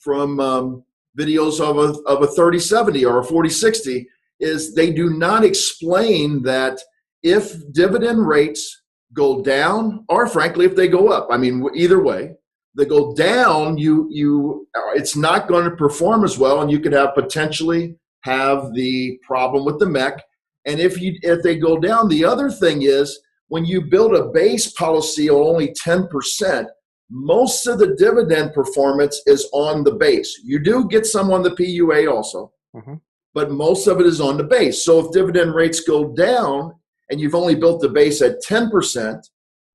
from 0.00 0.40
um, 0.40 0.84
videos 1.18 1.60
of 1.60 1.78
a, 1.78 1.98
of 2.08 2.22
a 2.22 2.26
3070 2.26 3.04
or 3.04 3.20
a 3.20 3.24
4060 3.24 4.08
is 4.40 4.74
they 4.74 4.92
do 4.92 5.10
not 5.10 5.44
explain 5.44 6.42
that 6.42 6.78
if 7.22 7.54
dividend 7.72 8.26
rates 8.26 8.82
go 9.14 9.42
down 9.42 10.04
or 10.08 10.28
frankly 10.28 10.66
if 10.66 10.76
they 10.76 10.86
go 10.86 11.08
up 11.08 11.26
i 11.30 11.36
mean 11.38 11.66
either 11.74 12.02
way 12.02 12.32
they 12.76 12.84
go 12.84 13.14
down 13.14 13.78
you 13.78 14.06
you 14.10 14.68
it's 14.94 15.16
not 15.16 15.48
going 15.48 15.64
to 15.64 15.74
perform 15.76 16.22
as 16.22 16.36
well 16.36 16.60
and 16.60 16.70
you 16.70 16.78
could 16.78 16.92
have 16.92 17.14
potentially 17.14 17.96
have 18.20 18.74
the 18.74 19.18
problem 19.22 19.64
with 19.64 19.78
the 19.78 19.86
MEC 19.86 20.18
and 20.66 20.80
if 20.80 21.00
you 21.00 21.18
if 21.22 21.42
they 21.42 21.56
go 21.56 21.78
down, 21.78 22.08
the 22.08 22.24
other 22.24 22.50
thing 22.50 22.82
is 22.82 23.20
when 23.48 23.64
you 23.64 23.80
build 23.82 24.14
a 24.14 24.26
base 24.26 24.72
policy 24.72 25.28
of 25.28 25.36
only 25.36 25.72
10%, 25.86 26.66
most 27.10 27.66
of 27.66 27.78
the 27.78 27.94
dividend 27.94 28.52
performance 28.52 29.22
is 29.26 29.48
on 29.52 29.84
the 29.84 29.94
base. 29.94 30.40
You 30.44 30.58
do 30.58 30.88
get 30.88 31.06
some 31.06 31.30
on 31.30 31.42
the 31.42 31.50
PUA 31.50 32.12
also, 32.12 32.52
mm-hmm. 32.74 32.94
but 33.34 33.52
most 33.52 33.86
of 33.86 34.00
it 34.00 34.06
is 34.06 34.20
on 34.20 34.36
the 34.36 34.44
base. 34.44 34.84
So 34.84 34.98
if 34.98 35.12
dividend 35.12 35.54
rates 35.54 35.80
go 35.80 36.12
down 36.14 36.74
and 37.10 37.20
you've 37.20 37.36
only 37.36 37.54
built 37.54 37.80
the 37.80 37.88
base 37.88 38.20
at 38.20 38.42
10% 38.42 39.20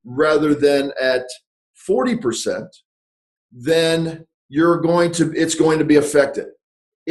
rather 0.04 0.54
than 0.54 0.92
at 1.02 1.24
40%, 1.88 2.68
then 3.52 4.26
you're 4.50 4.82
going 4.82 5.12
to 5.14 5.32
it's 5.34 5.56
going 5.56 5.80
to 5.80 5.86
be 5.86 5.96
affected. 5.96 6.48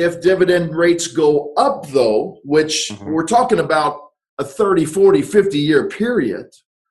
If 0.01 0.23
dividend 0.23 0.75
rates 0.75 1.09
go 1.09 1.53
up, 1.59 1.87
though, 1.89 2.39
which 2.43 2.89
mm-hmm. 2.91 3.13
we're 3.13 3.27
talking 3.27 3.59
about 3.59 4.01
a 4.39 4.45
30, 4.45 4.87
40, 4.87 5.21
50 5.21 5.59
year 5.59 5.89
period, 5.89 6.47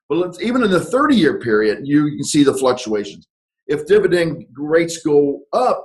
but 0.08 0.40
even 0.40 0.62
in 0.62 0.70
the 0.70 0.78
30 0.78 1.16
year 1.16 1.40
period, 1.40 1.80
you 1.82 2.04
can 2.04 2.22
see 2.22 2.44
the 2.44 2.54
fluctuations. 2.54 3.26
If 3.66 3.86
dividend 3.86 4.46
rates 4.56 5.02
go 5.02 5.40
up, 5.52 5.82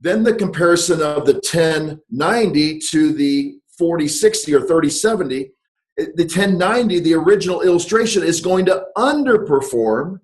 then 0.00 0.24
the 0.24 0.34
comparison 0.34 1.00
of 1.00 1.26
the 1.26 1.34
1090 1.34 2.80
to 2.90 3.12
the 3.12 3.54
4060 3.78 4.54
or 4.54 4.60
3070, 4.60 5.52
the 5.96 6.24
1090, 6.24 6.98
the 6.98 7.14
original 7.14 7.62
illustration, 7.62 8.24
is 8.24 8.40
going 8.40 8.64
to 8.66 8.84
underperform 8.96 10.18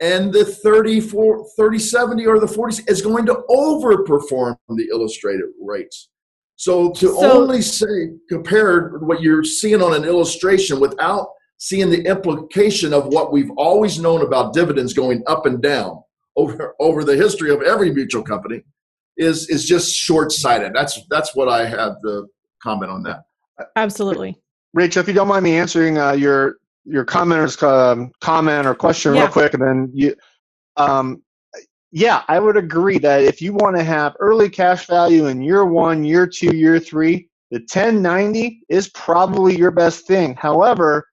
and 0.00 0.32
the 0.32 0.44
34 0.44 1.46
30 1.56 1.78
70 1.78 2.26
or 2.26 2.40
the 2.40 2.48
40 2.48 2.84
is 2.88 3.02
going 3.02 3.26
to 3.26 3.44
overperform 3.48 4.56
the 4.68 4.88
illustrated 4.90 5.46
rates. 5.60 6.08
So 6.56 6.90
to 6.92 7.08
so, 7.08 7.42
only 7.42 7.62
say 7.62 8.10
compare 8.28 8.98
what 8.98 9.22
you're 9.22 9.44
seeing 9.44 9.82
on 9.82 9.94
an 9.94 10.04
illustration 10.04 10.80
without 10.80 11.28
seeing 11.58 11.90
the 11.90 12.02
implication 12.02 12.92
of 12.92 13.06
what 13.06 13.32
we've 13.32 13.50
always 13.56 13.98
known 13.98 14.22
about 14.22 14.52
dividends 14.52 14.92
going 14.92 15.22
up 15.26 15.46
and 15.46 15.62
down 15.62 16.02
over 16.36 16.74
over 16.80 17.04
the 17.04 17.16
history 17.16 17.50
of 17.50 17.62
every 17.62 17.92
mutual 17.92 18.22
company 18.22 18.62
is 19.16 19.48
is 19.48 19.66
just 19.66 19.94
short-sighted. 19.94 20.72
That's 20.74 21.00
that's 21.08 21.34
what 21.34 21.48
i 21.48 21.64
have 21.64 21.96
the 22.02 22.26
comment 22.62 22.90
on 22.90 23.02
that. 23.04 23.22
Absolutely. 23.76 24.40
Rachel 24.74 25.00
if 25.00 25.08
you 25.08 25.14
don't 25.14 25.28
mind 25.28 25.44
me 25.44 25.56
answering 25.56 25.98
uh, 25.98 26.12
your 26.12 26.56
your 26.84 27.04
commenters 27.04 27.62
um, 27.62 28.10
comment 28.20 28.66
or 28.66 28.74
question 28.74 29.14
yeah. 29.14 29.22
real 29.22 29.30
quick, 29.30 29.54
and 29.54 29.62
then 29.62 29.90
you. 29.94 30.14
Um, 30.76 31.22
yeah, 31.94 32.22
I 32.28 32.40
would 32.40 32.56
agree 32.56 32.98
that 32.98 33.22
if 33.22 33.42
you 33.42 33.52
want 33.52 33.76
to 33.76 33.84
have 33.84 34.16
early 34.18 34.48
cash 34.48 34.86
value 34.86 35.26
in 35.26 35.42
year 35.42 35.66
one, 35.66 36.04
year 36.04 36.26
two, 36.26 36.56
year 36.56 36.80
three, 36.80 37.28
the 37.50 37.58
1090 37.58 38.62
is 38.70 38.88
probably 38.88 39.58
your 39.58 39.70
best 39.70 40.06
thing. 40.06 40.34
However, 40.34 41.06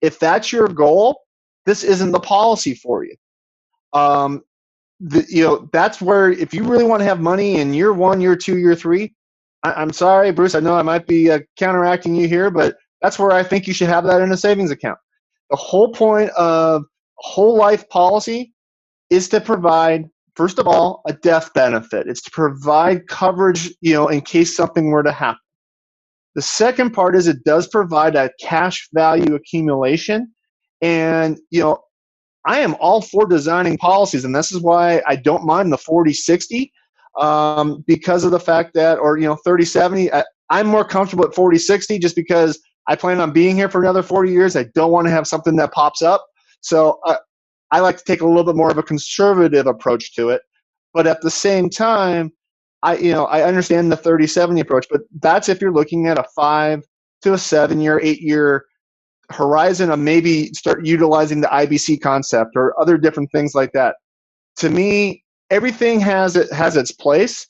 if 0.00 0.18
that's 0.18 0.50
your 0.50 0.68
goal, 0.68 1.20
this 1.66 1.84
isn't 1.84 2.12
the 2.12 2.20
policy 2.20 2.74
for 2.74 3.04
you. 3.04 3.14
Um, 3.92 4.42
the, 5.00 5.26
you 5.28 5.44
know, 5.44 5.68
that's 5.70 6.00
where 6.00 6.30
if 6.30 6.54
you 6.54 6.64
really 6.64 6.84
want 6.84 7.00
to 7.00 7.04
have 7.04 7.20
money 7.20 7.60
in 7.60 7.74
year 7.74 7.92
one, 7.92 8.20
year 8.20 8.34
two, 8.34 8.56
year 8.56 8.74
three, 8.74 9.14
I, 9.62 9.82
am 9.82 9.92
sorry, 9.92 10.32
Bruce. 10.32 10.54
I 10.54 10.60
know 10.60 10.74
I 10.74 10.82
might 10.82 11.06
be 11.06 11.30
uh, 11.30 11.40
counteracting 11.58 12.14
you 12.14 12.26
here, 12.26 12.50
but 12.50 12.76
that's 13.02 13.18
where 13.18 13.32
I 13.32 13.42
think 13.42 13.66
you 13.66 13.74
should 13.74 13.88
have 13.88 14.04
that 14.04 14.22
in 14.22 14.32
a 14.32 14.36
savings 14.36 14.70
account. 14.70 14.98
The 15.52 15.56
whole 15.56 15.92
point 15.92 16.30
of 16.30 16.84
whole 17.16 17.56
life 17.56 17.86
policy 17.90 18.54
is 19.10 19.28
to 19.28 19.40
provide 19.40 20.08
first 20.34 20.58
of 20.58 20.66
all 20.66 21.02
a 21.06 21.12
death 21.12 21.52
benefit. 21.54 22.08
It's 22.08 22.22
to 22.22 22.30
provide 22.30 23.06
coverage 23.06 23.70
you 23.82 23.92
know 23.92 24.08
in 24.08 24.22
case 24.22 24.56
something 24.56 24.86
were 24.86 25.02
to 25.02 25.12
happen. 25.12 25.38
The 26.34 26.42
second 26.42 26.92
part 26.92 27.14
is 27.14 27.28
it 27.28 27.44
does 27.44 27.68
provide 27.68 28.16
a 28.16 28.30
cash 28.40 28.88
value 28.94 29.34
accumulation. 29.34 30.32
And 30.80 31.38
you 31.50 31.60
know 31.60 31.78
i 32.46 32.58
am 32.58 32.74
all 32.80 33.02
for 33.02 33.26
designing 33.26 33.76
policies 33.76 34.24
and 34.24 34.34
this 34.34 34.50
is 34.50 34.60
why 34.60 35.02
i 35.06 35.14
don't 35.14 35.44
mind 35.44 35.72
the 35.72 35.78
40 35.78 36.12
60 36.12 36.72
um, 37.20 37.84
because 37.86 38.24
of 38.24 38.30
the 38.30 38.40
fact 38.40 38.74
that 38.74 38.98
or 38.98 39.18
you 39.18 39.26
know 39.26 39.36
30 39.36 39.64
70 39.64 40.12
I, 40.12 40.24
i'm 40.50 40.66
more 40.66 40.84
comfortable 40.84 41.24
at 41.24 41.34
40 41.34 41.58
60 41.58 41.98
just 41.98 42.16
because 42.16 42.58
i 42.88 42.96
plan 42.96 43.20
on 43.20 43.32
being 43.32 43.56
here 43.56 43.68
for 43.68 43.80
another 43.80 44.02
40 44.02 44.30
years 44.30 44.56
i 44.56 44.64
don't 44.74 44.92
want 44.92 45.06
to 45.06 45.10
have 45.10 45.26
something 45.26 45.56
that 45.56 45.72
pops 45.72 46.02
up 46.02 46.24
so 46.62 47.00
uh, 47.04 47.16
I 47.72 47.80
like 47.80 47.96
to 47.96 48.04
take 48.04 48.20
a 48.20 48.26
little 48.26 48.44
bit 48.44 48.54
more 48.54 48.70
of 48.70 48.78
a 48.78 48.82
conservative 48.82 49.66
approach 49.66 50.14
to 50.14 50.28
it. 50.28 50.42
But 50.92 51.06
at 51.06 51.22
the 51.22 51.30
same 51.30 51.70
time, 51.70 52.30
I 52.82 52.96
you 52.96 53.12
know 53.12 53.24
I 53.26 53.42
understand 53.42 53.90
the 53.90 53.96
30-70 53.96 54.60
approach, 54.60 54.86
but 54.90 55.00
that's 55.20 55.48
if 55.48 55.60
you're 55.60 55.72
looking 55.72 56.06
at 56.06 56.18
a 56.18 56.24
five 56.36 56.82
to 57.22 57.32
a 57.32 57.38
seven 57.38 57.80
year, 57.80 57.98
eight 58.02 58.20
year 58.20 58.66
horizon 59.30 59.90
of 59.90 59.98
maybe 59.98 60.48
start 60.48 60.84
utilizing 60.84 61.40
the 61.40 61.48
IBC 61.48 62.00
concept 62.02 62.50
or 62.54 62.78
other 62.80 62.98
different 62.98 63.30
things 63.32 63.54
like 63.54 63.72
that. 63.72 63.96
To 64.56 64.68
me, 64.68 65.24
everything 65.50 66.00
has 66.00 66.36
it 66.36 66.52
has 66.52 66.76
its 66.76 66.92
place, 66.92 67.46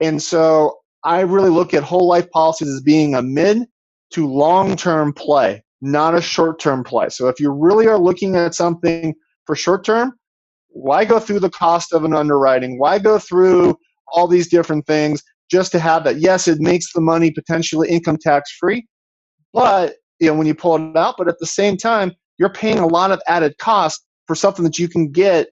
and 0.00 0.22
so 0.22 0.78
I 1.04 1.20
really 1.20 1.50
look 1.50 1.74
at 1.74 1.82
whole 1.82 2.08
life 2.08 2.30
policies 2.30 2.68
as 2.68 2.80
being 2.80 3.14
a 3.14 3.22
mid 3.22 3.66
to 4.12 4.26
long 4.26 4.76
term 4.76 5.12
play, 5.12 5.62
not 5.80 6.14
a 6.14 6.20
short 6.20 6.58
term 6.58 6.84
play. 6.84 7.08
So 7.08 7.28
if 7.28 7.40
you 7.40 7.50
really 7.50 7.86
are 7.86 7.98
looking 7.98 8.36
at 8.36 8.54
something 8.54 9.14
for 9.46 9.56
short 9.56 9.84
term, 9.84 10.12
why 10.68 11.04
go 11.04 11.18
through 11.18 11.40
the 11.40 11.50
cost 11.50 11.92
of 11.92 12.04
an 12.04 12.14
underwriting? 12.14 12.78
Why 12.78 12.98
go 12.98 13.18
through 13.18 13.78
all 14.12 14.28
these 14.28 14.48
different 14.48 14.86
things 14.86 15.22
just 15.50 15.72
to 15.72 15.78
have 15.78 16.04
that? 16.04 16.18
Yes, 16.18 16.48
it 16.48 16.60
makes 16.60 16.92
the 16.92 17.00
money 17.00 17.30
potentially 17.30 17.88
income 17.88 18.18
tax 18.20 18.52
free, 18.58 18.86
but 19.52 19.94
you 20.20 20.28
know 20.28 20.34
when 20.34 20.46
you 20.46 20.54
pull 20.54 20.76
it 20.76 20.96
out, 20.96 21.16
but 21.18 21.28
at 21.28 21.38
the 21.38 21.46
same 21.46 21.76
time, 21.76 22.12
you're 22.38 22.52
paying 22.52 22.78
a 22.78 22.86
lot 22.86 23.10
of 23.10 23.20
added 23.26 23.56
cost 23.58 24.06
for 24.26 24.34
something 24.34 24.64
that 24.64 24.78
you 24.78 24.88
can 24.88 25.10
get 25.10 25.48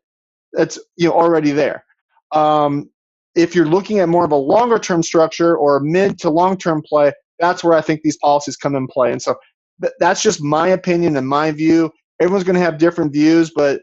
that's 0.53 0.79
you 0.97 1.09
know 1.09 1.15
already 1.15 1.51
there. 1.53 1.85
Um, 2.33 2.91
if 3.35 3.55
you're 3.55 3.67
looking 3.67 3.99
at 3.99 4.09
more 4.09 4.25
of 4.25 4.33
a 4.33 4.37
longer 4.37 4.79
term 4.79 5.03
structure 5.03 5.57
or 5.57 5.77
a 5.77 5.85
mid 5.85 6.19
to 6.21 6.31
long 6.31 6.57
term 6.57 6.83
play, 6.83 7.13
that's 7.39 7.65
where 7.65 7.75
I 7.75 7.81
think 7.81 8.03
these 8.03 8.17
policies 8.19 8.57
come 8.57 8.75
in 8.75 8.87
play. 8.87 9.13
And 9.13 9.21
so 9.21 9.37
th- 9.83 9.95
that's 9.99 10.23
just 10.23 10.43
my 10.43 10.69
opinion 10.69 11.17
and 11.17 11.29
my 11.29 11.51
view 11.51 11.91
everyone's 12.21 12.45
going 12.45 12.57
to 12.57 12.63
have 12.63 12.79
different 12.79 13.13
views, 13.13 13.51
but 13.51 13.81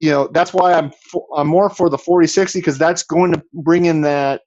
you 0.00 0.10
know 0.10 0.28
that's 0.28 0.52
why 0.54 0.74
I'm 0.74 0.92
I'm 1.34 1.48
more 1.48 1.68
for 1.70 1.90
the 1.90 1.98
40 1.98 2.28
60 2.28 2.60
because 2.60 2.78
that's 2.78 3.02
going 3.02 3.32
to 3.32 3.42
bring 3.52 3.86
in 3.86 4.02
that 4.02 4.42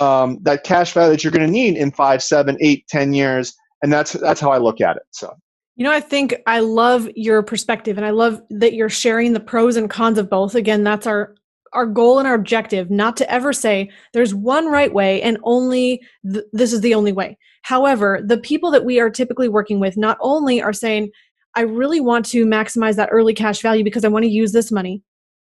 um, 0.00 0.38
that 0.42 0.64
cash 0.64 0.92
value 0.92 1.12
that 1.12 1.22
you're 1.22 1.32
going 1.32 1.46
to 1.46 1.52
need 1.52 1.76
in 1.76 1.92
five, 1.92 2.22
seven, 2.22 2.56
eight, 2.60 2.86
ten 2.88 3.12
years, 3.12 3.54
and 3.82 3.92
that's 3.92 4.12
that's 4.12 4.40
how 4.40 4.50
I 4.50 4.58
look 4.58 4.80
at 4.80 4.96
it. 4.96 5.02
So. 5.10 5.32
You 5.76 5.82
know, 5.82 5.90
I 5.90 5.98
think 5.98 6.36
I 6.46 6.60
love 6.60 7.08
your 7.16 7.42
perspective 7.42 7.96
and 7.96 8.06
I 8.06 8.10
love 8.10 8.40
that 8.50 8.74
you're 8.74 8.88
sharing 8.88 9.32
the 9.32 9.40
pros 9.40 9.74
and 9.74 9.90
cons 9.90 10.18
of 10.18 10.30
both. 10.30 10.54
Again, 10.54 10.84
that's 10.84 11.04
our 11.04 11.34
our 11.74 11.86
goal 11.86 12.18
and 12.18 12.28
our 12.28 12.34
objective 12.34 12.90
not 12.90 13.16
to 13.16 13.30
ever 13.30 13.52
say 13.52 13.90
there's 14.12 14.34
one 14.34 14.66
right 14.70 14.92
way 14.92 15.20
and 15.22 15.38
only 15.42 16.00
th- 16.30 16.44
this 16.52 16.72
is 16.72 16.80
the 16.80 16.94
only 16.94 17.12
way. 17.12 17.36
However, 17.62 18.20
the 18.24 18.38
people 18.38 18.70
that 18.70 18.84
we 18.84 19.00
are 19.00 19.10
typically 19.10 19.48
working 19.48 19.80
with 19.80 19.96
not 19.96 20.18
only 20.20 20.62
are 20.62 20.72
saying 20.72 21.10
I 21.54 21.62
really 21.62 22.00
want 22.00 22.26
to 22.26 22.46
maximize 22.46 22.96
that 22.96 23.10
early 23.12 23.34
cash 23.34 23.62
value 23.62 23.84
because 23.84 24.04
I 24.04 24.08
want 24.08 24.24
to 24.24 24.30
use 24.30 24.52
this 24.52 24.72
money. 24.72 25.02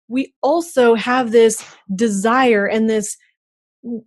We 0.09 0.35
also 0.43 0.95
have 0.95 1.31
this 1.31 1.65
desire 1.95 2.67
and 2.67 2.91
this 2.91 3.17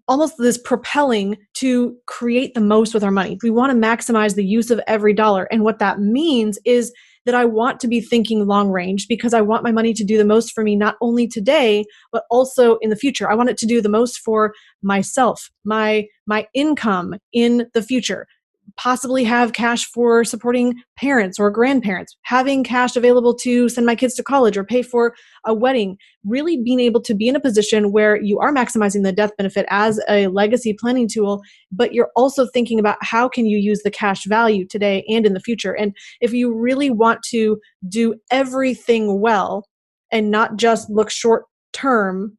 almost 0.07 0.35
this 0.37 0.57
propelling 0.57 1.37
to 1.53 1.95
create 2.07 2.53
the 2.53 2.61
most 2.61 2.93
with 2.93 3.03
our 3.03 3.11
money. 3.11 3.37
We 3.43 3.51
want 3.51 3.71
to 3.71 3.87
maximize 3.87 4.35
the 4.35 4.45
use 4.45 4.71
of 4.71 4.81
every 4.87 5.13
dollar. 5.13 5.47
And 5.51 5.63
what 5.63 5.79
that 5.79 5.99
means 5.99 6.57
is 6.65 6.91
that 7.27 7.35
I 7.35 7.45
want 7.45 7.79
to 7.81 7.87
be 7.87 8.01
thinking 8.01 8.47
long 8.47 8.71
range 8.71 9.07
because 9.07 9.33
I 9.33 9.41
want 9.41 9.63
my 9.63 9.71
money 9.71 9.93
to 9.93 10.03
do 10.03 10.17
the 10.17 10.25
most 10.25 10.53
for 10.53 10.63
me, 10.63 10.75
not 10.75 10.95
only 11.01 11.27
today, 11.27 11.83
but 12.11 12.23
also 12.31 12.77
in 12.77 12.89
the 12.89 12.95
future. 12.95 13.29
I 13.29 13.35
want 13.35 13.49
it 13.49 13.57
to 13.57 13.65
do 13.65 13.81
the 13.81 13.89
most 13.89 14.19
for 14.19 14.53
myself, 14.81 15.51
my, 15.65 16.07
my 16.25 16.47
income 16.55 17.15
in 17.33 17.67
the 17.73 17.83
future 17.83 18.27
possibly 18.75 19.23
have 19.23 19.53
cash 19.53 19.85
for 19.85 20.23
supporting 20.23 20.75
parents 20.97 21.39
or 21.39 21.49
grandparents, 21.49 22.15
having 22.23 22.63
cash 22.63 22.95
available 22.95 23.33
to 23.33 23.69
send 23.69 23.85
my 23.85 23.95
kids 23.95 24.13
to 24.15 24.23
college 24.23 24.57
or 24.57 24.63
pay 24.63 24.81
for 24.81 25.13
a 25.45 25.53
wedding, 25.53 25.97
really 26.25 26.61
being 26.61 26.79
able 26.79 27.01
to 27.01 27.15
be 27.15 27.27
in 27.27 27.35
a 27.35 27.39
position 27.39 27.91
where 27.91 28.21
you 28.21 28.39
are 28.39 28.53
maximizing 28.53 29.03
the 29.03 29.11
death 29.11 29.31
benefit 29.37 29.65
as 29.69 29.99
a 30.09 30.27
legacy 30.27 30.75
planning 30.77 31.07
tool, 31.07 31.41
but 31.71 31.93
you're 31.93 32.11
also 32.15 32.47
thinking 32.47 32.79
about 32.79 32.97
how 33.01 33.29
can 33.29 33.45
you 33.45 33.57
use 33.57 33.81
the 33.83 33.91
cash 33.91 34.25
value 34.25 34.65
today 34.67 35.05
and 35.07 35.25
in 35.25 35.33
the 35.33 35.39
future. 35.39 35.73
And 35.73 35.95
if 36.21 36.33
you 36.33 36.53
really 36.53 36.89
want 36.89 37.21
to 37.29 37.59
do 37.87 38.15
everything 38.31 39.21
well 39.21 39.65
and 40.11 40.29
not 40.31 40.57
just 40.57 40.89
look 40.89 41.09
short 41.09 41.45
term, 41.73 42.37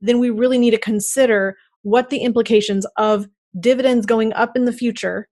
then 0.00 0.18
we 0.18 0.30
really 0.30 0.58
need 0.58 0.70
to 0.70 0.78
consider 0.78 1.56
what 1.82 2.10
the 2.10 2.18
implications 2.18 2.86
of 2.96 3.26
dividends 3.58 4.06
going 4.06 4.32
up 4.34 4.56
in 4.56 4.64
the 4.64 4.72
future 4.72 5.28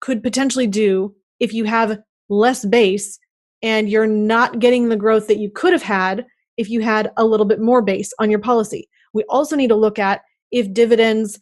could 0.00 0.22
potentially 0.22 0.66
do 0.66 1.14
if 1.40 1.52
you 1.52 1.64
have 1.64 1.98
less 2.28 2.64
base 2.64 3.18
and 3.62 3.90
you're 3.90 4.06
not 4.06 4.58
getting 4.58 4.88
the 4.88 4.96
growth 4.96 5.26
that 5.26 5.38
you 5.38 5.50
could 5.50 5.72
have 5.72 5.82
had 5.82 6.24
if 6.56 6.70
you 6.70 6.80
had 6.80 7.10
a 7.16 7.24
little 7.24 7.46
bit 7.46 7.60
more 7.60 7.82
base 7.82 8.12
on 8.18 8.30
your 8.30 8.38
policy. 8.38 8.88
We 9.12 9.24
also 9.28 9.56
need 9.56 9.68
to 9.68 9.76
look 9.76 9.98
at 9.98 10.22
if 10.50 10.72
dividends 10.72 11.38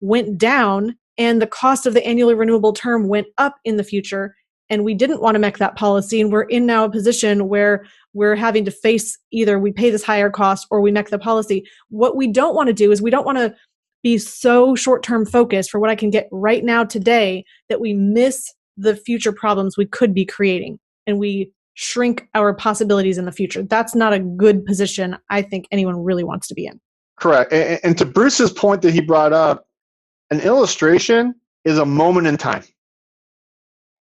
went 0.00 0.38
down 0.38 0.96
and 1.16 1.42
the 1.42 1.46
cost 1.46 1.86
of 1.86 1.94
the 1.94 2.06
annually 2.06 2.34
renewable 2.34 2.72
term 2.72 3.08
went 3.08 3.26
up 3.38 3.56
in 3.64 3.76
the 3.76 3.84
future 3.84 4.34
and 4.70 4.84
we 4.84 4.94
didn't 4.94 5.22
want 5.22 5.34
to 5.34 5.40
MEC 5.40 5.56
that 5.58 5.76
policy 5.76 6.20
and 6.20 6.30
we're 6.30 6.42
in 6.42 6.66
now 6.66 6.84
a 6.84 6.90
position 6.90 7.48
where 7.48 7.84
we're 8.12 8.36
having 8.36 8.64
to 8.64 8.70
face 8.70 9.18
either 9.32 9.58
we 9.58 9.72
pay 9.72 9.90
this 9.90 10.04
higher 10.04 10.30
cost 10.30 10.66
or 10.70 10.80
we 10.80 10.92
MEC 10.92 11.08
the 11.08 11.18
policy 11.18 11.64
what 11.88 12.16
we 12.16 12.30
don't 12.30 12.54
want 12.54 12.68
to 12.68 12.72
do 12.72 12.92
is 12.92 13.02
we 13.02 13.10
don't 13.10 13.26
want 13.26 13.38
to 13.38 13.54
be 14.02 14.18
so 14.18 14.74
short 14.74 15.02
term 15.02 15.26
focused 15.26 15.70
for 15.70 15.80
what 15.80 15.90
I 15.90 15.96
can 15.96 16.10
get 16.10 16.28
right 16.30 16.64
now 16.64 16.84
today 16.84 17.44
that 17.68 17.80
we 17.80 17.94
miss 17.94 18.52
the 18.76 18.96
future 18.96 19.32
problems 19.32 19.76
we 19.76 19.86
could 19.86 20.14
be 20.14 20.24
creating 20.24 20.78
and 21.06 21.18
we 21.18 21.52
shrink 21.74 22.28
our 22.34 22.54
possibilities 22.54 23.18
in 23.18 23.24
the 23.24 23.32
future. 23.32 23.62
That's 23.62 23.94
not 23.94 24.12
a 24.12 24.18
good 24.18 24.64
position 24.64 25.16
I 25.30 25.42
think 25.42 25.66
anyone 25.70 26.02
really 26.02 26.24
wants 26.24 26.48
to 26.48 26.54
be 26.54 26.66
in. 26.66 26.80
Correct. 27.18 27.52
And, 27.52 27.80
and 27.82 27.98
to 27.98 28.04
Bruce's 28.04 28.52
point 28.52 28.82
that 28.82 28.92
he 28.92 29.00
brought 29.00 29.32
up, 29.32 29.66
an 30.30 30.40
illustration 30.40 31.34
is 31.64 31.78
a 31.78 31.86
moment 31.86 32.26
in 32.26 32.36
time. 32.36 32.64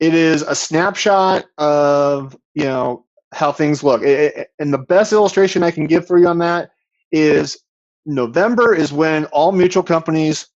It 0.01 0.14
is 0.14 0.43
a 0.43 0.55
snapshot 0.55 1.45
of, 1.59 2.37
you 2.55 2.64
know, 2.64 3.07
how 3.33 3.53
things 3.53 3.83
look. 3.83 4.03
It, 4.03 4.37
it, 4.37 4.49
and 4.59 4.72
the 4.72 4.78
best 4.78 5.12
illustration 5.12 5.62
I 5.62 5.70
can 5.70 5.87
give 5.87 6.07
for 6.07 6.18
you 6.18 6.26
on 6.26 6.39
that 6.39 6.70
is 7.12 7.59
November 8.07 8.75
is 8.75 8.93
when 8.93 9.27
all 9.27 9.53
mutual 9.53 9.83
companies 9.83 10.49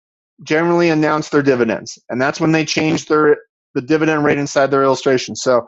generally 0.43 0.91
announce 0.91 1.29
their 1.29 1.43
dividends, 1.43 1.99
and 2.09 2.21
that's 2.21 2.41
when 2.41 2.53
they 2.53 2.65
change 2.65 3.07
their 3.07 3.39
the 3.75 3.83
dividend 3.83 4.25
rate 4.25 4.39
inside 4.39 4.71
their 4.71 4.83
illustration. 4.83 5.37
So 5.37 5.67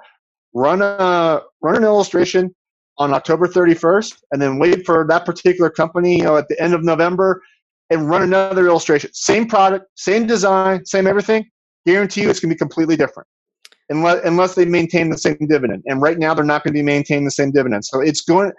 run 0.55 0.83
a 0.83 1.43
run 1.63 1.77
an 1.77 1.85
illustration 1.85 2.55
on 2.99 3.15
October 3.15 3.47
31st, 3.47 4.17
and 4.33 4.43
then 4.43 4.59
wait 4.59 4.85
for 4.85 5.07
that 5.09 5.25
particular 5.25 5.71
company, 5.71 6.19
you 6.19 6.25
know, 6.25 6.37
at 6.37 6.49
the 6.49 6.61
end 6.61 6.75
of 6.75 6.83
November, 6.83 7.43
and 7.91 8.09
run 8.09 8.23
another 8.23 8.67
illustration. 8.67 9.11
Same 9.13 9.47
product, 9.47 9.87
same 9.95 10.27
design, 10.27 10.85
same 10.85 11.07
everything. 11.07 11.49
Guarantee 11.87 12.23
you, 12.23 12.31
it's 12.31 12.41
going 12.41 12.51
to 12.51 12.55
be 12.55 12.59
completely 12.59 12.97
different, 12.97 13.27
unless 13.89 14.25
unless 14.25 14.55
they 14.55 14.65
maintain 14.65 15.11
the 15.11 15.19
same 15.19 15.39
dividend. 15.49 15.85
And 15.87 16.03
right 16.03 16.19
now, 16.19 16.35
they're 16.35 16.45
not 16.45 16.65
going 16.65 16.75
to 16.75 16.79
be 16.79 16.83
maintaining 16.83 17.25
the 17.25 17.31
same 17.31 17.53
dividend. 17.53 17.85
So 17.85 18.01
it's 18.01 18.23
going 18.23 18.53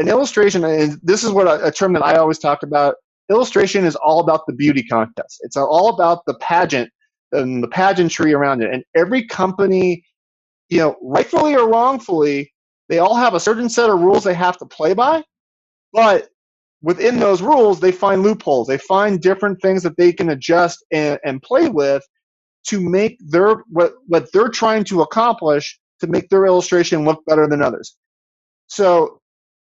an 0.00 0.08
illustration, 0.08 0.64
and 0.64 0.98
this 1.02 1.22
is 1.22 1.30
what 1.30 1.46
a, 1.46 1.66
a 1.66 1.70
term 1.70 1.92
that 1.92 2.02
I 2.04 2.16
always 2.16 2.38
talk 2.38 2.62
about. 2.62 2.94
Illustration 3.30 3.84
is 3.84 3.94
all 3.96 4.20
about 4.20 4.46
the 4.46 4.54
beauty 4.54 4.82
contest. 4.82 5.40
It's 5.42 5.56
all 5.56 5.90
about 5.90 6.24
the 6.26 6.34
pageant 6.34 6.90
and 7.32 7.62
the 7.62 7.68
pageantry 7.68 8.32
around 8.32 8.62
it. 8.62 8.72
And 8.72 8.82
every 8.96 9.26
company, 9.26 10.02
you 10.70 10.78
know, 10.78 10.96
rightfully 11.02 11.54
or 11.54 11.68
wrongfully, 11.68 12.52
they 12.88 12.98
all 12.98 13.14
have 13.14 13.34
a 13.34 13.40
certain 13.40 13.68
set 13.68 13.90
of 13.90 14.00
rules 14.00 14.24
they 14.24 14.34
have 14.34 14.56
to 14.58 14.66
play 14.66 14.94
by. 14.94 15.22
But 15.92 16.28
within 16.82 17.20
those 17.20 17.42
rules, 17.42 17.78
they 17.78 17.92
find 17.92 18.22
loopholes. 18.22 18.66
They 18.66 18.78
find 18.78 19.20
different 19.20 19.60
things 19.60 19.82
that 19.82 19.96
they 19.96 20.12
can 20.12 20.30
adjust 20.30 20.84
and, 20.90 21.20
and 21.24 21.42
play 21.42 21.68
with 21.68 22.02
to 22.68 22.80
make 22.80 23.18
their 23.20 23.62
what 23.68 23.92
what 24.06 24.32
they're 24.32 24.48
trying 24.48 24.84
to 24.84 25.02
accomplish 25.02 25.78
to 26.00 26.06
make 26.06 26.28
their 26.30 26.46
illustration 26.46 27.04
look 27.04 27.22
better 27.26 27.46
than 27.46 27.62
others. 27.62 27.96
So 28.66 29.19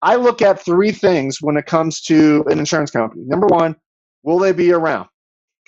I 0.04 0.16
look 0.16 0.41
at 0.41 0.64
three 0.64 0.91
things 0.91 1.38
when 1.41 1.56
it 1.56 1.66
comes 1.66 2.01
to 2.01 2.43
an 2.47 2.60
insurance 2.60 2.91
company. 2.91 3.24
Number 3.26 3.47
one, 3.47 3.76
will 4.24 4.38
they 4.38 4.51
be 4.51 4.74
around? 4.74 5.08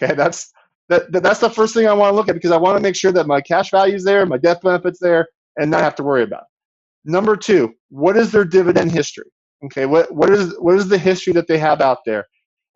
Okay, 0.01 0.13
that's 0.13 0.51
that, 0.89 1.11
that's 1.11 1.39
the 1.39 1.49
first 1.49 1.73
thing 1.73 1.87
I 1.87 1.93
want 1.93 2.11
to 2.11 2.15
look 2.15 2.27
at 2.27 2.35
because 2.35 2.51
I 2.51 2.57
want 2.57 2.77
to 2.77 2.83
make 2.83 2.95
sure 2.95 3.13
that 3.13 3.27
my 3.27 3.41
cash 3.41 3.71
value 3.71 3.95
is 3.95 4.03
there, 4.03 4.25
my 4.25 4.37
death 4.37 4.61
benefits 4.61 4.99
there, 4.99 5.27
and 5.57 5.71
not 5.71 5.81
have 5.81 5.95
to 5.95 6.03
worry 6.03 6.21
about. 6.23 6.41
It. 6.41 7.11
Number 7.11 7.37
two, 7.37 7.73
what 7.89 8.17
is 8.17 8.31
their 8.31 8.43
dividend 8.43 8.91
history? 8.91 9.31
Okay, 9.65 9.85
what 9.85 10.13
what 10.13 10.29
is 10.29 10.53
what 10.59 10.75
is 10.75 10.89
the 10.89 10.97
history 10.97 11.31
that 11.33 11.47
they 11.47 11.57
have 11.57 11.79
out 11.79 11.99
there? 12.05 12.25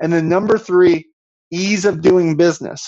And 0.02 0.14
then 0.14 0.30
number 0.30 0.58
three, 0.58 1.10
ease 1.52 1.84
of 1.84 2.02
doing 2.02 2.38
business. 2.38 2.82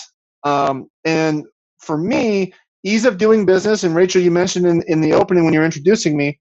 Um, 0.44 0.88
and 1.04 1.44
for 1.78 1.98
me, 1.98 2.54
ease 2.84 3.04
of 3.04 3.18
doing 3.18 3.44
business, 3.44 3.84
and 3.84 3.94
Rachel, 3.94 4.22
you 4.22 4.30
mentioned 4.30 4.66
in, 4.66 4.82
in 4.88 5.02
the 5.02 5.12
opening 5.12 5.44
when 5.44 5.52
you're 5.52 5.64
introducing 5.64 6.16
me, 6.16 6.40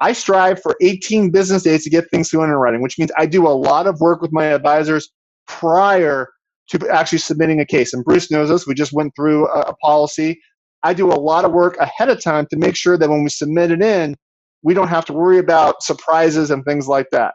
I 0.00 0.12
strive 0.12 0.60
for 0.60 0.76
18 0.80 1.30
business 1.30 1.62
days 1.62 1.84
to 1.84 1.90
get 1.90 2.10
things 2.10 2.28
through 2.28 2.42
underwriting, 2.42 2.82
which 2.82 2.98
means 2.98 3.10
I 3.16 3.26
do 3.26 3.46
a 3.46 3.50
lot 3.50 3.86
of 3.86 4.00
work 4.00 4.20
with 4.20 4.32
my 4.32 4.46
advisors 4.46 5.10
prior 5.46 6.28
to 6.70 6.88
actually 6.88 7.18
submitting 7.18 7.60
a 7.60 7.66
case. 7.66 7.92
And 7.92 8.04
Bruce 8.04 8.30
knows 8.30 8.48
this. 8.48 8.66
We 8.66 8.74
just 8.74 8.92
went 8.92 9.14
through 9.14 9.46
a, 9.48 9.60
a 9.60 9.76
policy. 9.76 10.40
I 10.82 10.94
do 10.94 11.12
a 11.12 11.14
lot 11.14 11.44
of 11.44 11.52
work 11.52 11.76
ahead 11.78 12.08
of 12.08 12.22
time 12.22 12.46
to 12.50 12.56
make 12.56 12.76
sure 12.76 12.98
that 12.98 13.08
when 13.08 13.22
we 13.22 13.30
submit 13.30 13.70
it 13.70 13.82
in, 13.82 14.16
we 14.62 14.74
don't 14.74 14.88
have 14.88 15.04
to 15.06 15.12
worry 15.12 15.38
about 15.38 15.82
surprises 15.82 16.50
and 16.50 16.64
things 16.64 16.88
like 16.88 17.06
that. 17.12 17.34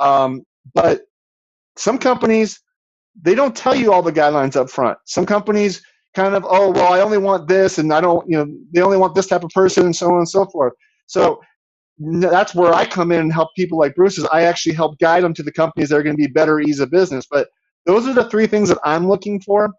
Um, 0.00 0.42
but 0.74 1.02
some 1.76 1.98
companies, 1.98 2.60
they 3.20 3.34
don't 3.34 3.56
tell 3.56 3.74
you 3.74 3.92
all 3.92 4.02
the 4.02 4.12
guidelines 4.12 4.56
up 4.56 4.70
front. 4.70 4.98
Some 5.06 5.26
companies 5.26 5.82
kind 6.14 6.34
of, 6.34 6.44
oh, 6.48 6.70
well, 6.70 6.92
I 6.92 7.00
only 7.00 7.18
want 7.18 7.48
this, 7.48 7.78
and 7.78 7.92
I 7.92 8.00
don't, 8.00 8.28
you 8.28 8.36
know, 8.36 8.46
they 8.72 8.80
only 8.82 8.96
want 8.96 9.14
this 9.14 9.26
type 9.26 9.44
of 9.44 9.50
person, 9.50 9.86
and 9.86 9.96
so 9.96 10.08
on 10.08 10.18
and 10.18 10.28
so 10.28 10.46
forth. 10.46 10.72
So 11.06 11.40
that's 11.98 12.54
where 12.54 12.74
I 12.74 12.84
come 12.84 13.12
in 13.12 13.20
and 13.20 13.32
help 13.32 13.50
people 13.56 13.78
like 13.78 13.94
Bruce. 13.94 14.18
Is 14.18 14.26
I 14.26 14.42
actually 14.42 14.74
help 14.74 14.98
guide 14.98 15.24
them 15.24 15.34
to 15.34 15.42
the 15.42 15.52
companies 15.52 15.88
that 15.88 15.96
are 15.96 16.02
going 16.02 16.16
to 16.16 16.22
be 16.22 16.32
better 16.32 16.60
ease 16.60 16.80
of 16.80 16.90
business. 16.90 17.26
But 17.30 17.48
those 17.86 18.06
are 18.06 18.12
the 18.12 18.28
three 18.28 18.46
things 18.46 18.68
that 18.68 18.78
I'm 18.84 19.08
looking 19.08 19.40
for. 19.40 19.70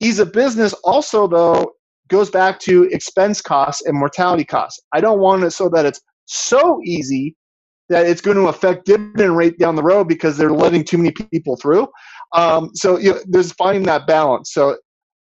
Ease 0.00 0.18
of 0.18 0.32
business 0.32 0.72
also, 0.84 1.26
though, 1.26 1.72
goes 2.08 2.28
back 2.28 2.58
to 2.60 2.84
expense 2.84 3.40
costs 3.40 3.86
and 3.86 3.96
mortality 3.96 4.44
costs. 4.44 4.80
I 4.92 5.00
don't 5.00 5.20
want 5.20 5.44
it 5.44 5.52
so 5.52 5.68
that 5.70 5.86
it's 5.86 6.00
so 6.26 6.80
easy 6.84 7.36
that 7.88 8.06
it's 8.06 8.20
going 8.20 8.36
to 8.36 8.48
affect 8.48 8.86
dividend 8.86 9.36
rate 9.36 9.58
down 9.58 9.76
the 9.76 9.82
road 9.82 10.08
because 10.08 10.36
they're 10.36 10.50
letting 10.50 10.84
too 10.84 10.98
many 10.98 11.12
people 11.30 11.56
through. 11.56 11.86
Um, 12.34 12.70
so 12.74 12.98
you 12.98 13.12
know, 13.12 13.20
there's 13.26 13.52
finding 13.52 13.84
that 13.84 14.06
balance. 14.06 14.52
So 14.52 14.76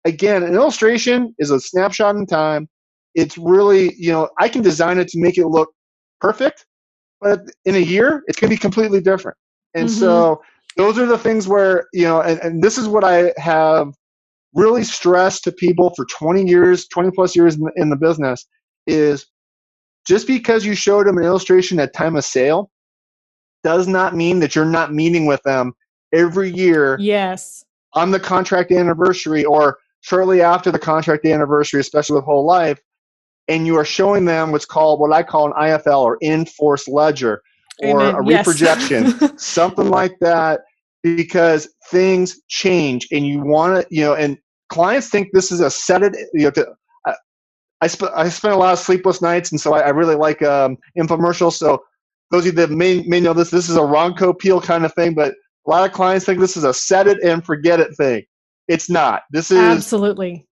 again, 0.05 0.43
an 0.43 0.55
illustration 0.55 1.33
is 1.39 1.51
a 1.51 1.59
snapshot 1.59 2.15
in 2.15 2.25
time. 2.25 2.67
It's 3.13 3.37
really, 3.37 3.93
you 3.95 4.11
know, 4.11 4.29
I 4.39 4.49
can 4.49 4.61
design 4.61 4.97
it 4.97 5.07
to 5.09 5.21
make 5.21 5.37
it 5.37 5.47
look 5.47 5.69
perfect, 6.19 6.65
but 7.21 7.41
in 7.65 7.75
a 7.75 7.79
year, 7.79 8.23
it's 8.27 8.39
going 8.39 8.49
to 8.49 8.55
be 8.55 8.59
completely 8.59 9.01
different. 9.01 9.37
And 9.73 9.89
mm-hmm. 9.89 9.99
so 9.99 10.41
those 10.77 10.97
are 10.97 11.05
the 11.05 11.17
things 11.17 11.47
where, 11.47 11.85
you 11.93 12.03
know, 12.03 12.21
and, 12.21 12.39
and 12.41 12.63
this 12.63 12.77
is 12.77 12.87
what 12.87 13.03
I 13.03 13.33
have 13.37 13.93
really 14.53 14.83
stressed 14.83 15.43
to 15.43 15.51
people 15.51 15.93
for 15.95 16.05
20 16.05 16.47
years, 16.47 16.87
20 16.87 17.11
plus 17.11 17.35
years 17.35 17.55
in 17.55 17.61
the, 17.61 17.71
in 17.75 17.89
the 17.89 17.95
business 17.95 18.45
is 18.87 19.25
just 20.07 20.27
because 20.27 20.65
you 20.65 20.75
showed 20.75 21.07
them 21.07 21.17
an 21.17 21.23
illustration 21.23 21.79
at 21.79 21.93
time 21.93 22.15
of 22.15 22.23
sale 22.23 22.71
does 23.63 23.87
not 23.87 24.15
mean 24.15 24.39
that 24.39 24.55
you're 24.55 24.63
not 24.63 24.93
meeting 24.93 25.25
with 25.25 25.41
them 25.43 25.73
every 26.13 26.51
year. 26.51 26.97
Yes. 26.99 27.65
On 27.93 28.11
the 28.11 28.19
contract 28.19 28.71
anniversary 28.71 29.43
or 29.43 29.79
shortly 30.01 30.41
after 30.41 30.71
the 30.71 30.79
contract 30.79 31.25
anniversary, 31.25 31.79
especially 31.79 32.15
with 32.15 32.25
whole 32.25 32.45
life, 32.45 32.79
and 33.47 33.67
you 33.67 33.75
are 33.77 33.85
showing 33.85 34.25
them 34.25 34.51
what's 34.51 34.65
called 34.65 34.99
what 34.99 35.13
I 35.13 35.23
call 35.23 35.47
an 35.47 35.53
IFL 35.53 36.03
or 36.03 36.17
in 36.21 36.45
force 36.45 36.87
ledger 36.87 37.41
or 37.83 38.01
Amen. 38.01 38.15
a 38.15 38.29
yes. 38.29 38.47
reprojection, 38.47 39.37
something 39.37 39.89
like 39.89 40.17
that, 40.21 40.61
because 41.03 41.73
things 41.89 42.41
change 42.47 43.07
and 43.11 43.27
you 43.27 43.41
want 43.41 43.81
to, 43.81 43.95
you 43.95 44.01
know, 44.01 44.15
and 44.15 44.37
clients 44.69 45.09
think 45.09 45.29
this 45.33 45.51
is 45.51 45.59
a 45.59 45.69
set 45.69 46.03
it, 46.03 46.15
you 46.33 46.45
know, 46.45 46.51
to, 46.51 46.67
I, 47.05 47.15
I, 47.81 47.87
sp- 47.91 48.15
I 48.15 48.29
spent 48.29 48.53
a 48.53 48.57
lot 48.57 48.73
of 48.73 48.79
sleepless 48.79 49.21
nights, 49.21 49.51
and 49.51 49.59
so 49.59 49.73
I, 49.73 49.81
I 49.81 49.89
really 49.89 50.15
like 50.15 50.41
um, 50.41 50.77
infomercials. 50.97 51.53
So 51.53 51.83
those 52.31 52.41
of 52.41 52.45
you 52.47 52.51
that 52.53 52.71
may, 52.71 53.03
may 53.03 53.19
know 53.19 53.33
this, 53.33 53.51
this 53.51 53.69
is 53.69 53.75
a 53.75 53.81
Ronco 53.81 54.33
Popeil 54.33 54.63
kind 54.63 54.85
of 54.85 54.93
thing, 54.93 55.13
but 55.13 55.33
a 55.67 55.69
lot 55.69 55.87
of 55.87 55.93
clients 55.93 56.25
think 56.25 56.39
this 56.39 56.57
is 56.57 56.63
a 56.63 56.73
set 56.73 57.07
it 57.07 57.21
and 57.23 57.45
forget 57.45 57.79
it 57.79 57.95
thing. 57.97 58.23
It's 58.67 58.89
not. 58.89 59.23
This 59.31 59.51
is 59.51 59.57
absolutely 59.59 60.44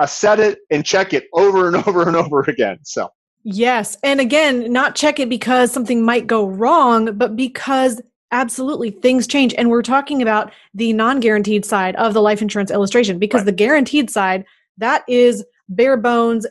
a 0.00 0.08
set 0.08 0.40
it 0.40 0.58
and 0.70 0.84
check 0.84 1.12
it 1.12 1.28
over 1.32 1.68
and 1.68 1.76
over 1.86 2.02
and 2.02 2.16
over 2.16 2.40
again. 2.42 2.78
So 2.82 3.10
Yes. 3.42 3.96
And 4.02 4.20
again, 4.20 4.70
not 4.70 4.94
check 4.94 5.18
it 5.18 5.28
because 5.28 5.72
something 5.72 6.02
might 6.04 6.26
go 6.26 6.46
wrong, 6.46 7.16
but 7.16 7.36
because 7.36 8.00
absolutely 8.32 8.90
things 8.90 9.26
change. 9.26 9.54
And 9.54 9.70
we're 9.70 9.82
talking 9.82 10.20
about 10.20 10.52
the 10.74 10.92
non 10.92 11.20
guaranteed 11.20 11.64
side 11.64 11.96
of 11.96 12.12
the 12.14 12.20
life 12.22 12.42
insurance 12.42 12.70
illustration 12.70 13.18
because 13.18 13.40
right. 13.40 13.46
the 13.46 13.52
guaranteed 13.52 14.10
side, 14.10 14.44
that 14.78 15.04
is 15.08 15.44
bare 15.68 15.96
bones 15.96 16.46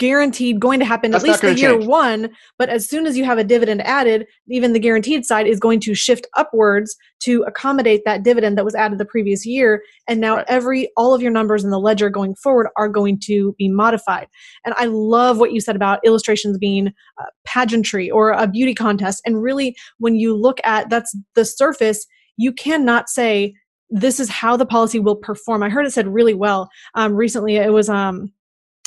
guaranteed 0.00 0.58
going 0.58 0.80
to 0.80 0.86
happen 0.86 1.10
That's 1.10 1.22
at 1.22 1.28
least 1.28 1.42
the 1.42 1.54
year 1.54 1.72
change. 1.72 1.86
one. 1.86 2.30
But 2.58 2.70
as 2.70 2.88
soon 2.88 3.06
as 3.06 3.18
you 3.18 3.24
have 3.26 3.36
a 3.36 3.44
dividend 3.44 3.82
added, 3.82 4.26
even 4.48 4.72
the 4.72 4.78
guaranteed 4.80 5.26
side 5.26 5.46
is 5.46 5.60
going 5.60 5.78
to 5.80 5.94
shift 5.94 6.26
upwards 6.38 6.96
to 7.24 7.42
accommodate 7.42 8.02
that 8.06 8.22
dividend 8.22 8.56
that 8.56 8.64
was 8.64 8.74
added 8.74 8.98
the 8.98 9.04
previous 9.04 9.44
year. 9.44 9.82
And 10.08 10.18
now 10.18 10.36
right. 10.36 10.46
every 10.48 10.88
all 10.96 11.14
of 11.14 11.20
your 11.20 11.30
numbers 11.30 11.64
in 11.64 11.70
the 11.70 11.78
ledger 11.78 12.08
going 12.08 12.34
forward 12.34 12.68
are 12.78 12.88
going 12.88 13.20
to 13.24 13.54
be 13.58 13.68
modified. 13.68 14.26
And 14.64 14.74
I 14.78 14.86
love 14.86 15.38
what 15.38 15.52
you 15.52 15.60
said 15.60 15.76
about 15.76 16.00
illustrations 16.02 16.56
being 16.56 16.88
uh, 16.88 17.26
pageantry 17.44 18.10
or 18.10 18.30
a 18.30 18.48
beauty 18.48 18.74
contest. 18.74 19.20
And 19.26 19.42
really, 19.42 19.76
when 19.98 20.16
you 20.16 20.34
look 20.34 20.60
at 20.64 20.88
that's 20.88 21.14
the 21.34 21.44
surface, 21.44 22.06
you 22.38 22.54
cannot 22.54 23.10
say 23.10 23.52
this 23.90 24.18
is 24.18 24.30
how 24.30 24.56
the 24.56 24.64
policy 24.64 24.98
will 24.98 25.16
perform. 25.16 25.62
I 25.62 25.68
heard 25.68 25.84
it 25.84 25.92
said 25.92 26.08
really 26.08 26.32
well 26.32 26.70
um, 26.94 27.14
recently. 27.14 27.56
It 27.56 27.72
was 27.72 27.90
um, 27.90 28.32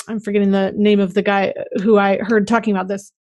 I'm 0.07 0.19
forgetting 0.19 0.51
the 0.51 0.73
name 0.75 0.99
of 0.99 1.13
the 1.13 1.21
guy 1.21 1.53
who 1.81 1.97
I 1.97 2.17
heard 2.17 2.47
talking 2.47 2.75
about 2.75 2.87
this, 2.87 3.11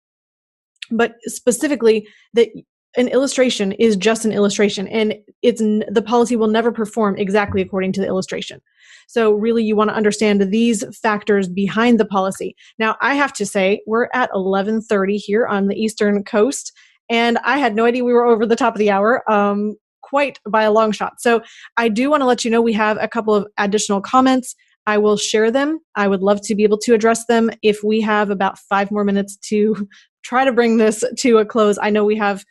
but 0.91 1.15
specifically 1.25 2.07
that 2.33 2.49
an 2.95 3.07
illustration 3.07 3.71
is 3.73 3.95
just 3.95 4.23
an 4.23 4.31
illustration 4.31 4.87
and 4.87 5.15
it's 5.41 5.61
the 5.61 6.03
policy 6.05 6.35
will 6.35 6.47
never 6.47 6.71
perform 6.71 7.17
exactly 7.17 7.61
according 7.61 7.91
to 7.93 8.01
the 8.01 8.07
illustration. 8.07 8.61
So 9.07 9.31
really 9.31 9.63
you 9.63 9.75
want 9.75 9.89
to 9.89 9.95
understand 9.95 10.41
these 10.51 10.83
factors 10.97 11.47
behind 11.49 11.99
the 11.99 12.05
policy. 12.05 12.55
Now 12.77 12.95
i 13.01 13.15
have 13.15 13.33
to 13.33 13.45
say 13.45 13.81
we're 13.87 14.09
at 14.13 14.31
11.30 14.31 15.15
here 15.15 15.47
on 15.47 15.67
the 15.67 15.75
eastern 15.75 16.23
coast 16.23 16.71
and 17.09 17.37
i 17.39 17.57
had 17.57 17.75
no 17.75 17.85
idea 17.85 18.03
we 18.03 18.13
were 18.13 18.25
over 18.25 18.45
the 18.45 18.55
top 18.55 18.75
of 18.75 18.79
the 18.79 18.91
hour 18.91 19.29
um, 19.31 19.75
quite 20.01 20.37
by 20.47 20.63
a 20.63 20.71
long 20.71 20.91
shot. 20.91 21.13
So 21.19 21.41
i 21.77 21.89
do 21.89 22.09
want 22.09 22.21
to 22.21 22.27
let 22.27 22.45
you 22.45 22.51
know 22.51 22.61
we 22.61 22.73
have 22.73 22.97
a 23.01 23.07
couple 23.07 23.33
of 23.33 23.47
additional 23.57 24.01
comments 24.01 24.55
I 24.85 24.97
will 24.97 25.17
share 25.17 25.51
them. 25.51 25.79
I 25.95 26.07
would 26.07 26.21
love 26.21 26.41
to 26.41 26.55
be 26.55 26.63
able 26.63 26.77
to 26.79 26.93
address 26.93 27.25
them 27.25 27.49
if 27.61 27.83
we 27.83 28.01
have 28.01 28.29
about 28.29 28.59
five 28.59 28.91
more 28.91 29.03
minutes 29.03 29.37
to 29.49 29.87
try 30.23 30.45
to 30.45 30.53
bring 30.53 30.77
this 30.77 31.03
to 31.19 31.37
a 31.37 31.45
close. 31.45 31.77
I 31.81 31.89
know 31.89 32.05
we 32.05 32.17
have 32.17 32.43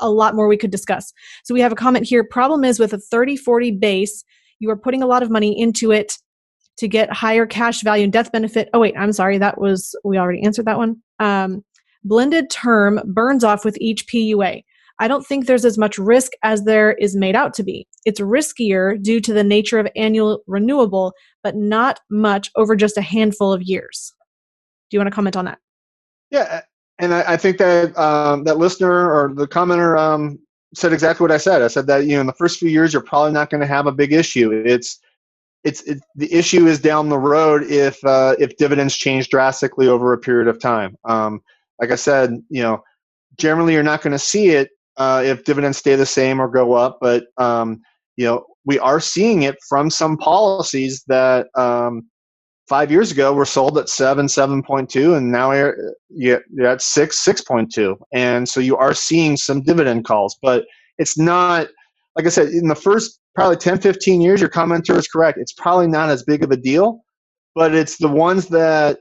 a 0.00 0.10
lot 0.10 0.34
more 0.34 0.48
we 0.48 0.56
could 0.56 0.70
discuss. 0.70 1.12
So 1.44 1.54
we 1.54 1.60
have 1.60 1.72
a 1.72 1.76
comment 1.76 2.06
here. 2.06 2.24
Problem 2.24 2.64
is 2.64 2.78
with 2.78 2.92
a 2.92 2.98
30 2.98 3.36
40 3.36 3.72
base, 3.72 4.24
you 4.58 4.70
are 4.70 4.76
putting 4.76 5.02
a 5.02 5.06
lot 5.06 5.22
of 5.22 5.30
money 5.30 5.58
into 5.58 5.92
it 5.92 6.18
to 6.78 6.88
get 6.88 7.12
higher 7.12 7.46
cash 7.46 7.82
value 7.82 8.04
and 8.04 8.12
death 8.12 8.32
benefit. 8.32 8.68
Oh, 8.74 8.80
wait, 8.80 8.94
I'm 8.98 9.12
sorry. 9.12 9.38
That 9.38 9.60
was, 9.60 9.96
we 10.04 10.18
already 10.18 10.42
answered 10.42 10.66
that 10.66 10.78
one. 10.78 10.96
Um, 11.18 11.64
blended 12.04 12.50
term 12.50 13.00
burns 13.06 13.44
off 13.44 13.64
with 13.64 13.76
each 13.80 14.06
PUA. 14.06 14.62
I 14.98 15.08
don't 15.08 15.26
think 15.26 15.46
there's 15.46 15.64
as 15.64 15.76
much 15.76 15.98
risk 15.98 16.32
as 16.42 16.64
there 16.64 16.92
is 16.94 17.14
made 17.14 17.36
out 17.36 17.52
to 17.54 17.62
be. 17.62 17.86
It's 18.06 18.20
riskier 18.20 19.00
due 19.02 19.20
to 19.20 19.32
the 19.32 19.44
nature 19.44 19.78
of 19.78 19.88
annual 19.94 20.40
renewable, 20.46 21.12
but 21.46 21.54
not 21.54 22.00
much 22.10 22.50
over 22.56 22.74
just 22.74 22.98
a 22.98 23.00
handful 23.00 23.52
of 23.52 23.62
years. 23.62 24.12
Do 24.90 24.96
you 24.96 24.98
want 24.98 25.06
to 25.06 25.14
comment 25.14 25.36
on 25.36 25.44
that? 25.44 25.60
Yeah, 26.32 26.62
and 26.98 27.14
I, 27.14 27.34
I 27.34 27.36
think 27.36 27.58
that 27.58 27.96
um, 27.96 28.42
that 28.42 28.58
listener 28.58 29.14
or 29.14 29.32
the 29.32 29.46
commenter 29.46 29.96
um, 29.96 30.40
said 30.74 30.92
exactly 30.92 31.22
what 31.22 31.30
I 31.30 31.36
said. 31.36 31.62
I 31.62 31.68
said 31.68 31.86
that 31.86 32.06
you 32.06 32.16
know 32.16 32.20
in 32.20 32.26
the 32.26 32.32
first 32.32 32.58
few 32.58 32.68
years 32.68 32.92
you're 32.92 33.00
probably 33.00 33.30
not 33.30 33.48
going 33.48 33.60
to 33.60 33.66
have 33.68 33.86
a 33.86 33.92
big 33.92 34.12
issue. 34.12 34.50
It's 34.66 34.98
it's 35.62 35.82
it, 35.82 36.00
the 36.16 36.32
issue 36.34 36.66
is 36.66 36.80
down 36.80 37.10
the 37.10 37.18
road 37.18 37.62
if 37.70 38.04
uh, 38.04 38.34
if 38.40 38.56
dividends 38.56 38.96
change 38.96 39.28
drastically 39.28 39.86
over 39.86 40.12
a 40.14 40.18
period 40.18 40.48
of 40.48 40.58
time. 40.58 40.96
Um, 41.04 41.42
like 41.80 41.92
I 41.92 41.96
said, 41.96 42.42
you 42.48 42.62
know, 42.62 42.82
generally 43.38 43.72
you're 43.72 43.84
not 43.84 44.02
going 44.02 44.14
to 44.14 44.18
see 44.18 44.48
it 44.48 44.70
uh, 44.96 45.22
if 45.24 45.44
dividends 45.44 45.78
stay 45.78 45.94
the 45.94 46.06
same 46.06 46.40
or 46.40 46.48
go 46.48 46.72
up. 46.72 46.98
But 47.00 47.26
um, 47.38 47.82
you 48.16 48.24
know, 48.24 48.46
we 48.66 48.78
are 48.80 49.00
seeing 49.00 49.42
it 49.42 49.56
from 49.68 49.88
some 49.88 50.18
policies 50.18 51.04
that 51.06 51.46
um, 51.56 52.02
five 52.68 52.90
years 52.90 53.12
ago 53.12 53.32
were 53.32 53.46
sold 53.46 53.78
at 53.78 53.88
seven, 53.88 54.28
seven 54.28 54.62
point 54.62 54.90
two, 54.90 55.14
and 55.14 55.30
now 55.30 55.52
you're, 56.10 56.42
at 56.64 56.82
six, 56.82 57.24
six 57.24 57.40
point 57.40 57.72
two, 57.72 57.96
and 58.12 58.46
so 58.46 58.60
you 58.60 58.76
are 58.76 58.92
seeing 58.92 59.36
some 59.36 59.62
dividend 59.62 60.04
calls, 60.04 60.36
but 60.42 60.64
it's 60.98 61.16
not 61.16 61.68
like 62.16 62.26
I 62.26 62.30
said 62.30 62.48
in 62.48 62.68
the 62.68 62.74
first 62.74 63.20
probably 63.34 63.56
10, 63.56 63.80
15 63.80 64.20
years. 64.20 64.40
Your 64.40 64.50
commenter 64.50 64.96
is 64.96 65.06
correct. 65.06 65.38
It's 65.38 65.52
probably 65.52 65.86
not 65.86 66.08
as 66.08 66.24
big 66.24 66.42
of 66.42 66.50
a 66.50 66.56
deal, 66.56 67.02
but 67.54 67.74
it's 67.74 67.98
the 67.98 68.08
ones 68.08 68.48
that 68.48 68.98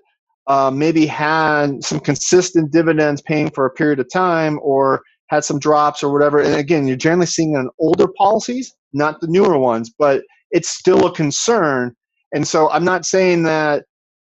uh, 0.48 0.70
maybe 0.70 1.06
had 1.06 1.84
some 1.84 2.00
consistent 2.00 2.72
dividends 2.72 3.22
paying 3.22 3.50
for 3.50 3.66
a 3.66 3.72
period 3.72 4.00
of 4.00 4.08
time 4.12 4.60
or 4.62 5.02
had 5.28 5.44
some 5.44 5.60
drops 5.60 6.04
or 6.04 6.12
whatever. 6.12 6.40
And 6.40 6.56
again, 6.56 6.88
you're 6.88 6.98
generally 6.98 7.26
seeing 7.26 7.56
on 7.56 7.70
older 7.80 8.08
policies, 8.18 8.74
not 8.94 9.22
the 9.22 9.28
newer 9.28 9.58
ones, 9.58 9.92
but 9.98 10.24
it's 10.52 10.70
still 10.70 11.06
a 11.06 11.14
concern. 11.14 11.96
And 12.34 12.48
so 12.48 12.70
I'm 12.72 12.86
not 12.86 13.06
saying 13.06 13.44
that 13.44 13.86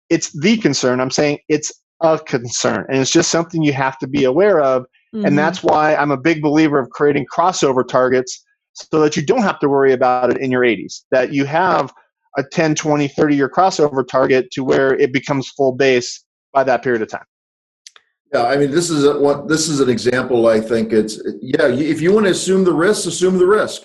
it's 0.10 0.38
the 0.40 0.58
concern. 0.58 1.00
I'm 1.00 1.12
saying 1.12 1.40
it's 1.50 1.72
a 2.02 2.20
concern. 2.20 2.86
And 2.90 3.00
it's 3.00 3.12
just 3.12 3.32
something 3.32 3.64
you 3.64 3.74
have 3.74 3.98
to 4.00 4.08
be 4.08 4.24
aware 4.24 4.62
of. 4.62 4.84
Mm-hmm. 5.14 5.26
And 5.26 5.38
that's 5.38 5.64
why 5.64 5.96
I'm 5.96 6.12
a 6.12 6.18
big 6.18 6.42
believer 6.42 6.80
of 6.80 6.90
creating 6.90 7.26
crossover 7.34 7.88
targets 7.88 8.44
so 8.74 9.02
that 9.02 9.16
you 9.16 9.26
don't 9.26 9.42
have 9.42 9.60
to 9.60 9.70
worry 9.70 9.94
about 9.94 10.32
it 10.32 10.38
in 10.38 10.52
your 10.52 10.62
80s, 10.62 11.02
that 11.12 11.34
you 11.34 11.46
have 11.46 11.94
a 12.38 12.44
10, 12.44 12.76
20, 12.76 13.08
30 13.08 13.36
year 13.36 13.50
crossover 13.50 14.08
target 14.08 14.52
to 14.52 14.64
where 14.64 14.94
it 14.96 15.12
becomes 15.12 15.50
full 15.50 15.74
base 15.74 16.24
by 16.54 16.64
that 16.64 16.84
period 16.84 17.02
of 17.02 17.10
time. 17.10 17.26
Yeah, 18.34 18.44
I 18.44 18.58
mean, 18.58 18.72
this 18.72 18.90
is 18.90 19.06
a, 19.06 19.18
what 19.18 19.48
this 19.48 19.70
is 19.70 19.80
an 19.80 19.90
example. 19.90 20.48
I 20.48 20.60
think 20.60 20.92
it's 20.92 21.22
yeah. 21.42 21.68
If 21.68 22.02
you 22.02 22.14
want 22.14 22.26
to 22.26 22.32
assume 22.32 22.64
the 22.64 22.74
risk, 22.74 23.08
assume 23.08 23.38
the 23.38 23.48
risk. 23.48 23.84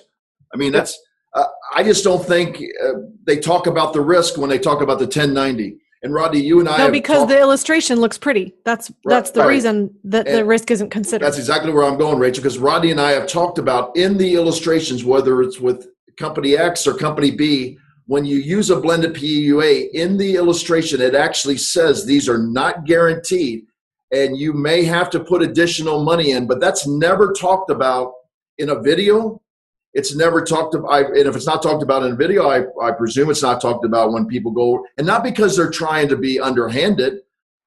I 0.52 0.56
mean, 0.56 0.72
that's. 0.72 0.98
Uh, 1.34 1.44
I 1.74 1.82
just 1.82 2.04
don't 2.04 2.24
think 2.24 2.62
uh, 2.84 2.92
they 3.24 3.38
talk 3.38 3.66
about 3.66 3.94
the 3.94 4.00
risk 4.02 4.36
when 4.36 4.50
they 4.50 4.58
talk 4.58 4.82
about 4.82 4.98
the 4.98 5.06
1090. 5.06 5.78
And 6.02 6.12
Rodney, 6.12 6.40
you 6.40 6.58
and 6.58 6.68
I 6.68 6.78
no, 6.78 6.90
because 6.90 7.18
talked, 7.18 7.30
the 7.30 7.38
illustration 7.38 8.00
looks 8.00 8.18
pretty. 8.18 8.54
That's 8.64 8.90
right, 8.90 9.14
that's 9.14 9.30
the 9.30 9.40
right. 9.40 9.48
reason 9.48 9.94
that 10.04 10.26
and 10.26 10.36
the 10.36 10.44
risk 10.44 10.70
isn't 10.72 10.90
considered. 10.90 11.24
That's 11.24 11.38
exactly 11.38 11.72
where 11.72 11.84
I'm 11.84 11.96
going, 11.96 12.18
Rachel. 12.18 12.42
Because 12.42 12.58
Rodney 12.58 12.90
and 12.90 13.00
I 13.00 13.12
have 13.12 13.28
talked 13.28 13.58
about 13.58 13.96
in 13.96 14.18
the 14.18 14.34
illustrations, 14.34 15.04
whether 15.04 15.40
it's 15.42 15.60
with 15.60 15.86
company 16.18 16.56
X 16.56 16.88
or 16.88 16.94
company 16.94 17.30
B, 17.30 17.78
when 18.06 18.24
you 18.24 18.38
use 18.38 18.70
a 18.70 18.80
blended 18.80 19.14
PUA 19.14 19.90
in 19.92 20.16
the 20.16 20.34
illustration, 20.34 21.00
it 21.00 21.14
actually 21.14 21.56
says 21.56 22.04
these 22.04 22.28
are 22.28 22.38
not 22.38 22.84
guaranteed 22.84 23.64
and 24.12 24.36
you 24.36 24.52
may 24.52 24.84
have 24.84 25.10
to 25.10 25.20
put 25.20 25.42
additional 25.42 26.04
money 26.04 26.32
in, 26.32 26.46
but 26.46 26.60
that's 26.60 26.86
never 26.86 27.32
talked 27.32 27.70
about 27.70 28.12
in 28.58 28.68
a 28.68 28.80
video. 28.80 29.40
It's 29.94 30.14
never 30.14 30.42
talked 30.42 30.74
about, 30.74 31.06
and 31.06 31.26
if 31.26 31.34
it's 31.36 31.46
not 31.46 31.62
talked 31.62 31.82
about 31.82 32.02
in 32.02 32.12
a 32.12 32.16
video, 32.16 32.48
I, 32.48 32.64
I 32.82 32.92
presume 32.92 33.30
it's 33.30 33.42
not 33.42 33.60
talked 33.60 33.84
about 33.84 34.12
when 34.12 34.26
people 34.26 34.52
go, 34.52 34.84
and 34.96 35.06
not 35.06 35.24
because 35.24 35.56
they're 35.56 35.70
trying 35.70 36.08
to 36.08 36.16
be 36.16 36.38
underhanded. 36.38 37.20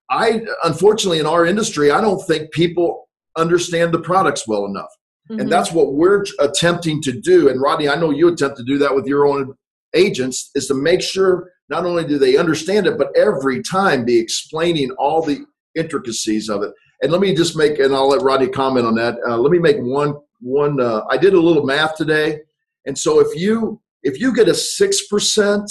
I, 0.09 0.41
unfortunately, 0.63 1.19
in 1.19 1.25
our 1.25 1.45
industry, 1.45 1.91
I 1.91 2.01
don't 2.01 2.23
think 2.25 2.51
people 2.51 3.09
understand 3.37 3.91
the 3.91 3.99
products 3.99 4.47
well 4.47 4.65
enough. 4.65 4.89
Mm-hmm. 5.29 5.41
And 5.41 5.51
that's 5.51 5.71
what 5.71 5.93
we're 5.93 6.23
attempting 6.39 7.01
to 7.03 7.11
do. 7.11 7.49
And 7.49 7.61
Rodney, 7.61 7.89
I 7.89 7.95
know 7.95 8.11
you 8.11 8.27
attempt 8.27 8.57
to 8.57 8.63
do 8.63 8.77
that 8.79 8.93
with 8.93 9.07
your 9.07 9.25
own 9.25 9.55
agents, 9.95 10.51
is 10.55 10.67
to 10.67 10.75
make 10.75 11.01
sure 11.01 11.51
not 11.69 11.85
only 11.85 12.05
do 12.05 12.19
they 12.19 12.37
understand 12.37 12.85
it, 12.85 12.97
but 12.97 13.15
every 13.15 13.63
time 13.63 14.05
be 14.05 14.19
explaining 14.19 14.91
all 14.91 15.23
the 15.23 15.45
intricacies 15.75 16.49
of 16.49 16.63
it. 16.63 16.71
And 17.01 17.11
let 17.11 17.21
me 17.21 17.35
just 17.35 17.55
make, 17.57 17.79
and 17.79 17.93
I'll 17.93 18.09
let 18.09 18.21
Rodney 18.21 18.47
comment 18.47 18.85
on 18.85 18.95
that. 18.95 19.15
Uh, 19.27 19.37
let 19.37 19.51
me 19.51 19.59
make 19.59 19.77
one 19.77 20.15
one. 20.39 20.79
Uh, 20.79 21.01
I 21.09 21.17
did 21.17 21.33
a 21.33 21.39
little 21.39 21.65
math 21.65 21.95
today, 21.95 22.39
and 22.85 22.97
so 22.97 23.19
if 23.19 23.39
you 23.39 23.81
if 24.03 24.19
you 24.19 24.33
get 24.33 24.47
a 24.47 24.53
six 24.53 25.07
percent 25.07 25.69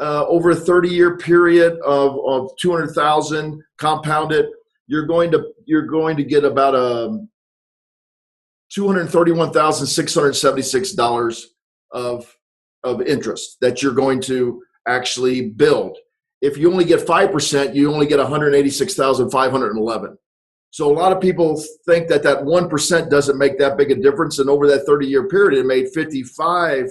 uh, 0.00 0.26
over 0.26 0.50
a 0.50 0.56
thirty 0.56 0.88
year 0.88 1.16
period 1.16 1.78
of 1.84 2.18
of 2.26 2.50
two 2.60 2.70
hundred 2.72 2.94
thousand 2.94 3.62
compounded, 3.78 4.46
you're 4.86 5.06
going 5.06 5.30
to 5.32 5.52
you're 5.66 5.86
going 5.86 6.16
to 6.16 6.24
get 6.24 6.44
about 6.44 6.74
a 6.74 7.06
um, 7.06 7.28
two 8.72 8.86
hundred 8.86 9.06
thirty 9.08 9.32
one 9.32 9.52
thousand 9.52 9.86
six 9.86 10.14
hundred 10.14 10.34
seventy 10.34 10.62
six 10.62 10.92
dollars 10.92 11.54
of 11.92 12.36
of 12.84 13.00
interest 13.02 13.56
that 13.60 13.82
you're 13.82 13.94
going 13.94 14.20
to 14.20 14.62
actually 14.86 15.50
build 15.50 15.96
if 16.40 16.56
you 16.58 16.70
only 16.70 16.84
get 16.84 17.00
5%, 17.00 17.74
you 17.74 17.92
only 17.92 18.06
get 18.06 18.18
186,511. 18.18 20.18
So 20.70 20.90
a 20.90 20.92
lot 20.92 21.12
of 21.12 21.20
people 21.20 21.62
think 21.86 22.08
that 22.08 22.22
that 22.24 22.38
1% 22.38 23.10
doesn't 23.10 23.38
make 23.38 23.58
that 23.58 23.76
big 23.76 23.92
a 23.92 23.94
difference. 23.94 24.40
And 24.40 24.50
over 24.50 24.66
that 24.66 24.86
30 24.86 25.06
year 25.06 25.28
period, 25.28 25.58
it 25.58 25.66
made 25.66 25.86
$55,000 25.96 26.90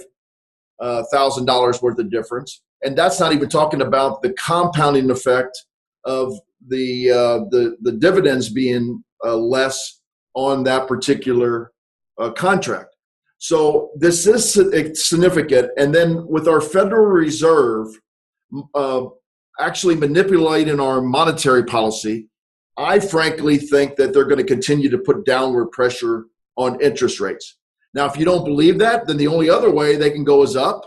uh, 0.80 1.78
worth 1.82 1.98
of 1.98 2.10
difference. 2.10 2.62
And 2.82 2.96
that's 2.96 3.20
not 3.20 3.32
even 3.32 3.48
talking 3.48 3.82
about 3.82 4.22
the 4.22 4.32
compounding 4.32 5.10
effect 5.10 5.56
of 6.04 6.32
the, 6.66 7.10
uh, 7.10 7.38
the, 7.50 7.76
the 7.82 7.92
dividends 7.92 8.48
being 8.48 9.04
uh, 9.22 9.36
less 9.36 10.00
on 10.34 10.64
that 10.64 10.88
particular 10.88 11.72
uh, 12.18 12.30
contract. 12.30 12.96
So 13.38 13.90
this 13.96 14.26
is 14.26 14.54
significant. 14.94 15.70
And 15.76 15.94
then 15.94 16.26
with 16.26 16.48
our 16.48 16.62
Federal 16.62 17.04
Reserve, 17.04 17.88
uh, 18.74 19.04
actually 19.60 19.94
manipulating 19.94 20.80
our 20.80 21.00
monetary 21.00 21.64
policy, 21.64 22.28
I 22.76 22.98
frankly 22.98 23.56
think 23.58 23.96
that 23.96 24.12
they're 24.12 24.24
going 24.24 24.38
to 24.38 24.44
continue 24.44 24.90
to 24.90 24.98
put 24.98 25.24
downward 25.24 25.70
pressure 25.70 26.26
on 26.56 26.80
interest 26.80 27.20
rates. 27.20 27.56
Now, 27.94 28.06
if 28.06 28.16
you 28.16 28.24
don't 28.24 28.44
believe 28.44 28.78
that, 28.78 29.06
then 29.06 29.16
the 29.16 29.28
only 29.28 29.48
other 29.48 29.70
way 29.70 29.96
they 29.96 30.10
can 30.10 30.24
go 30.24 30.42
is 30.42 30.56
up. 30.56 30.84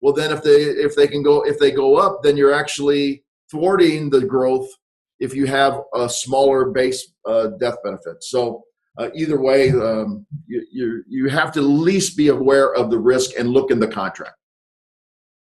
Well, 0.00 0.12
then 0.12 0.30
if 0.30 0.42
they 0.42 0.60
if 0.60 0.94
they 0.94 1.08
can 1.08 1.22
go 1.22 1.42
if 1.42 1.58
they 1.58 1.70
go 1.70 1.96
up, 1.96 2.22
then 2.22 2.36
you're 2.36 2.54
actually 2.54 3.24
thwarting 3.50 4.10
the 4.10 4.24
growth 4.24 4.68
if 5.18 5.34
you 5.34 5.46
have 5.46 5.80
a 5.94 6.08
smaller 6.08 6.70
base 6.70 7.12
uh, 7.26 7.48
death 7.58 7.76
benefit. 7.82 8.22
So 8.22 8.62
uh, 8.98 9.08
either 9.14 9.40
way, 9.40 9.70
um, 9.70 10.26
you, 10.46 10.64
you 10.70 11.04
you 11.08 11.28
have 11.30 11.52
to 11.52 11.60
at 11.60 11.66
least 11.66 12.16
be 12.16 12.28
aware 12.28 12.74
of 12.74 12.90
the 12.90 12.98
risk 12.98 13.30
and 13.38 13.48
look 13.48 13.70
in 13.70 13.80
the 13.80 13.88
contract. 13.88 14.36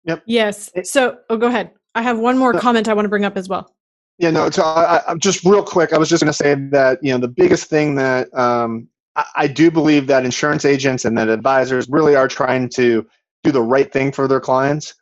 Yep. 0.05 0.23
Yes. 0.25 0.69
So, 0.83 1.17
oh, 1.29 1.37
go 1.37 1.47
ahead. 1.47 1.71
I 1.95 2.01
have 2.01 2.19
one 2.19 2.37
more 2.37 2.53
comment 2.53 2.87
I 2.87 2.93
want 2.93 3.05
to 3.05 3.09
bring 3.09 3.25
up 3.25 3.37
as 3.37 3.47
well. 3.47 3.73
Yeah, 4.19 4.31
no, 4.31 4.49
so 4.49 4.63
I, 4.63 5.01
I, 5.07 5.15
just 5.15 5.43
real 5.43 5.63
quick, 5.63 5.91
I 5.91 5.97
was 5.97 6.09
just 6.09 6.23
going 6.23 6.31
to 6.31 6.37
say 6.37 6.55
that, 6.71 6.99
you 7.01 7.11
know, 7.11 7.17
the 7.17 7.27
biggest 7.27 7.65
thing 7.65 7.95
that 7.95 8.33
um, 8.37 8.87
I, 9.15 9.25
I 9.35 9.47
do 9.47 9.71
believe 9.71 10.07
that 10.07 10.23
insurance 10.23 10.65
agents 10.65 11.03
and 11.03 11.17
that 11.17 11.29
advisors 11.29 11.87
really 11.89 12.15
are 12.15 12.27
trying 12.27 12.69
to 12.69 13.07
do 13.43 13.51
the 13.51 13.61
right 13.61 13.91
thing 13.91 14.11
for 14.11 14.27
their 14.27 14.39
clients. 14.39 14.93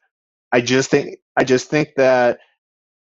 I 0.51 0.61
just 0.61 0.89
think, 0.89 1.17
I 1.37 1.43
just 1.43 1.69
think 1.69 1.89
that 1.97 2.39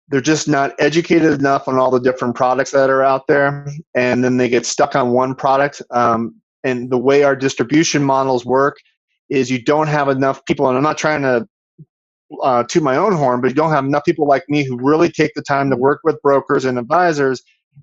they're 0.09 0.21
just 0.21 0.47
not 0.47 0.73
educated 0.79 1.39
enough 1.39 1.67
on 1.67 1.77
all 1.77 1.89
the 1.89 1.99
different 1.99 2.35
products 2.35 2.71
that 2.71 2.89
are 2.89 3.03
out 3.03 3.27
there, 3.27 3.65
and 3.95 4.23
then 4.23 4.37
they 4.37 4.49
get 4.49 4.65
stuck 4.65 4.95
on 4.95 5.11
one 5.11 5.33
product. 5.33 5.81
Um, 5.91 6.35
and 6.63 6.89
the 6.89 6.97
way 6.97 7.23
our 7.23 7.35
distribution 7.35 8.03
models 8.03 8.45
work 8.45 8.77
is 9.29 9.49
you 9.49 9.61
don't 9.61 9.87
have 9.87 10.09
enough 10.09 10.45
people, 10.45 10.67
and 10.67 10.77
I'm 10.77 10.83
not 10.83 10.97
trying 10.97 11.21
to 11.23 11.47
uh, 12.41 12.63
to 12.63 12.81
my 12.81 12.95
own 12.95 13.13
horn, 13.13 13.41
but 13.41 13.49
you 13.49 13.55
don't 13.55 13.71
have 13.71 13.85
enough 13.85 14.05
people 14.05 14.27
like 14.27 14.43
me 14.49 14.63
who 14.63 14.77
really 14.77 15.09
take 15.09 15.33
the 15.35 15.41
time 15.41 15.69
to 15.69 15.75
work 15.75 16.01
with 16.03 16.21
brokers 16.21 16.65
and 16.65 16.77
advisors 16.77 17.41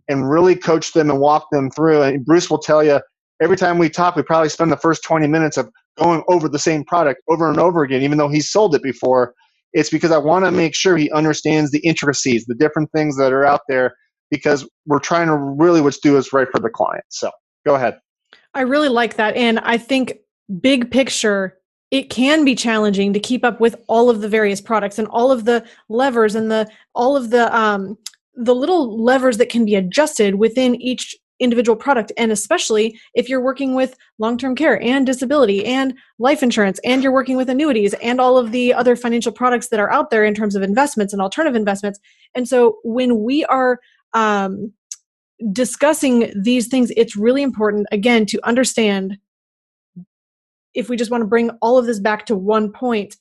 and 0.08 0.28
really 0.28 0.56
coach 0.56 0.92
them 0.92 1.10
and 1.10 1.20
walk 1.20 1.46
them 1.52 1.70
through. 1.70 2.02
And 2.02 2.24
Bruce 2.24 2.50
will 2.50 2.58
tell 2.58 2.82
you 2.82 3.00
every 3.40 3.56
time 3.56 3.78
we 3.78 3.88
talk, 3.88 4.16
we 4.16 4.22
probably 4.22 4.48
spend 4.48 4.70
the 4.70 4.76
first 4.76 5.02
20 5.02 5.26
minutes 5.26 5.56
of 5.56 5.70
going 5.98 6.22
over 6.28 6.48
the 6.48 6.58
same 6.58 6.84
product 6.84 7.20
over 7.28 7.48
and 7.48 7.58
over 7.58 7.82
again, 7.82 8.02
even 8.02 8.18
though 8.18 8.28
he's 8.28 8.50
sold 8.50 8.74
it 8.74 8.82
before. 8.82 9.34
It's 9.72 9.90
because 9.90 10.10
I 10.10 10.18
want 10.18 10.44
to 10.44 10.50
make 10.50 10.74
sure 10.74 10.96
he 10.96 11.10
understands 11.12 11.70
the 11.70 11.78
intricacies, 11.80 12.44
the 12.46 12.54
different 12.54 12.90
things 12.92 13.16
that 13.18 13.32
are 13.32 13.44
out 13.44 13.60
there, 13.68 13.94
because 14.30 14.68
we're 14.86 14.98
trying 14.98 15.28
to 15.28 15.36
really 15.36 15.80
what's 15.80 15.98
do 15.98 16.16
is 16.16 16.32
right 16.32 16.48
for 16.50 16.60
the 16.60 16.70
client. 16.70 17.04
So 17.10 17.30
go 17.64 17.76
ahead. 17.76 17.98
I 18.54 18.62
really 18.62 18.88
like 18.88 19.14
that. 19.16 19.36
And 19.36 19.60
I 19.60 19.78
think 19.78 20.18
big 20.60 20.90
picture, 20.90 21.56
it 21.90 22.08
can 22.10 22.44
be 22.44 22.54
challenging 22.54 23.12
to 23.12 23.20
keep 23.20 23.44
up 23.44 23.60
with 23.60 23.76
all 23.88 24.10
of 24.10 24.20
the 24.20 24.28
various 24.28 24.60
products 24.60 24.98
and 24.98 25.08
all 25.08 25.32
of 25.32 25.44
the 25.44 25.64
levers 25.88 26.34
and 26.34 26.50
the 26.50 26.68
all 26.94 27.16
of 27.16 27.30
the 27.30 27.54
um, 27.56 27.98
the 28.34 28.54
little 28.54 29.02
levers 29.02 29.38
that 29.38 29.48
can 29.48 29.64
be 29.64 29.74
adjusted 29.74 30.36
within 30.36 30.80
each 30.80 31.16
individual 31.40 31.74
product. 31.74 32.12
And 32.18 32.30
especially 32.30 32.98
if 33.14 33.28
you're 33.28 33.42
working 33.42 33.74
with 33.74 33.96
long-term 34.18 34.54
care 34.54 34.80
and 34.82 35.06
disability 35.06 35.64
and 35.64 35.94
life 36.18 36.42
insurance 36.42 36.78
and 36.84 37.02
you're 37.02 37.12
working 37.12 37.36
with 37.36 37.48
annuities 37.48 37.94
and 37.94 38.20
all 38.20 38.36
of 38.36 38.52
the 38.52 38.74
other 38.74 38.94
financial 38.94 39.32
products 39.32 39.68
that 39.68 39.80
are 39.80 39.90
out 39.90 40.10
there 40.10 40.22
in 40.24 40.34
terms 40.34 40.54
of 40.54 40.62
investments 40.62 41.14
and 41.14 41.22
alternative 41.22 41.56
investments. 41.56 41.98
And 42.34 42.46
so 42.46 42.78
when 42.84 43.22
we 43.22 43.46
are 43.46 43.80
um, 44.12 44.72
discussing 45.52 46.30
these 46.38 46.68
things 46.68 46.92
it's 46.96 47.16
really 47.16 47.42
important 47.42 47.86
again 47.90 48.26
to 48.26 48.38
understand 48.46 49.16
if 50.74 50.88
we 50.88 50.96
just 50.96 51.10
want 51.10 51.22
to 51.22 51.28
bring 51.28 51.50
all 51.62 51.78
of 51.78 51.86
this 51.86 52.00
back 52.00 52.26
to 52.26 52.36
one 52.36 52.72
point 52.72 53.16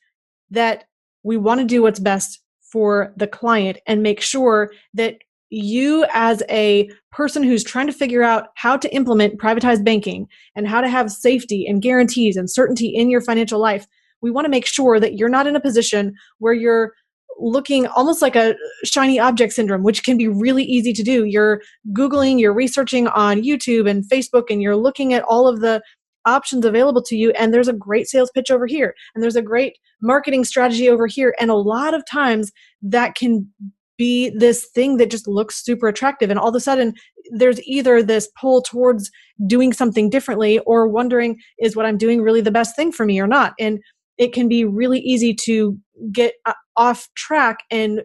that 0.51 0.85
we 1.23 1.37
want 1.37 1.59
to 1.59 1.65
do 1.65 1.81
what's 1.81 1.99
best 1.99 2.39
for 2.61 3.13
the 3.17 3.27
client 3.27 3.77
and 3.87 4.03
make 4.03 4.21
sure 4.21 4.71
that 4.93 5.17
you 5.49 6.05
as 6.13 6.43
a 6.49 6.87
person 7.11 7.41
who's 7.41 7.63
trying 7.63 7.87
to 7.87 7.93
figure 7.93 8.21
out 8.21 8.49
how 8.55 8.77
to 8.77 8.93
implement 8.93 9.39
privatized 9.39 9.83
banking 9.83 10.27
and 10.55 10.67
how 10.67 10.79
to 10.79 10.87
have 10.87 11.11
safety 11.11 11.65
and 11.67 11.81
guarantees 11.81 12.37
and 12.37 12.51
certainty 12.51 12.87
in 12.87 13.09
your 13.09 13.21
financial 13.21 13.59
life 13.59 13.87
we 14.21 14.31
want 14.31 14.45
to 14.45 14.49
make 14.49 14.65
sure 14.65 14.99
that 14.99 15.15
you're 15.15 15.29
not 15.29 15.47
in 15.47 15.55
a 15.55 15.61
position 15.61 16.13
where 16.39 16.53
you're 16.53 16.93
looking 17.39 17.87
almost 17.87 18.21
like 18.21 18.35
a 18.35 18.55
shiny 18.83 19.17
object 19.17 19.53
syndrome, 19.53 19.83
which 19.83 20.03
can 20.03 20.17
be 20.17 20.27
really 20.27 20.63
easy 20.63 20.91
to 20.91 21.03
do. 21.03 21.23
You're 21.23 21.61
Googling, 21.93 22.39
you're 22.39 22.53
researching 22.53 23.07
on 23.07 23.41
YouTube 23.41 23.89
and 23.89 24.03
Facebook, 24.03 24.45
and 24.49 24.61
you're 24.61 24.75
looking 24.75 25.13
at 25.13 25.23
all 25.23 25.47
of 25.47 25.61
the 25.61 25.81
options 26.29 26.65
available 26.65 27.01
to 27.03 27.15
you. 27.15 27.31
And 27.31 27.53
there's 27.53 27.67
a 27.67 27.73
great 27.73 28.07
sales 28.07 28.31
pitch 28.33 28.51
over 28.51 28.67
here, 28.67 28.93
and 29.13 29.23
there's 29.23 29.35
a 29.35 29.41
great 29.41 29.73
marketing 30.01 30.45
strategy 30.45 30.89
over 30.89 31.07
here. 31.07 31.35
And 31.39 31.49
a 31.49 31.55
lot 31.55 31.93
of 31.93 32.03
times 32.09 32.51
that 32.81 33.15
can 33.15 33.51
be 33.97 34.29
this 34.29 34.65
thing 34.73 34.97
that 34.97 35.11
just 35.11 35.27
looks 35.27 35.63
super 35.63 35.87
attractive. 35.87 36.29
And 36.29 36.39
all 36.39 36.49
of 36.49 36.55
a 36.55 36.59
sudden, 36.59 36.93
there's 37.31 37.61
either 37.63 38.01
this 38.01 38.29
pull 38.39 38.61
towards 38.61 39.11
doing 39.45 39.73
something 39.73 40.09
differently 40.09 40.59
or 40.59 40.87
wondering, 40.87 41.37
is 41.59 41.75
what 41.75 41.85
I'm 41.85 41.97
doing 41.97 42.21
really 42.21 42.41
the 42.41 42.49
best 42.49 42.75
thing 42.75 42.91
for 42.91 43.05
me 43.05 43.19
or 43.19 43.27
not? 43.27 43.53
And 43.59 43.79
it 44.17 44.33
can 44.33 44.47
be 44.47 44.63
really 44.63 44.99
easy 44.99 45.33
to 45.45 45.77
get 46.11 46.33
uh, 46.45 46.53
off 46.77 47.09
track 47.15 47.59
and 47.69 48.01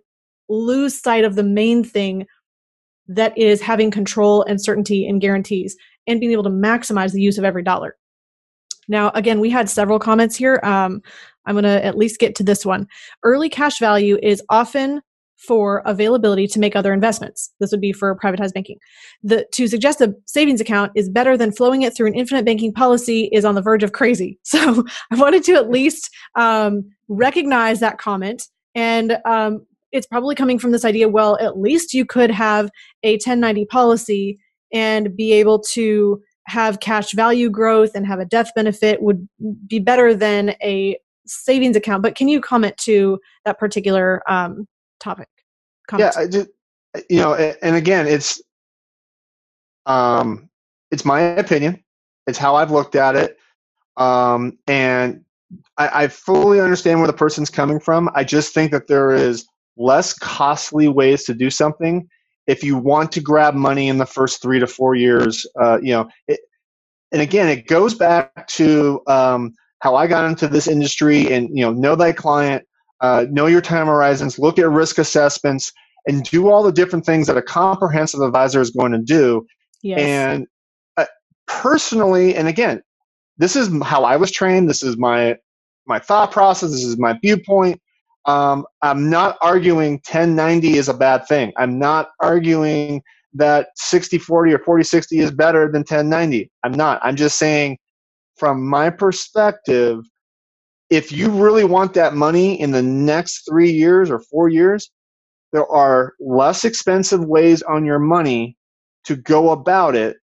lose 0.49 1.01
sight 1.01 1.25
of 1.25 1.37
the 1.37 1.45
main 1.45 1.85
thing 1.85 2.27
that 3.07 3.37
is 3.39 3.61
having 3.61 3.91
control 3.91 4.43
and 4.45 4.63
certainty 4.63 5.07
and 5.07 5.21
guarantees 5.21 5.77
and 6.07 6.21
being 6.21 6.33
able 6.33 6.43
to 6.43 6.51
maximize 6.51 7.13
the 7.13 7.21
use 7.21 7.39
of 7.39 7.45
every 7.45 7.63
dollar. 7.63 7.97
Now, 8.89 9.11
again, 9.15 9.41
we 9.41 9.51
had 9.51 9.69
several 9.69 9.99
comments 9.99 10.37
here. 10.37 10.61
Um, 10.63 11.03
I'm 11.47 11.55
going 11.55 11.65
to 11.65 11.85
at 11.85 11.99
least 11.99 12.21
get 12.21 12.35
to 12.37 12.43
this 12.43 12.65
one. 12.65 12.87
Early 13.23 13.49
cash 13.49 13.79
value 13.79 14.19
is 14.23 14.43
often 14.49 15.03
for 15.37 15.83
availability 15.85 16.47
to 16.47 16.59
make 16.59 16.75
other 16.75 16.93
investments. 16.93 17.53
This 17.61 17.71
would 17.71 17.81
be 17.81 17.93
for 17.93 18.17
privatized 18.17 18.55
banking. 18.55 18.79
The, 19.23 19.47
to 19.53 19.69
suggest 19.69 20.01
a 20.01 20.15
savings 20.27 20.61
account 20.61 20.93
is 20.95 21.09
better 21.09 21.37
than 21.37 21.53
flowing 21.53 21.83
it 21.83 21.95
through 21.95 22.07
an 22.07 22.15
infinite 22.15 22.45
banking 22.45 22.73
policy 22.73 23.29
is 23.33 23.45
on 23.45 23.55
the 23.55 23.63
verge 23.63 23.83
of 23.83 23.93
crazy. 23.93 24.39
So 24.55 24.85
I 25.11 25.17
wanted 25.17 25.43
to 25.45 25.55
at 25.55 25.69
least 25.69 26.11
um, 26.37 26.89
recognize 27.09 27.81
that 27.81 27.99
comment. 27.99 28.49
And 28.77 29.19
um, 29.25 29.67
it's 29.91 30.07
probably 30.07 30.37
coming 30.37 30.61
from 30.61 30.71
this 30.71 30.85
idea 30.85 31.09
well, 31.09 31.37
at 31.41 31.59
least 31.59 31.93
you 31.93 32.07
could 32.07 32.31
have 32.31 32.71
a 33.03 33.15
1090 33.15 33.67
policy 33.67 34.39
and 34.73 35.17
be 35.17 35.33
able 35.33 35.61
to 35.73 36.23
have 36.47 36.81
cash 36.81 37.13
value 37.13 37.49
growth 37.51 37.93
and 37.95 38.07
have 38.07 38.21
a 38.21 38.25
death 38.25 38.51
benefit 38.55 39.03
would 39.03 39.29
be 39.67 39.79
better 39.79 40.15
than 40.15 40.51
a 40.63 40.99
savings 41.27 41.77
account. 41.77 42.03
But 42.03 42.15
can 42.15 42.29
you 42.29 42.41
comment 42.41 42.77
to 42.79 43.21
that 43.45 43.59
particular 43.59 44.23
um, 44.31 44.67
topic? 45.01 45.29
Yeah, 45.99 46.13
I 46.17 46.27
just, 46.27 46.49
you 47.11 47.19
know, 47.19 47.35
and 47.35 47.77
again, 47.77 48.07
it's 48.07 48.43
um, 49.87 50.49
it's 50.91 51.05
my 51.05 51.21
opinion. 51.21 51.83
It's 52.27 52.39
how 52.39 52.55
I've 52.57 52.71
looked 52.71 52.95
at 52.95 53.17
it, 53.17 53.37
um, 53.99 54.59
and 54.67 55.25
I, 55.77 56.05
I 56.05 56.09
fully 56.09 56.61
understand 56.61 57.01
where 57.01 57.07
the 57.07 57.13
person's 57.13 57.51
coming 57.51 57.81
from. 57.81 58.09
I 58.15 58.25
just 58.25 58.55
think 58.55 58.71
that 58.73 58.87
there 58.87 59.13
is 59.13 59.47
less 59.77 60.15
costly 60.15 60.89
ways 60.89 61.25
to 61.25 61.35
do 61.35 61.51
something 61.51 62.09
if 62.47 62.63
you 62.63 62.77
want 62.77 63.13
to 63.13 63.21
grab 63.21 63.55
money 63.55 63.89
in 63.89 63.99
the 63.99 64.07
first 64.07 64.43
three 64.43 64.59
to 64.61 64.67
four 64.67 64.95
years. 64.95 65.47
Uh, 65.61 65.79
you 65.81 65.93
know, 65.93 66.09
it, 66.29 66.41
and 67.13 67.23
again, 67.23 67.49
it 67.49 67.67
goes 67.67 67.95
back 67.95 68.47
to 68.49 69.01
um, 69.07 69.53
how 69.81 69.95
I 69.95 70.07
got 70.07 70.27
into 70.27 70.49
this 70.49 70.67
industry 70.67 71.33
and 71.33 71.49
you 71.53 71.65
know, 71.65 71.73
know 71.73 71.95
thy 71.95 72.13
client, 72.13 72.65
uh, 73.01 73.27
know 73.31 73.47
your 73.47 73.61
time 73.61 73.87
horizons, 73.87 74.39
look 74.39 74.59
at 74.59 74.69
risk 74.69 74.99
assessments, 74.99 75.73
and 76.07 76.25
do 76.25 76.49
all 76.49 76.63
the 76.63 76.73
different 76.73 77.07
things 77.07 77.27
that 77.27 77.37
a 77.37 77.43
comprehensive 77.43 78.21
advisor 78.21 78.61
is 78.61 78.71
going 78.71 78.93
to 78.93 78.99
do. 78.99 79.47
Yes. 79.83 80.01
And 80.01 80.47
uh, 80.97 81.07
personally, 81.47 82.35
and 82.35 82.49
again, 82.49 82.83
this 83.39 83.57
is 83.57 83.71
how 83.83 84.05
I 84.05 84.17
was 84.17 84.31
trained. 84.31 84.69
This 84.69 84.83
is 84.83 84.97
my 84.97 85.37
my 85.87 85.99
thought 85.99 86.33
process. 86.33 86.71
This 86.71 86.85
is 86.85 86.99
my 86.99 87.19
viewpoint. 87.23 87.81
Um, 88.27 88.67
I'm 88.83 89.11
not 89.11 89.37
arguing 89.43 89.95
1090 89.95 90.77
is 90.77 90.89
a 90.89 90.95
bad 90.95 91.27
thing. 91.27 91.53
I'm 91.57 91.79
not 91.79 92.11
arguing 92.21 93.03
that 93.35 93.69
60 93.77 94.19
40 94.19 94.55
or 94.55 94.59
40 94.61 94.85
60 94.85 95.19
is 95.19 95.31
better 95.31 95.67
than 95.67 95.81
1090. 95.81 96.51
I'm 96.63 96.73
not. 96.73 97.01
I'm 97.03 97.17
just 97.17 97.39
saying, 97.39 97.79
from 98.37 98.67
my 98.67 98.91
perspective, 98.91 100.05
if 100.91 101.13
you 101.13 101.31
really 101.31 101.65
want 101.65 101.95
that 101.95 102.15
money 102.15 102.61
in 102.61 102.71
the 102.71 102.83
next 102.83 103.47
three 103.49 103.71
years 103.71 104.11
or 104.11 104.21
four 104.21 104.49
years, 104.49 104.91
there 105.53 105.67
are 105.67 106.15
less 106.21 106.65
expensive 106.65 107.25
ways 107.25 107.63
on 107.63 107.85
your 107.85 107.99
money 107.99 108.57
to 109.05 109.17
go 109.17 109.51
about 109.51 109.95
it 109.95 110.17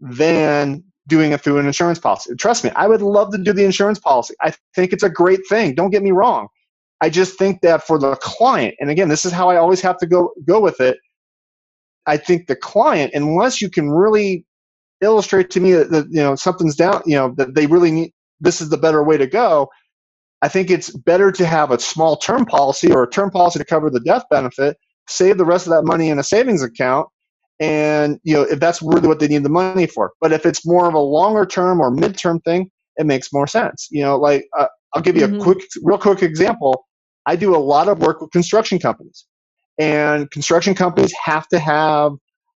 than 0.00 0.82
doing 1.08 1.32
it 1.32 1.40
through 1.40 1.58
an 1.58 1.66
insurance 1.66 1.98
policy. 1.98 2.34
Trust 2.36 2.64
me, 2.64 2.70
I 2.76 2.86
would 2.86 3.02
love 3.02 3.32
to 3.32 3.38
do 3.38 3.52
the 3.52 3.64
insurance 3.64 3.98
policy. 3.98 4.34
I 4.40 4.54
think 4.74 4.92
it's 4.92 5.02
a 5.02 5.10
great 5.10 5.40
thing. 5.48 5.74
Don't 5.74 5.90
get 5.90 6.02
me 6.02 6.12
wrong. 6.12 6.48
I 7.02 7.10
just 7.10 7.36
think 7.36 7.60
that 7.62 7.86
for 7.86 7.98
the 7.98 8.16
client, 8.16 8.76
and 8.80 8.88
again, 8.88 9.08
this 9.08 9.24
is 9.24 9.32
how 9.32 9.50
I 9.50 9.56
always 9.56 9.80
have 9.82 9.98
to 9.98 10.06
go 10.06 10.32
go 10.46 10.60
with 10.60 10.80
it. 10.80 10.98
I 12.06 12.16
think 12.16 12.46
the 12.46 12.56
client, 12.56 13.12
unless 13.14 13.60
you 13.60 13.68
can 13.68 13.90
really 13.90 14.46
illustrate 15.02 15.50
to 15.50 15.60
me 15.60 15.72
that, 15.72 15.90
that 15.90 16.06
you 16.10 16.22
know 16.22 16.36
something's 16.36 16.76
down, 16.76 17.02
you 17.04 17.16
know 17.16 17.34
that 17.36 17.54
they 17.54 17.66
really 17.66 17.90
need 17.90 18.12
this 18.40 18.60
is 18.60 18.70
the 18.70 18.76
better 18.76 19.04
way 19.04 19.16
to 19.18 19.26
go, 19.26 19.68
I 20.42 20.48
think 20.48 20.70
it's 20.70 20.90
better 20.90 21.30
to 21.32 21.46
have 21.46 21.70
a 21.70 21.78
small 21.78 22.16
term 22.16 22.44
policy 22.44 22.92
or 22.92 23.04
a 23.04 23.10
term 23.10 23.30
policy 23.30 23.60
to 23.60 23.64
cover 23.64 23.90
the 23.90 24.00
death 24.00 24.24
benefit, 24.30 24.76
save 25.08 25.38
the 25.38 25.44
rest 25.44 25.66
of 25.66 25.72
that 25.72 25.84
money 25.84 26.08
in 26.08 26.18
a 26.18 26.24
savings 26.24 26.62
account, 26.62 27.08
and 27.60 28.18
you 28.24 28.34
know 28.34 28.42
if 28.42 28.58
that's 28.60 28.82
really 28.82 29.08
what 29.08 29.20
they 29.20 29.28
need 29.28 29.44
the 29.44 29.48
money 29.48 29.86
for. 29.86 30.12
But 30.20 30.32
if 30.32 30.44
it's 30.44 30.66
more 30.66 30.86
of 30.86 30.94
a 30.94 30.98
longer 30.98 31.46
term 31.46 31.80
or 31.80 31.94
midterm 31.94 32.42
thing, 32.44 32.70
it 32.96 33.06
makes 33.06 33.32
more 33.32 33.46
sense. 33.46 33.88
You 33.90 34.02
know, 34.02 34.16
like 34.16 34.48
uh, 34.58 34.66
I'll 34.94 35.02
give 35.02 35.16
you 35.16 35.26
mm-hmm. 35.26 35.40
a 35.40 35.44
quick, 35.44 35.62
real 35.82 35.98
quick 35.98 36.22
example. 36.22 36.84
I 37.26 37.36
do 37.36 37.54
a 37.54 37.58
lot 37.58 37.88
of 37.88 38.00
work 38.00 38.20
with 38.20 38.30
construction 38.30 38.78
companies, 38.78 39.26
and 39.78 40.30
construction 40.30 40.74
companies 40.74 41.12
have 41.24 41.46
to 41.48 41.58
have 41.58 42.12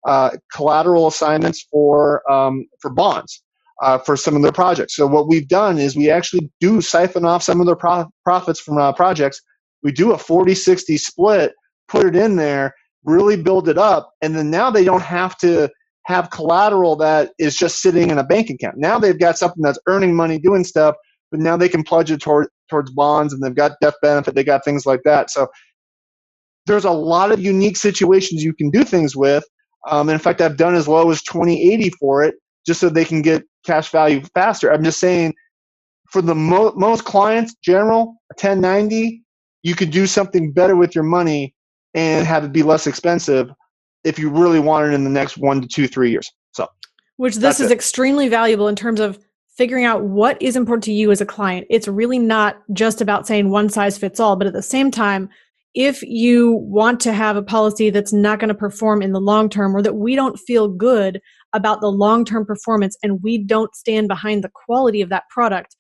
uh, 0.07 0.31
collateral 0.53 1.07
assignments 1.07 1.67
for 1.71 2.31
um, 2.31 2.67
for 2.81 2.91
bonds 2.91 3.43
uh, 3.83 3.99
for 3.99 4.17
some 4.17 4.37
of 4.37 4.43
their 4.43 4.53
projects. 4.53 4.97
So 4.97 5.07
what 5.07 5.29
we've 5.29 5.49
done 5.49 5.79
is 5.79 5.97
we 5.97 6.11
actually 6.11 6.51
do 6.61 6.81
siphon 6.81 7.25
off 7.25 7.43
some 7.43 7.61
of 7.61 7.67
their 7.67 7.77
pro- 7.77 8.11
profits 8.25 8.61
from 8.61 8.79
uh, 8.79 8.93
projects. 8.93 9.41
We 9.83 9.93
do 9.93 10.12
a 10.12 10.17
40-60 10.17 10.99
split, 10.99 11.53
put 11.89 12.07
it 12.07 12.17
in 12.17 12.37
there, 12.37 12.75
really 13.05 13.41
build 13.41 13.69
it 13.69 13.79
up, 13.79 14.12
and 14.23 14.35
then 14.35 14.51
now 14.51 14.71
they 14.71 14.85
don't 14.85 15.03
have 15.03 15.37
to 15.39 15.71
have 16.07 16.31
collateral 16.31 16.97
that 16.97 17.33
is 17.39 17.57
just 17.57 17.83
sitting 17.83 18.11
in 18.11 18.19
a 18.19 18.25
bank 18.25 18.49
account. 18.49 18.77
Now 18.79 18.99
they've 18.99 19.19
got 19.19 19.37
something 19.37 19.62
that's 19.62 19.79
earning 19.87 20.14
money 20.14 20.39
doing 20.39 20.64
stuff, 20.64 20.95
but 21.31 21.41
now 21.41 21.57
they 21.57 21.68
can 21.68 21.83
pledge 21.83 22.11
it 22.11 22.20
toward, 22.20 22.49
towards 22.68 22.91
bonds 22.91 23.33
and 23.33 23.43
they've 23.43 23.55
got 23.55 23.72
death 23.81 23.95
benefit, 24.03 24.35
they 24.35 24.45
got 24.45 24.64
things 24.64 24.87
like 24.87 25.01
that. 25.05 25.31
So 25.31 25.49
there's 26.66 26.85
a 26.85 26.91
lot 26.91 27.33
of 27.33 27.41
unique 27.41 27.77
situations 27.77 28.43
you 28.43 28.55
can 28.55 28.70
do 28.70 28.85
things 28.85 29.16
with. 29.16 29.45
Um, 29.89 30.09
in 30.09 30.18
fact, 30.18 30.41
I've 30.41 30.57
done 30.57 30.74
as 30.74 30.89
low 30.89 31.11
as 31.11 31.22
2080 31.22 31.91
for 31.91 32.24
it 32.24 32.35
just 32.66 32.81
so 32.81 32.89
they 32.89 33.05
can 33.05 33.22
get 33.22 33.45
cash 33.64 33.91
value 33.91 34.22
faster. 34.35 34.72
I'm 34.72 34.83
just 34.83 34.99
saying, 34.99 35.35
for 36.11 36.22
the 36.22 36.35
mo- 36.35 36.74
most 36.77 37.05
clients, 37.05 37.55
general, 37.62 38.16
1090, 38.39 39.22
you 39.62 39.74
could 39.74 39.91
do 39.91 40.07
something 40.07 40.53
better 40.53 40.77
with 40.77 40.95
your 40.95 41.05
money 41.05 41.55
and 41.95 42.27
have 42.27 42.45
it 42.45 42.53
be 42.53 42.62
less 42.62 42.87
expensive 42.87 43.51
if 44.05 44.18
you 44.18 44.31
really 44.31 44.61
want 44.61 44.87
it 44.87 44.95
in 44.95 45.05
the 45.05 45.11
next 45.11 45.37
one 45.39 45.61
to 45.61 45.66
two, 45.66 45.89
three 45.89 46.11
years. 46.11 46.31
So, 46.53 46.68
which 47.16 47.37
this 47.37 47.61
is 47.61 47.70
it. 47.70 47.74
extremely 47.74 48.29
valuable 48.29 48.68
in 48.68 48.77
terms 48.77 49.01
of 49.01 49.18
figuring 49.57 49.85
out 49.85 50.05
what 50.05 50.41
is 50.41 50.57
important 50.57 50.85
to 50.85 50.93
you 50.93 51.11
as 51.11 51.21
a 51.21 51.27
client. 51.27 51.67
It's 51.71 51.89
really 51.89 52.19
not 52.19 52.63
just 52.73 53.01
about 53.01 53.27
saying 53.27 53.51
one 53.51 53.69
size 53.69 53.97
fits 53.97 54.21
all, 54.21 54.37
but 54.37 54.47
at 54.47 54.53
the 54.53 54.63
same 54.63 54.91
time, 54.91 55.29
if 55.75 56.03
you 56.03 56.53
want 56.55 57.01
to 57.01 57.13
have 57.13 57.37
a 57.37 57.43
policy 57.43 57.91
that's 57.91 58.13
not 58.13 58.39
going 58.39 58.49
to 58.49 58.55
perform 58.55 59.03
in 59.03 59.13
the 59.13 59.21
long 59.21 59.49
term 59.49 59.77
or 59.77 59.83
that 59.83 59.97
we 59.97 60.17
don't 60.17 60.39
feel 60.39 60.69
good 60.69 61.21
about 61.53 61.81
the 61.81 61.91
long 61.91 62.25
term 62.25 62.45
performance 62.47 62.97
and 63.03 63.23
we 63.23 63.39
don't 63.39 63.75
stand 63.75 64.09
behind 64.09 64.43
the 64.43 64.51
quality 64.67 65.03
of 65.03 65.11
that 65.11 65.25
product 65.31 65.77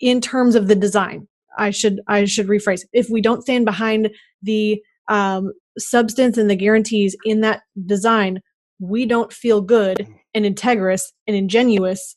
in 0.00 0.20
terms 0.20 0.54
of 0.54 0.66
the 0.68 0.74
design 0.74 1.26
i 1.56 1.70
should 1.70 2.00
i 2.08 2.24
should 2.24 2.48
rephrase 2.48 2.82
if 2.92 3.08
we 3.10 3.20
don't 3.20 3.42
stand 3.42 3.64
behind 3.64 4.10
the 4.42 4.82
um, 5.08 5.52
substance 5.78 6.36
and 6.36 6.50
the 6.50 6.56
guarantees 6.56 7.16
in 7.24 7.40
that 7.40 7.60
design 7.86 8.40
we 8.80 9.06
don't 9.06 9.32
feel 9.32 9.60
good 9.60 10.06
and 10.34 10.44
integrous 10.44 11.02
and 11.26 11.36
ingenuous 11.36 12.16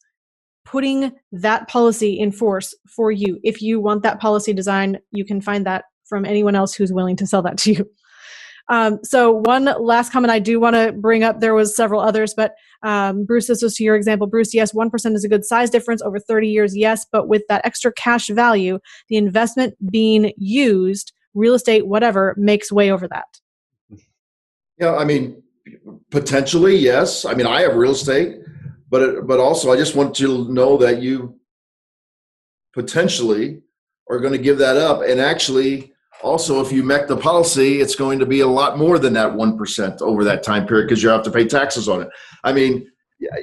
putting 0.65 1.11
that 1.31 1.67
policy 1.67 2.19
in 2.19 2.31
force 2.31 2.75
for 2.87 3.11
you 3.11 3.39
if 3.43 3.61
you 3.61 3.79
want 3.79 4.03
that 4.03 4.19
policy 4.19 4.53
design 4.53 4.97
you 5.11 5.23
can 5.23 5.39
find 5.39 5.65
that 5.65 5.85
from 6.05 6.25
anyone 6.25 6.55
else 6.55 6.73
who's 6.73 6.91
willing 6.91 7.15
to 7.15 7.25
sell 7.25 7.41
that 7.41 7.57
to 7.57 7.73
you 7.73 7.89
um, 8.67 8.99
so 9.03 9.31
one 9.31 9.65
last 9.79 10.11
comment 10.11 10.31
I 10.31 10.39
do 10.39 10.59
want 10.59 10.75
to 10.75 10.91
bring 10.91 11.23
up. 11.23 11.39
There 11.39 11.53
was 11.53 11.75
several 11.75 12.01
others, 12.01 12.33
but 12.35 12.53
um, 12.83 13.25
Bruce, 13.25 13.47
this 13.47 13.61
was 13.61 13.75
to 13.75 13.83
your 13.83 13.95
example. 13.95 14.27
Bruce, 14.27 14.53
yes, 14.53 14.73
one 14.73 14.89
percent 14.89 15.15
is 15.15 15.23
a 15.23 15.29
good 15.29 15.45
size 15.45 15.69
difference 15.69 16.01
over 16.01 16.19
30 16.19 16.47
years. 16.47 16.75
Yes, 16.75 17.05
but 17.11 17.27
with 17.27 17.43
that 17.47 17.65
extra 17.65 17.93
cash 17.93 18.27
value, 18.27 18.79
the 19.09 19.17
investment 19.17 19.75
being 19.91 20.33
used, 20.37 21.13
real 21.33 21.53
estate, 21.53 21.87
whatever, 21.87 22.33
makes 22.37 22.71
way 22.71 22.91
over 22.91 23.07
that. 23.07 23.39
Yeah, 24.79 24.95
I 24.95 25.05
mean, 25.05 25.41
potentially 26.09 26.75
yes. 26.75 27.23
I 27.23 27.33
mean, 27.33 27.45
I 27.45 27.61
have 27.61 27.75
real 27.75 27.91
estate, 27.91 28.39
but 28.89 29.01
it, 29.01 29.27
but 29.27 29.39
also 29.39 29.71
I 29.71 29.77
just 29.77 29.95
want 29.95 30.19
you 30.19 30.27
to 30.27 30.53
know 30.53 30.77
that 30.77 31.01
you 31.01 31.39
potentially 32.73 33.61
are 34.09 34.19
going 34.19 34.33
to 34.33 34.39
give 34.39 34.57
that 34.59 34.77
up 34.77 35.01
and 35.01 35.19
actually 35.19 35.95
also, 36.23 36.61
if 36.61 36.71
you 36.71 36.83
MEC 36.83 37.07
the 37.07 37.17
policy, 37.17 37.81
it's 37.81 37.95
going 37.95 38.19
to 38.19 38.25
be 38.25 38.39
a 38.39 38.47
lot 38.47 38.77
more 38.77 38.97
than 38.97 39.13
that 39.13 39.33
1% 39.33 40.01
over 40.01 40.23
that 40.23 40.43
time 40.43 40.65
period 40.65 40.87
because 40.87 41.03
you 41.03 41.09
have 41.09 41.23
to 41.23 41.31
pay 41.31 41.45
taxes 41.45 41.87
on 41.87 42.01
it. 42.01 42.09
I 42.43 42.53
mean, 42.53 42.89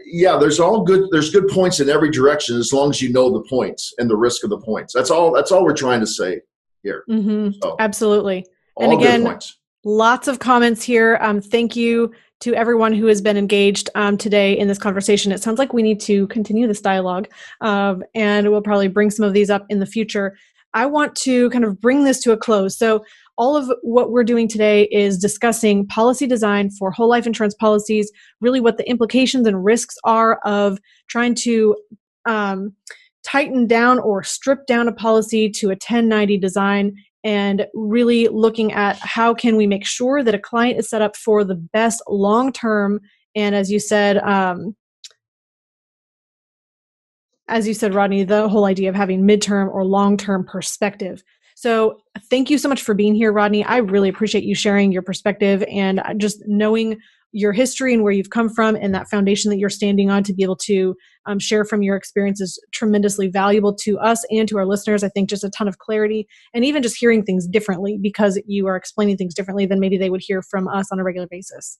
yeah, 0.04 0.36
there's 0.36 0.60
all 0.60 0.82
good. 0.82 1.08
There's 1.10 1.30
good 1.30 1.48
points 1.48 1.80
in 1.80 1.88
every 1.88 2.10
direction 2.10 2.56
as 2.56 2.72
long 2.72 2.90
as 2.90 3.00
you 3.00 3.12
know 3.12 3.30
the 3.32 3.48
points 3.48 3.94
and 3.98 4.08
the 4.08 4.16
risk 4.16 4.44
of 4.44 4.50
the 4.50 4.58
points. 4.58 4.92
That's 4.92 5.10
all. 5.10 5.32
That's 5.32 5.50
all 5.50 5.64
we're 5.64 5.74
trying 5.74 6.00
to 6.00 6.06
say 6.06 6.40
here. 6.82 7.04
Mm-hmm. 7.08 7.52
So, 7.62 7.76
Absolutely. 7.78 8.44
and 8.78 8.92
again, 8.92 9.38
lots 9.84 10.28
of 10.28 10.38
comments 10.38 10.82
here. 10.82 11.18
Um, 11.20 11.40
thank 11.40 11.74
you 11.74 12.12
to 12.42 12.54
everyone 12.54 12.92
who 12.92 13.06
has 13.06 13.20
been 13.20 13.36
engaged 13.36 13.88
um, 13.94 14.16
today 14.18 14.58
in 14.58 14.66
this 14.66 14.78
conversation. 14.78 15.30
It 15.30 15.42
sounds 15.42 15.58
like 15.58 15.72
we 15.72 15.82
need 15.82 16.00
to 16.00 16.26
continue 16.26 16.66
this 16.66 16.80
dialogue, 16.80 17.28
um, 17.60 18.02
and 18.14 18.50
we'll 18.50 18.62
probably 18.62 18.88
bring 18.88 19.10
some 19.10 19.24
of 19.24 19.32
these 19.32 19.48
up 19.48 19.64
in 19.68 19.78
the 19.78 19.86
future. 19.86 20.36
I 20.74 20.86
want 20.86 21.14
to 21.16 21.50
kind 21.50 21.64
of 21.64 21.80
bring 21.80 22.04
this 22.04 22.20
to 22.22 22.32
a 22.32 22.36
close. 22.36 22.76
So, 22.76 23.04
all 23.38 23.56
of 23.56 23.70
what 23.82 24.10
we're 24.10 24.24
doing 24.24 24.46
today 24.46 24.88
is 24.92 25.18
discussing 25.18 25.86
policy 25.86 26.26
design 26.26 26.70
for 26.70 26.90
whole 26.90 27.08
life 27.08 27.26
insurance 27.26 27.54
policies, 27.54 28.10
really 28.40 28.60
what 28.60 28.76
the 28.76 28.88
implications 28.88 29.46
and 29.46 29.64
risks 29.64 29.96
are 30.04 30.38
of 30.44 30.78
trying 31.08 31.34
to 31.36 31.76
um, 32.26 32.74
tighten 33.24 33.66
down 33.66 33.98
or 33.98 34.22
strip 34.22 34.66
down 34.66 34.88
a 34.88 34.92
policy 34.92 35.48
to 35.48 35.68
a 35.68 35.78
1090 35.78 36.38
design 36.38 36.92
and 37.24 37.66
really 37.74 38.28
looking 38.28 38.72
at 38.72 38.98
how 38.98 39.34
can 39.34 39.56
we 39.56 39.66
make 39.66 39.86
sure 39.86 40.22
that 40.22 40.34
a 40.34 40.38
client 40.38 40.78
is 40.78 40.88
set 40.88 41.02
up 41.02 41.16
for 41.16 41.44
the 41.44 41.54
best 41.54 42.02
long 42.08 42.52
term. 42.52 43.00
And 43.34 43.54
as 43.54 43.70
you 43.70 43.80
said 43.80 44.18
um, 44.18 44.76
as 47.48 47.66
you 47.68 47.74
said 47.74 47.94
rodney 47.94 48.24
the 48.24 48.48
whole 48.48 48.64
idea 48.64 48.88
of 48.88 48.94
having 48.94 49.22
midterm 49.22 49.68
or 49.72 49.84
long 49.84 50.16
term 50.16 50.44
perspective. 50.44 51.22
So 51.54 51.98
thank 52.30 52.50
you 52.50 52.58
so 52.58 52.68
much 52.68 52.82
for 52.82 52.94
being 52.94 53.14
here 53.14 53.32
rodney. 53.32 53.64
I 53.64 53.78
really 53.78 54.08
appreciate 54.08 54.44
you 54.44 54.54
sharing 54.54 54.90
your 54.90 55.02
perspective 55.02 55.62
and 55.70 56.02
just 56.16 56.42
knowing 56.46 56.98
your 57.32 57.52
history 57.52 57.94
and 57.94 58.02
where 58.02 58.12
you've 58.12 58.30
come 58.30 58.48
from 58.48 58.76
and 58.76 58.94
that 58.94 59.08
foundation 59.08 59.50
that 59.50 59.58
you're 59.58 59.70
standing 59.70 60.10
on 60.10 60.22
to 60.22 60.34
be 60.34 60.42
able 60.42 60.56
to 60.56 60.94
um, 61.26 61.38
share 61.38 61.64
from 61.64 61.82
your 61.82 61.96
experience 61.96 62.40
is 62.40 62.62
tremendously 62.72 63.28
valuable 63.28 63.74
to 63.74 63.98
us 63.98 64.24
and 64.30 64.48
to 64.48 64.58
our 64.58 64.66
listeners. 64.66 65.02
I 65.02 65.08
think 65.08 65.30
just 65.30 65.44
a 65.44 65.50
ton 65.50 65.68
of 65.68 65.78
clarity 65.78 66.28
and 66.52 66.64
even 66.64 66.82
just 66.82 66.96
hearing 66.96 67.24
things 67.24 67.46
differently 67.46 67.98
because 68.00 68.40
you 68.46 68.66
are 68.66 68.76
explaining 68.76 69.16
things 69.16 69.34
differently 69.34 69.66
than 69.66 69.80
maybe 69.80 69.96
they 69.96 70.10
would 70.10 70.22
hear 70.22 70.42
from 70.42 70.68
us 70.68 70.92
on 70.92 70.98
a 70.98 71.04
regular 71.04 71.26
basis. 71.26 71.78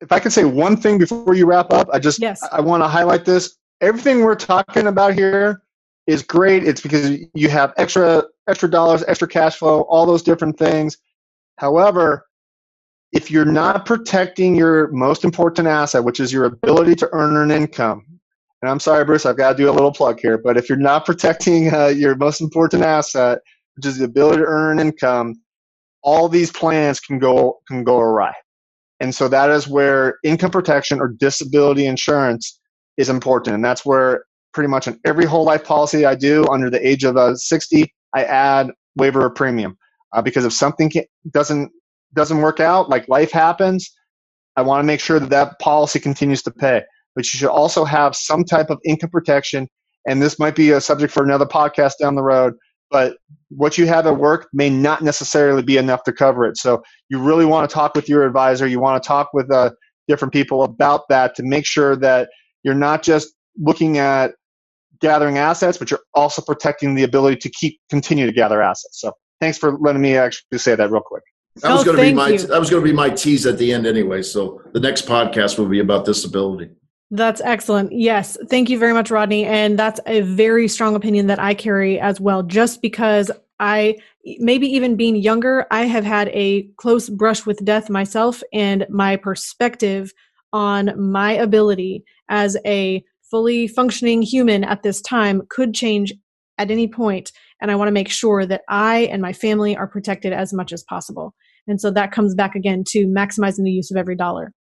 If 0.00 0.12
I 0.12 0.20
can 0.20 0.30
say 0.30 0.44
one 0.44 0.76
thing 0.76 0.98
before 0.98 1.34
you 1.34 1.46
wrap 1.46 1.72
up, 1.72 1.88
I 1.92 1.98
just 1.98 2.20
yes. 2.20 2.42
I 2.52 2.60
want 2.60 2.82
to 2.82 2.88
highlight 2.88 3.24
this. 3.24 3.56
Everything 3.80 4.20
we're 4.20 4.34
talking 4.34 4.86
about 4.86 5.14
here 5.14 5.62
is 6.06 6.22
great. 6.22 6.64
It's 6.64 6.80
because 6.80 7.18
you 7.32 7.48
have 7.48 7.72
extra 7.78 8.24
extra 8.46 8.70
dollars, 8.70 9.02
extra 9.08 9.26
cash 9.26 9.56
flow, 9.56 9.82
all 9.82 10.04
those 10.04 10.22
different 10.22 10.58
things. 10.58 10.98
However, 11.56 12.26
if 13.26 13.32
you're 13.32 13.44
not 13.44 13.86
protecting 13.86 14.54
your 14.54 14.86
most 14.92 15.24
important 15.24 15.66
asset, 15.66 16.04
which 16.04 16.20
is 16.20 16.32
your 16.32 16.44
ability 16.44 16.94
to 16.94 17.08
earn 17.12 17.36
an 17.36 17.50
income, 17.50 18.06
and 18.62 18.70
I'm 18.70 18.78
sorry, 18.78 19.04
Bruce, 19.04 19.26
I've 19.26 19.36
got 19.36 19.50
to 19.50 19.56
do 19.56 19.68
a 19.68 19.72
little 19.72 19.90
plug 19.90 20.20
here, 20.20 20.38
but 20.38 20.56
if 20.56 20.68
you're 20.68 20.78
not 20.78 21.04
protecting 21.04 21.74
uh, 21.74 21.88
your 21.88 22.14
most 22.14 22.40
important 22.40 22.84
asset, 22.84 23.40
which 23.74 23.84
is 23.84 23.98
the 23.98 24.04
ability 24.04 24.38
to 24.38 24.44
earn 24.44 24.78
an 24.78 24.86
income, 24.86 25.34
all 26.02 26.28
these 26.28 26.52
plans 26.52 27.00
can 27.00 27.18
go 27.18 27.58
can 27.66 27.82
go 27.82 27.98
awry. 27.98 28.32
And 29.00 29.12
so 29.12 29.26
that 29.26 29.50
is 29.50 29.66
where 29.66 30.18
income 30.22 30.52
protection 30.52 31.00
or 31.00 31.08
disability 31.08 31.84
insurance 31.86 32.60
is 32.96 33.08
important, 33.08 33.56
and 33.56 33.64
that's 33.64 33.84
where 33.84 34.24
pretty 34.54 34.68
much 34.68 34.86
in 34.86 35.00
every 35.04 35.24
whole 35.24 35.44
life 35.44 35.64
policy 35.64 36.06
I 36.06 36.14
do 36.14 36.46
under 36.46 36.70
the 36.70 36.86
age 36.86 37.02
of 37.02 37.16
uh, 37.16 37.34
60, 37.34 37.92
I 38.14 38.22
add 38.22 38.70
waiver 38.94 39.26
of 39.26 39.34
premium 39.34 39.76
uh, 40.12 40.22
because 40.22 40.44
if 40.44 40.52
something 40.52 40.92
doesn't 41.32 41.72
doesn't 42.16 42.38
work 42.38 42.58
out, 42.58 42.88
like 42.88 43.08
life 43.08 43.30
happens, 43.30 43.90
I 44.56 44.62
want 44.62 44.82
to 44.82 44.86
make 44.86 45.00
sure 45.00 45.20
that 45.20 45.30
that 45.30 45.58
policy 45.60 46.00
continues 46.00 46.42
to 46.42 46.50
pay. 46.50 46.82
But 47.14 47.24
you 47.32 47.38
should 47.38 47.48
also 47.48 47.84
have 47.84 48.16
some 48.16 48.44
type 48.44 48.70
of 48.70 48.78
income 48.84 49.10
protection. 49.10 49.68
And 50.06 50.20
this 50.20 50.38
might 50.38 50.56
be 50.56 50.70
a 50.70 50.80
subject 50.80 51.12
for 51.12 51.22
another 51.22 51.46
podcast 51.46 51.94
down 52.00 52.14
the 52.14 52.22
road. 52.22 52.54
But 52.90 53.16
what 53.48 53.78
you 53.78 53.86
have 53.86 54.06
at 54.06 54.16
work 54.16 54.48
may 54.52 54.70
not 54.70 55.02
necessarily 55.02 55.62
be 55.62 55.76
enough 55.76 56.04
to 56.04 56.12
cover 56.12 56.46
it. 56.46 56.56
So 56.56 56.82
you 57.08 57.20
really 57.20 57.44
want 57.44 57.68
to 57.68 57.74
talk 57.74 57.94
with 57.94 58.08
your 58.08 58.24
advisor. 58.24 58.66
You 58.66 58.80
want 58.80 59.02
to 59.02 59.06
talk 59.06 59.30
with 59.32 59.50
uh, 59.52 59.70
different 60.08 60.32
people 60.32 60.62
about 60.62 61.02
that 61.08 61.34
to 61.36 61.42
make 61.42 61.66
sure 61.66 61.96
that 61.96 62.28
you're 62.62 62.74
not 62.74 63.02
just 63.02 63.34
looking 63.58 63.98
at 63.98 64.32
gathering 65.00 65.38
assets, 65.38 65.78
but 65.78 65.90
you're 65.90 66.00
also 66.14 66.42
protecting 66.42 66.94
the 66.94 67.02
ability 67.02 67.36
to 67.36 67.50
keep 67.50 67.78
continue 67.90 68.26
to 68.26 68.32
gather 68.32 68.62
assets. 68.62 69.00
So 69.00 69.12
thanks 69.40 69.58
for 69.58 69.76
letting 69.78 70.02
me 70.02 70.16
actually 70.16 70.58
say 70.58 70.74
that 70.74 70.90
real 70.90 71.02
quick. 71.04 71.22
That 71.62 71.72
was 71.72 71.82
oh, 71.82 71.84
going 71.84 71.96
to 71.96 72.02
be 72.02 72.12
my 72.12 72.28
you. 72.28 72.38
that 72.38 72.60
was 72.60 72.68
going 72.68 72.82
to 72.82 72.88
be 72.88 72.94
my 72.94 73.08
tease 73.08 73.46
at 73.46 73.58
the 73.58 73.72
end 73.72 73.86
anyway. 73.86 74.22
So 74.22 74.60
the 74.72 74.80
next 74.80 75.06
podcast 75.06 75.58
will 75.58 75.68
be 75.68 75.80
about 75.80 76.04
disability. 76.04 76.70
That's 77.10 77.40
excellent. 77.40 77.92
Yes. 77.92 78.36
Thank 78.50 78.68
you 78.68 78.78
very 78.78 78.92
much, 78.92 79.10
Rodney. 79.10 79.44
And 79.44 79.78
that's 79.78 80.00
a 80.06 80.22
very 80.22 80.66
strong 80.68 80.96
opinion 80.96 81.28
that 81.28 81.38
I 81.38 81.54
carry 81.54 82.00
as 82.00 82.20
well, 82.20 82.42
just 82.42 82.82
because 82.82 83.30
I, 83.60 83.96
maybe 84.38 84.66
even 84.66 84.96
being 84.96 85.16
younger, 85.16 85.66
I 85.70 85.84
have 85.84 86.04
had 86.04 86.28
a 86.28 86.64
close 86.76 87.08
brush 87.08 87.46
with 87.46 87.64
death 87.64 87.88
myself, 87.88 88.42
and 88.52 88.84
my 88.90 89.16
perspective 89.16 90.12
on 90.52 90.92
my 91.00 91.32
ability 91.32 92.04
as 92.28 92.56
a 92.66 93.04
fully 93.30 93.66
functioning 93.66 94.20
human 94.20 94.64
at 94.64 94.82
this 94.82 95.00
time 95.00 95.42
could 95.48 95.74
change 95.74 96.12
at 96.58 96.70
any 96.70 96.86
point. 96.86 96.96
point 96.96 97.32
and 97.60 97.70
i 97.70 97.74
want 97.74 97.88
to 97.88 97.92
make 97.92 98.08
sure 98.08 98.46
that 98.46 98.62
i 98.68 99.00
and 99.12 99.22
my 99.22 99.32
family 99.32 99.76
are 99.76 99.86
protected 99.86 100.32
as 100.32 100.52
much 100.52 100.72
as 100.72 100.82
possible 100.82 101.34
and 101.66 101.80
so 101.80 101.90
that 101.90 102.12
comes 102.12 102.34
back 102.34 102.54
again 102.54 102.84
to 102.88 103.06
maximizing 103.06 103.64
the 103.64 103.70
use 103.70 103.90
of 103.90 103.96
every 103.96 104.16
dollar. 104.16 104.52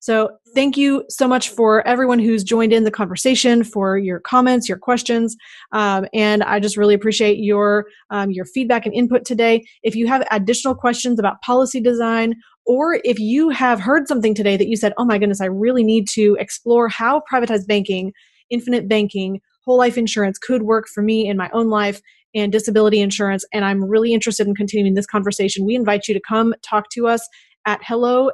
So 0.00 0.30
thank 0.54 0.76
you 0.76 1.04
so 1.08 1.26
much 1.26 1.48
for 1.48 1.86
everyone 1.86 2.18
who's 2.18 2.44
joined 2.44 2.72
in 2.72 2.84
the 2.84 2.90
conversation, 2.90 3.64
for 3.64 3.96
your 3.96 4.20
comments, 4.20 4.68
your 4.68 4.78
questions, 4.78 5.36
um, 5.72 6.06
and 6.12 6.42
I 6.42 6.60
just 6.60 6.76
really 6.76 6.94
appreciate 6.94 7.38
your 7.38 7.86
um, 8.10 8.30
your 8.30 8.44
feedback 8.44 8.86
and 8.86 8.94
input 8.94 9.24
today. 9.24 9.64
If 9.82 9.96
you 9.96 10.06
have 10.06 10.26
additional 10.30 10.74
questions 10.74 11.18
about 11.18 11.40
policy 11.40 11.80
design, 11.80 12.34
or 12.66 13.00
if 13.04 13.18
you 13.18 13.48
have 13.50 13.80
heard 13.80 14.06
something 14.06 14.34
today 14.34 14.56
that 14.56 14.68
you 14.68 14.76
said, 14.76 14.92
"Oh 14.98 15.04
my 15.04 15.18
goodness, 15.18 15.40
I 15.40 15.46
really 15.46 15.82
need 15.82 16.06
to 16.10 16.36
explore 16.38 16.88
how 16.88 17.22
privatized 17.32 17.66
banking, 17.66 18.12
infinite 18.50 18.88
banking, 18.88 19.40
whole 19.64 19.78
life 19.78 19.96
insurance 19.96 20.38
could 20.38 20.62
work 20.62 20.86
for 20.88 21.02
me 21.02 21.26
in 21.26 21.36
my 21.36 21.50
own 21.52 21.68
life," 21.68 22.00
and 22.36 22.52
disability 22.52 23.00
insurance. 23.00 23.44
And 23.52 23.64
I'm 23.64 23.82
really 23.82 24.12
interested 24.12 24.46
in 24.46 24.54
continuing 24.54 24.94
this 24.94 25.06
conversation. 25.06 25.64
We 25.66 25.74
invite 25.74 26.06
you 26.06 26.14
to 26.14 26.20
come 26.20 26.54
talk 26.62 26.90
to 26.90 27.08
us 27.08 27.26
at 27.66 27.80
hello 27.82 28.30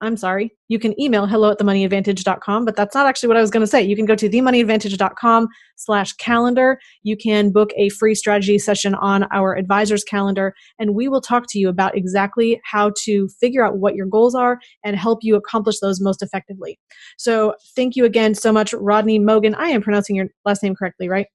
I'm 0.00 0.16
sorry, 0.16 0.52
you 0.68 0.78
can 0.78 0.98
email 1.00 1.26
hello 1.26 1.50
at 1.50 1.58
themoneyadvantage.com, 1.58 2.64
but 2.64 2.76
that's 2.76 2.94
not 2.94 3.06
actually 3.06 3.28
what 3.28 3.36
I 3.36 3.40
was 3.40 3.50
going 3.50 3.62
to 3.62 3.66
say. 3.66 3.82
You 3.82 3.96
can 3.96 4.06
go 4.06 4.14
to 4.14 4.28
themoneyadvantage.com 4.28 5.48
slash 5.76 6.12
calendar. 6.14 6.78
You 7.02 7.16
can 7.16 7.50
book 7.50 7.70
a 7.76 7.88
free 7.88 8.14
strategy 8.14 8.58
session 8.60 8.94
on 8.94 9.24
our 9.32 9.56
advisor's 9.56 10.04
calendar, 10.04 10.54
and 10.78 10.94
we 10.94 11.08
will 11.08 11.20
talk 11.20 11.46
to 11.48 11.58
you 11.58 11.68
about 11.68 11.96
exactly 11.96 12.60
how 12.64 12.92
to 13.04 13.28
figure 13.40 13.66
out 13.66 13.78
what 13.78 13.96
your 13.96 14.06
goals 14.06 14.36
are 14.36 14.60
and 14.84 14.94
help 14.94 15.18
you 15.22 15.34
accomplish 15.34 15.80
those 15.80 16.00
most 16.00 16.22
effectively. 16.22 16.78
So 17.16 17.54
thank 17.74 17.96
you 17.96 18.04
again 18.04 18.36
so 18.36 18.52
much, 18.52 18.72
Rodney 18.72 19.18
Mogen. 19.18 19.56
I 19.58 19.70
am 19.70 19.82
pronouncing 19.82 20.14
your 20.14 20.28
last 20.44 20.62
name 20.62 20.76
correctly, 20.76 21.08
right? 21.08 21.26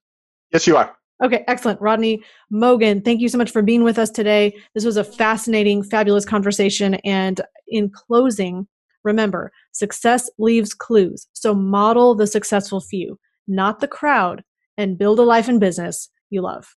Yes, 0.52 0.68
you 0.68 0.78
are. 0.78 0.96
Okay, 1.24 1.46
excellent. 1.48 1.80
Rodney 1.80 2.22
Mogen, 2.52 3.04
thank 3.04 3.22
you 3.22 3.30
so 3.30 3.38
much 3.38 3.50
for 3.50 3.62
being 3.62 3.84
with 3.84 3.98
us 3.98 4.10
today. 4.10 4.54
This 4.74 4.84
was 4.84 4.98
a 4.98 5.06
fascinating, 5.06 5.82
fabulous 5.82 6.26
conversation. 6.26 6.96
And 7.06 7.40
in 7.70 7.90
closing, 7.90 8.68
remember 9.06 9.54
success 9.72 10.30
leaves 10.38 10.74
clues. 10.74 11.28
So 11.32 11.56
model 11.56 12.14
the 12.14 12.28
successful 12.28 12.82
few, 12.82 13.18
not 13.48 13.80
the 13.80 13.88
crowd, 13.88 14.44
and 14.78 14.98
build 14.98 15.18
a 15.18 15.24
life 15.24 15.48
and 15.48 15.62
business 15.62 16.10
you 16.30 16.42
love. 16.42 16.76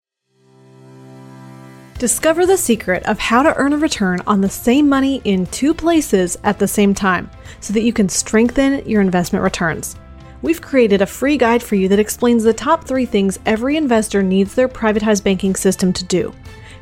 Discover 1.98 2.46
the 2.46 2.58
secret 2.58 3.04
of 3.06 3.18
how 3.18 3.42
to 3.42 3.56
earn 3.56 3.72
a 3.72 3.78
return 3.78 4.20
on 4.26 4.42
the 4.42 4.50
same 4.50 4.88
money 4.88 5.22
in 5.24 5.46
two 5.46 5.74
places 5.74 6.36
at 6.44 6.58
the 6.58 6.68
same 6.68 6.94
time 6.94 7.28
so 7.60 7.72
that 7.72 7.82
you 7.82 7.92
can 7.92 8.08
strengthen 8.08 8.86
your 8.88 9.00
investment 9.00 9.42
returns 9.42 9.96
we've 10.42 10.60
created 10.60 11.02
a 11.02 11.06
free 11.06 11.36
guide 11.36 11.62
for 11.62 11.74
you 11.74 11.88
that 11.88 11.98
explains 11.98 12.44
the 12.44 12.52
top 12.52 12.84
three 12.84 13.06
things 13.06 13.38
every 13.46 13.76
investor 13.76 14.22
needs 14.22 14.54
their 14.54 14.68
privatized 14.68 15.24
banking 15.24 15.54
system 15.54 15.92
to 15.92 16.04
do. 16.04 16.34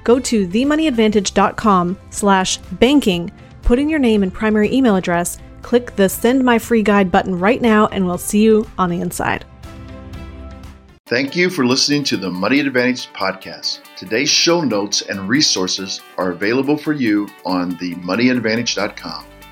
Go 0.05 0.21
to 0.21 0.47
themoneyadvantage.com 0.47 1.99
slash 2.11 2.59
banking, 2.59 3.31
put 3.63 3.79
in 3.79 3.89
your 3.89 3.99
name 3.99 4.23
and 4.23 4.33
primary 4.33 4.73
email 4.73 4.97
address, 4.97 5.39
click 5.63 5.97
the 5.97 6.09
send 6.09 6.45
my 6.45 6.59
free 6.59 6.83
guide 6.83 7.11
button 7.11 7.39
right 7.39 7.61
now, 7.61 7.87
and 7.87 8.07
we'll 8.07 8.19
see 8.19 8.43
you 8.43 8.69
on 8.79 8.91
the 8.91 9.01
inside. 9.01 9.45
Thank 11.07 11.37
you 11.37 11.51
for 11.51 11.67
listening 11.67 12.03
to 12.05 12.17
the 12.17 12.31
Money 12.31 12.61
Advantage 12.61 13.09
podcast. 13.13 13.81
Today's 13.95 14.31
show 14.31 14.63
notes 14.63 15.03
and 15.03 15.29
resources 15.29 16.01
are 16.17 16.31
available 16.31 16.79
for 16.79 16.95
you 16.95 17.29
on 17.45 17.77
themoneyadvantage.com. 17.77 19.27